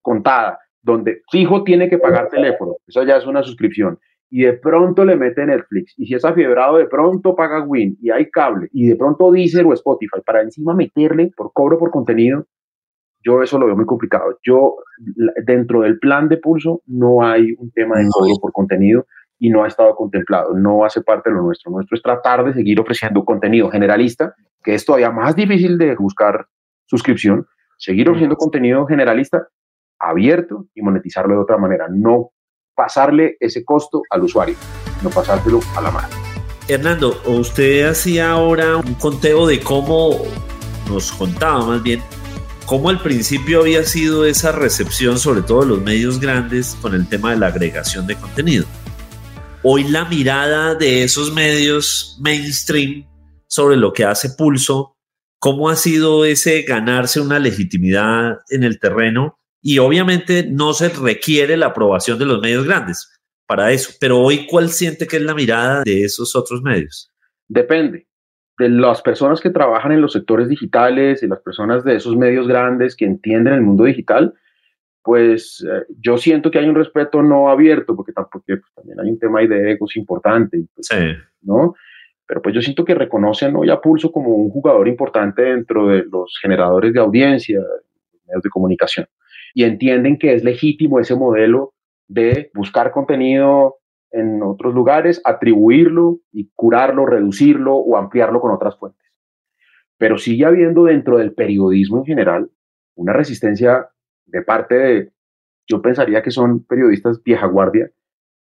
contada, 0.00 0.58
donde 0.82 1.22
fijo 1.30 1.64
tiene 1.64 1.88
que 1.88 1.98
pagar 1.98 2.28
teléfono, 2.28 2.76
eso 2.86 3.02
ya 3.02 3.16
es 3.16 3.26
una 3.26 3.42
suscripción 3.42 3.98
y 4.30 4.42
de 4.42 4.54
pronto 4.54 5.04
le 5.04 5.14
mete 5.14 5.46
Netflix, 5.46 5.94
y 5.96 6.06
si 6.06 6.14
es 6.14 6.24
afiebrado, 6.24 6.78
de 6.78 6.86
pronto 6.86 7.36
paga 7.36 7.62
Win, 7.62 7.96
y 8.02 8.10
hay 8.10 8.28
cable, 8.30 8.68
y 8.72 8.88
de 8.88 8.96
pronto 8.96 9.30
Deezer 9.30 9.64
o 9.64 9.72
Spotify, 9.72 10.20
para 10.26 10.42
encima 10.42 10.74
meterle 10.74 11.30
por 11.36 11.52
cobro 11.52 11.78
por 11.78 11.92
contenido, 11.92 12.44
yo 13.24 13.42
eso 13.42 13.60
lo 13.60 13.66
veo 13.66 13.76
muy 13.76 13.86
complicado. 13.86 14.36
Yo, 14.42 14.74
dentro 15.46 15.82
del 15.82 16.00
plan 16.00 16.28
de 16.28 16.38
Pulso, 16.38 16.82
no 16.86 17.24
hay 17.24 17.54
un 17.58 17.70
tema 17.70 17.98
de 17.98 18.08
cobro 18.10 18.34
por 18.40 18.52
contenido 18.52 19.06
y 19.38 19.50
no 19.50 19.62
ha 19.62 19.68
estado 19.68 19.94
contemplado, 19.94 20.52
no 20.52 20.84
hace 20.84 21.00
parte 21.00 21.30
de 21.30 21.36
lo 21.36 21.42
nuestro. 21.42 21.70
Nuestro 21.70 21.96
es 21.96 22.02
tratar 22.02 22.44
de 22.44 22.54
seguir 22.54 22.80
ofreciendo 22.80 23.24
contenido 23.24 23.70
generalista, 23.70 24.34
que 24.64 24.74
es 24.74 24.84
todavía 24.84 25.12
más 25.12 25.36
difícil 25.36 25.78
de 25.78 25.94
buscar 25.94 26.46
suscripción, 26.86 27.46
seguir 27.78 28.08
ofreciendo 28.08 28.36
contenido 28.36 28.86
generalista 28.86 29.48
abierto 29.98 30.66
y 30.74 30.82
monetizarlo 30.82 31.34
de 31.34 31.40
otra 31.40 31.56
manera, 31.56 31.86
no 31.90 32.30
pasarle 32.74 33.36
ese 33.40 33.64
costo 33.64 34.02
al 34.10 34.22
usuario, 34.22 34.56
no 35.02 35.10
pasárselo 35.10 35.60
a 35.76 35.80
la 35.80 35.90
mano. 35.90 36.08
Hernando, 36.68 37.20
usted 37.26 37.86
hacía 37.88 38.30
ahora 38.30 38.76
un 38.76 38.94
conteo 38.94 39.46
de 39.46 39.60
cómo 39.60 40.22
nos 40.88 41.12
contaba 41.12 41.64
más 41.64 41.82
bien 41.82 42.00
cómo 42.66 42.88
al 42.88 43.00
principio 43.00 43.60
había 43.60 43.84
sido 43.84 44.24
esa 44.24 44.52
recepción, 44.52 45.18
sobre 45.18 45.42
todo 45.42 45.64
los 45.64 45.82
medios 45.82 46.18
grandes, 46.18 46.76
con 46.80 46.94
el 46.94 47.06
tema 47.06 47.30
de 47.30 47.36
la 47.38 47.48
agregación 47.48 48.06
de 48.06 48.16
contenido. 48.16 48.64
Hoy 49.62 49.84
la 49.84 50.04
mirada 50.06 50.74
de 50.74 51.04
esos 51.04 51.32
medios 51.32 52.18
mainstream 52.20 53.06
sobre 53.46 53.76
lo 53.76 53.92
que 53.92 54.04
hace 54.04 54.30
Pulso, 54.30 54.93
cómo 55.44 55.68
ha 55.68 55.76
sido 55.76 56.24
ese 56.24 56.62
ganarse 56.62 57.20
una 57.20 57.38
legitimidad 57.38 58.38
en 58.48 58.62
el 58.62 58.80
terreno 58.80 59.38
y 59.60 59.78
obviamente 59.78 60.48
no 60.50 60.72
se 60.72 60.88
requiere 60.88 61.58
la 61.58 61.66
aprobación 61.66 62.18
de 62.18 62.24
los 62.24 62.40
medios 62.40 62.64
grandes 62.64 63.20
para 63.46 63.70
eso. 63.70 63.92
Pero 64.00 64.20
hoy, 64.20 64.46
¿cuál 64.50 64.70
siente 64.70 65.06
que 65.06 65.16
es 65.16 65.22
la 65.22 65.34
mirada 65.34 65.82
de 65.84 66.00
esos 66.00 66.34
otros 66.34 66.62
medios? 66.62 67.12
Depende 67.46 68.06
de 68.56 68.70
las 68.70 69.02
personas 69.02 69.42
que 69.42 69.50
trabajan 69.50 69.92
en 69.92 70.00
los 70.00 70.14
sectores 70.14 70.48
digitales 70.48 71.22
y 71.22 71.26
las 71.26 71.40
personas 71.40 71.84
de 71.84 71.96
esos 71.96 72.16
medios 72.16 72.48
grandes 72.48 72.96
que 72.96 73.04
entienden 73.04 73.52
el 73.52 73.60
mundo 73.60 73.84
digital, 73.84 74.32
pues 75.02 75.62
eh, 75.70 75.84
yo 76.00 76.16
siento 76.16 76.50
que 76.50 76.58
hay 76.58 76.70
un 76.70 76.74
respeto 76.74 77.22
no 77.22 77.50
abierto, 77.50 77.94
porque 77.94 78.12
tampoco, 78.12 78.46
pues, 78.46 78.62
también 78.74 78.98
hay 78.98 79.10
un 79.10 79.18
tema 79.18 79.42
de 79.42 79.72
egos 79.72 79.94
importante, 79.94 80.64
pues, 80.74 80.86
sí. 80.86 81.18
¿no? 81.42 81.74
Pero 82.26 82.40
pues 82.40 82.54
yo 82.54 82.62
siento 82.62 82.84
que 82.84 82.94
reconocen 82.94 83.54
hoy 83.56 83.70
a 83.70 83.80
Pulso 83.80 84.10
como 84.10 84.30
un 84.30 84.50
jugador 84.50 84.88
importante 84.88 85.42
dentro 85.42 85.88
de 85.88 86.04
los 86.10 86.38
generadores 86.40 86.92
de 86.92 87.00
audiencia, 87.00 87.60
medios 88.26 88.42
de 88.42 88.50
comunicación 88.50 89.06
y 89.54 89.64
entienden 89.64 90.18
que 90.18 90.34
es 90.34 90.44
legítimo 90.44 90.98
ese 90.98 91.14
modelo 91.14 91.74
de 92.08 92.50
buscar 92.54 92.90
contenido 92.90 93.76
en 94.10 94.42
otros 94.42 94.74
lugares, 94.74 95.22
atribuirlo 95.24 96.18
y 96.32 96.50
curarlo, 96.54 97.06
reducirlo 97.06 97.76
o 97.76 97.96
ampliarlo 97.96 98.40
con 98.40 98.50
otras 98.50 98.76
fuentes. 98.76 99.00
Pero 99.96 100.18
sigue 100.18 100.44
habiendo 100.44 100.84
dentro 100.84 101.18
del 101.18 101.34
periodismo 101.34 101.98
en 101.98 102.04
general 102.04 102.50
una 102.96 103.12
resistencia 103.12 103.88
de 104.26 104.42
parte 104.42 104.74
de, 104.74 105.12
yo 105.66 105.80
pensaría 105.80 106.22
que 106.22 106.30
son 106.30 106.64
periodistas 106.64 107.22
vieja 107.22 107.46
guardia, 107.46 107.90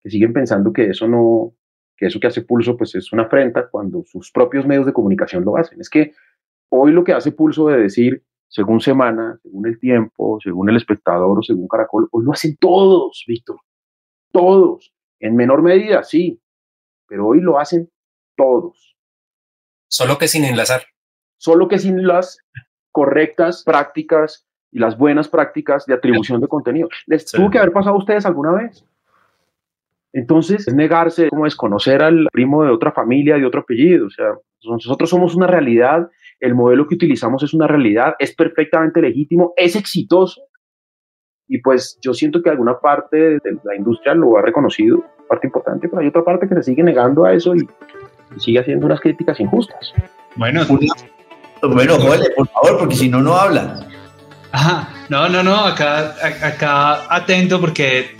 que 0.02 0.10
siguen 0.10 0.32
pensando 0.32 0.72
que 0.72 0.86
eso 0.90 1.06
no, 1.08 1.52
que 2.00 2.06
eso 2.06 2.18
que 2.18 2.28
hace 2.28 2.40
Pulso 2.40 2.78
pues 2.78 2.94
es 2.94 3.12
una 3.12 3.24
afrenta 3.24 3.68
cuando 3.68 4.02
sus 4.06 4.32
propios 4.32 4.66
medios 4.66 4.86
de 4.86 4.92
comunicación 4.94 5.44
lo 5.44 5.58
hacen. 5.58 5.78
Es 5.82 5.90
que 5.90 6.14
hoy 6.70 6.92
lo 6.92 7.04
que 7.04 7.12
hace 7.12 7.30
Pulso 7.30 7.68
de 7.68 7.76
decir 7.76 8.24
según 8.48 8.80
Semana, 8.80 9.38
según 9.42 9.66
El 9.66 9.78
Tiempo, 9.78 10.38
según 10.42 10.70
El 10.70 10.76
Espectador 10.76 11.38
o 11.38 11.42
según 11.42 11.68
Caracol, 11.68 12.08
hoy 12.10 12.24
lo 12.24 12.32
hacen 12.32 12.56
todos, 12.56 13.22
Víctor. 13.28 13.60
Todos. 14.32 14.94
En 15.20 15.36
menor 15.36 15.62
medida, 15.62 16.02
sí, 16.02 16.40
pero 17.06 17.26
hoy 17.26 17.42
lo 17.42 17.58
hacen 17.58 17.90
todos. 18.34 18.96
Solo 19.86 20.16
que 20.16 20.26
sin 20.26 20.44
enlazar. 20.44 20.84
Solo 21.36 21.68
que 21.68 21.78
sin 21.78 22.06
las 22.06 22.38
correctas 22.92 23.62
prácticas 23.62 24.48
y 24.72 24.78
las 24.78 24.96
buenas 24.96 25.28
prácticas 25.28 25.84
de 25.84 25.92
atribución 25.92 26.40
de 26.40 26.48
contenido. 26.48 26.88
¿Les 27.06 27.26
tuvo 27.26 27.50
que 27.50 27.58
haber 27.58 27.72
pasado 27.72 27.96
a 27.96 27.98
ustedes 27.98 28.24
alguna 28.24 28.52
vez? 28.52 28.86
Entonces, 30.12 30.66
es 30.66 30.74
negarse, 30.74 31.28
como 31.28 31.44
desconocer 31.44 32.02
al 32.02 32.26
primo 32.32 32.64
de 32.64 32.70
otra 32.70 32.92
familia, 32.92 33.36
de 33.36 33.46
otro 33.46 33.60
apellido. 33.60 34.06
O 34.06 34.10
sea, 34.10 34.26
nosotros 34.64 35.08
somos 35.08 35.34
una 35.34 35.46
realidad, 35.46 36.08
el 36.40 36.54
modelo 36.54 36.86
que 36.86 36.96
utilizamos 36.96 37.42
es 37.42 37.54
una 37.54 37.66
realidad, 37.66 38.14
es 38.18 38.34
perfectamente 38.34 39.00
legítimo, 39.00 39.52
es 39.56 39.76
exitoso. 39.76 40.42
Y 41.48 41.60
pues 41.60 41.98
yo 42.02 42.14
siento 42.14 42.42
que 42.42 42.50
alguna 42.50 42.78
parte 42.78 43.16
de 43.16 43.58
la 43.64 43.76
industria 43.76 44.14
lo 44.14 44.36
ha 44.36 44.42
reconocido, 44.42 45.04
parte 45.28 45.46
importante, 45.46 45.88
pero 45.88 46.00
hay 46.00 46.08
otra 46.08 46.24
parte 46.24 46.48
que 46.48 46.54
se 46.56 46.62
sigue 46.62 46.82
negando 46.82 47.24
a 47.24 47.32
eso 47.32 47.54
y, 47.54 47.68
sigue 48.38 48.60
haciendo 48.60 48.86
unas 48.86 49.00
críticas 49.00 49.40
injustas. 49.40 49.92
Bueno, 50.36 50.60
bueno, 51.62 51.98
Jole, 51.98 52.30
por 52.36 52.46
favor, 52.46 52.78
porque 52.78 52.94
si 52.94 53.08
no, 53.08 53.20
no 53.20 53.34
habla. 53.34 53.86
Ajá, 54.52 54.88
no, 55.08 55.28
no, 55.28 55.42
no, 55.42 55.56
acá, 55.66 56.14
acá 56.22 57.12
atento 57.12 57.60
porque 57.60 58.16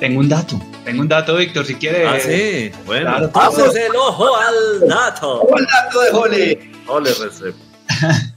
tengo 0.00 0.18
un 0.18 0.28
dato. 0.28 0.56
Tengo 0.84 1.02
un 1.02 1.08
dato, 1.08 1.36
Víctor, 1.36 1.64
si 1.64 1.76
quieres. 1.76 2.08
Ah, 2.08 2.18
sí. 2.18 2.70
Bueno, 2.86 3.04
claro, 3.04 3.30
vamos 3.32 3.76
el 3.76 3.94
ojo 3.94 4.36
al 4.36 4.88
dato. 4.88 5.46
El 5.56 5.64
dato 5.66 6.00
de 6.00 6.10
Jole. 6.10 6.70
Jole 6.86 7.10
Recep. 7.14 7.54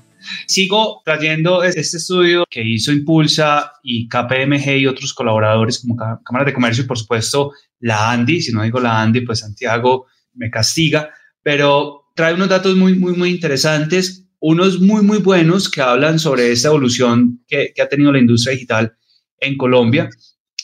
Sigo 0.47 1.01
trayendo 1.03 1.63
este 1.63 1.81
estudio 1.81 2.45
que 2.49 2.61
hizo 2.63 2.91
Impulsa 2.91 3.73
y 3.83 4.07
KPMG 4.07 4.77
y 4.77 4.87
otros 4.87 5.13
colaboradores 5.13 5.79
como 5.79 5.95
Cámaras 5.95 6.45
de 6.45 6.53
Comercio 6.53 6.83
y 6.83 6.87
por 6.87 6.99
supuesto 6.99 7.51
la 7.79 8.11
Andy. 8.11 8.41
Si 8.41 8.51
no 8.51 8.61
digo 8.61 8.79
la 8.79 9.01
Andy, 9.01 9.21
pues 9.21 9.39
Santiago 9.39 10.05
me 10.33 10.51
castiga. 10.51 11.09
Pero 11.41 12.11
trae 12.15 12.35
unos 12.35 12.49
datos 12.49 12.75
muy, 12.75 12.93
muy, 12.93 13.13
muy 13.13 13.31
interesantes. 13.31 14.27
Unos 14.39 14.79
muy, 14.79 15.01
muy 15.01 15.17
buenos 15.17 15.69
que 15.69 15.81
hablan 15.81 16.19
sobre 16.19 16.51
esta 16.51 16.67
evolución 16.67 17.43
que, 17.47 17.71
que 17.75 17.81
ha 17.81 17.89
tenido 17.89 18.11
la 18.11 18.19
industria 18.19 18.53
digital 18.53 18.95
en 19.39 19.57
Colombia 19.57 20.09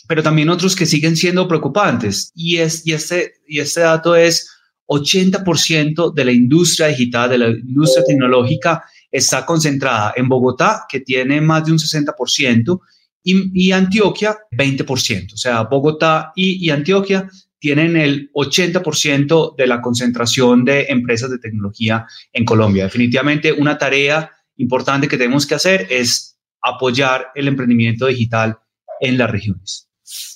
pero 0.08 0.24
también 0.24 0.50
otros 0.50 0.76
que 0.76 0.86
siguen 0.86 1.16
siendo 1.16 1.48
preocupantes. 1.48 2.32
Y, 2.36 2.58
es, 2.58 2.86
y, 2.86 2.94
este, 2.94 3.34
y 3.48 3.60
este 3.60 3.82
dato 3.82 4.16
es 4.16 4.50
80% 4.88 6.14
de 6.14 6.26
la 6.26 6.32
industria 6.32 6.88
digital, 6.88 7.30
de 7.30 7.38
la 7.38 7.50
industria 7.50 8.04
tecnológica, 8.06 8.84
está 9.10 9.46
concentrada 9.46 10.14
en 10.16 10.28
Bogotá, 10.28 10.86
que 10.90 11.02
tiene 11.02 11.42
más 11.42 11.66
de 11.66 11.72
un 11.74 11.78
60%, 11.78 12.80
y, 13.24 13.68
y 13.68 13.72
Antioquia, 13.72 14.38
20%. 14.52 15.34
O 15.34 15.38
sea, 15.38 15.64
Bogotá 15.64 16.32
y, 16.36 16.66
y 16.66 16.70
Antioquia 16.72 17.30
tienen 17.60 17.96
el 17.96 18.32
80% 18.34 19.56
de 19.56 19.68
la 19.68 19.82
concentración 19.82 20.66
de 20.66 20.88
empresas 20.90 21.30
de 21.30 21.38
tecnología 21.38 22.08
en 22.34 22.44
Colombia. 22.44 22.86
Definitivamente 22.86 23.54
una 23.54 23.78
tarea 23.78 24.32
importante 24.58 25.08
que 25.08 25.18
tenemos 25.18 25.46
que 25.46 25.56
hacer 25.56 25.88
es 25.90 26.40
apoyar 26.62 27.28
el 27.36 27.48
emprendimiento 27.48 28.08
digital 28.08 28.58
en 29.00 29.18
las 29.18 29.30
regiones. 29.30 29.91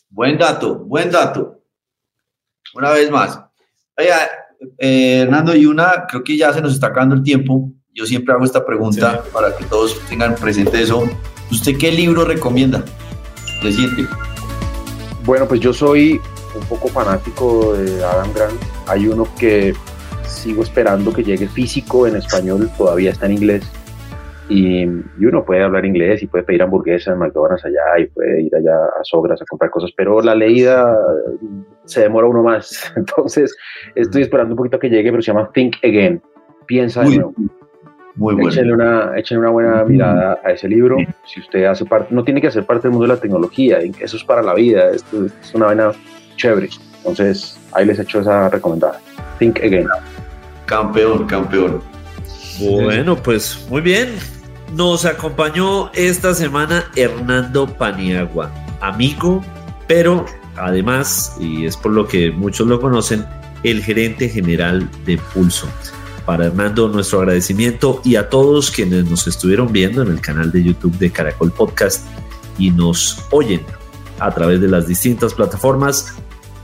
Buen 0.10 0.38
dato, 0.38 0.76
buen 0.80 1.12
dato. 1.12 1.62
Una 2.74 2.92
vez 2.92 3.10
más. 3.10 3.40
Oiga, 3.98 4.30
eh, 4.78 5.22
Hernando, 5.22 5.56
y 5.56 5.66
una, 5.66 6.06
creo 6.08 6.24
que 6.24 6.38
ya 6.38 6.54
se 6.54 6.62
nos 6.62 6.74
está 6.74 6.88
acabando 6.88 7.16
el 7.16 7.24
tiempo. 7.24 7.72
Yo 7.94 8.06
siempre 8.06 8.34
hago 8.34 8.44
esta 8.44 8.66
pregunta 8.66 9.24
para 9.32 9.56
que 9.56 9.66
todos 9.66 10.00
tengan 10.10 10.36
presente 10.36 10.82
eso. 10.82 11.10
¿Usted 11.52 11.78
qué 11.78 11.92
libro 11.92 12.26
recomienda 12.26 12.84
reciente? 13.62 14.06
Bueno, 15.24 15.48
pues 15.48 15.62
yo 15.62 15.74
soy 15.74 16.20
un 16.60 16.66
poco 16.68 16.88
fanático 16.90 17.74
de 17.74 18.04
Adam 18.04 18.34
Grant. 18.34 18.62
Hay 18.88 19.08
uno 19.08 19.28
que 19.38 19.74
sigo 20.28 20.64
esperando 20.64 21.14
que 21.14 21.24
llegue 21.24 21.48
físico 21.48 22.08
en 22.08 22.18
español, 22.18 22.70
todavía 22.78 23.12
está 23.12 23.26
en 23.26 23.34
inglés 23.34 23.64
y, 24.48 24.86
uno 24.86 25.44
puede 25.44 25.64
hablar 25.64 25.86
inglés 25.86 26.22
y 26.22 26.28
puede 26.28 26.44
pedir 26.44 26.62
hamburguesas 26.62 27.14
en 27.14 27.20
McDonald's 27.20 27.66
allá 27.66 28.00
y 28.00 28.06
puede 28.08 28.44
ir 28.44 28.56
allá 28.56 28.76
a 29.00 29.04
Sogras 29.04 29.42
a 29.42 29.46
comprar 29.46 29.72
cosas, 29.72 29.92
pero 29.96 30.22
la 30.22 30.36
leída 30.36 30.98
se 31.86 32.02
demora 32.02 32.28
uno 32.28 32.44
más. 32.44 32.94
Entonces 32.96 33.56
estoy 33.96 34.22
esperando 34.24 34.54
un 34.54 34.58
poquito 34.58 34.80
que 34.80 34.90
llegue, 34.90 35.10
pero 35.10 35.22
se 35.22 35.32
llama 35.32 35.50
Think 35.54 35.78
Again. 35.84 36.22
Piensa 36.68 37.02
de 37.02 37.18
nuevo. 37.18 37.34
Muy 38.16 38.34
bueno. 38.34 38.50
Échenle 38.50 38.74
una, 38.74 39.14
una 39.32 39.50
buena 39.50 39.84
mirada 39.84 40.40
a 40.44 40.52
ese 40.52 40.70
libro. 40.70 40.98
Si 41.26 41.42
usted 41.42 41.66
hace 41.66 41.86
parte, 41.86 42.14
no 42.14 42.24
tiene 42.24 42.40
que 42.40 42.48
hacer 42.48 42.66
parte 42.66 42.84
del 42.84 42.92
mundo 42.92 43.08
de 43.08 43.14
la 43.14 43.20
tecnología, 43.20 43.80
eso 43.80 44.16
es 44.16 44.24
para 44.24 44.42
la 44.42 44.54
vida, 44.54 44.90
esto, 44.92 45.26
es 45.26 45.54
una 45.54 45.66
vaina 45.66 45.92
chévere. 46.38 46.70
Entonces 46.98 47.60
ahí 47.74 47.86
les 47.86 48.00
echo 48.00 48.22
esa 48.22 48.50
recomendada. 48.50 49.00
Think 49.38 49.60
Again. 49.60 49.88
Campeón, 50.66 51.28
campeón. 51.28 51.95
Bueno, 52.60 53.22
pues 53.22 53.66
muy 53.70 53.82
bien. 53.82 54.16
Nos 54.74 55.06
acompañó 55.06 55.92
esta 55.94 56.34
semana 56.34 56.86
Hernando 56.96 57.68
Paniagua, 57.68 58.52
amigo, 58.82 59.44
pero 59.88 60.26
además, 60.58 61.36
y 61.40 61.66
es 61.66 61.78
por 61.78 61.92
lo 61.92 62.08
que 62.08 62.32
muchos 62.32 62.68
lo 62.68 62.82
conocen, 62.82 63.26
el 63.64 63.84
gerente 63.84 64.30
general 64.30 64.90
de 65.06 65.18
Pulso. 65.18 65.68
Para 66.26 66.48
Hernando, 66.48 66.88
nuestro 66.88 67.20
agradecimiento 67.20 68.02
y 68.04 68.16
a 68.16 68.30
todos 68.30 68.72
quienes 68.72 69.06
nos 69.06 69.28
estuvieron 69.28 69.72
viendo 69.72 70.02
en 70.02 70.10
el 70.10 70.22
canal 70.22 70.52
de 70.52 70.64
YouTube 70.64 70.98
de 70.98 71.12
Caracol 71.12 71.52
Podcast 71.52 72.06
y 72.58 72.72
nos 72.72 73.24
oyen 73.32 73.62
a 74.20 74.34
través 74.34 74.60
de 74.62 74.68
las 74.68 74.88
distintas 74.88 75.34
plataformas. 75.34 76.16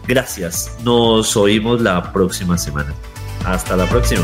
Gracias. 0.07 0.77
Nos 0.83 1.37
oímos 1.37 1.81
la 1.81 2.11
próxima 2.11 2.57
semana. 2.57 2.93
Hasta 3.45 3.75
la 3.75 3.87
próxima. 3.87 4.23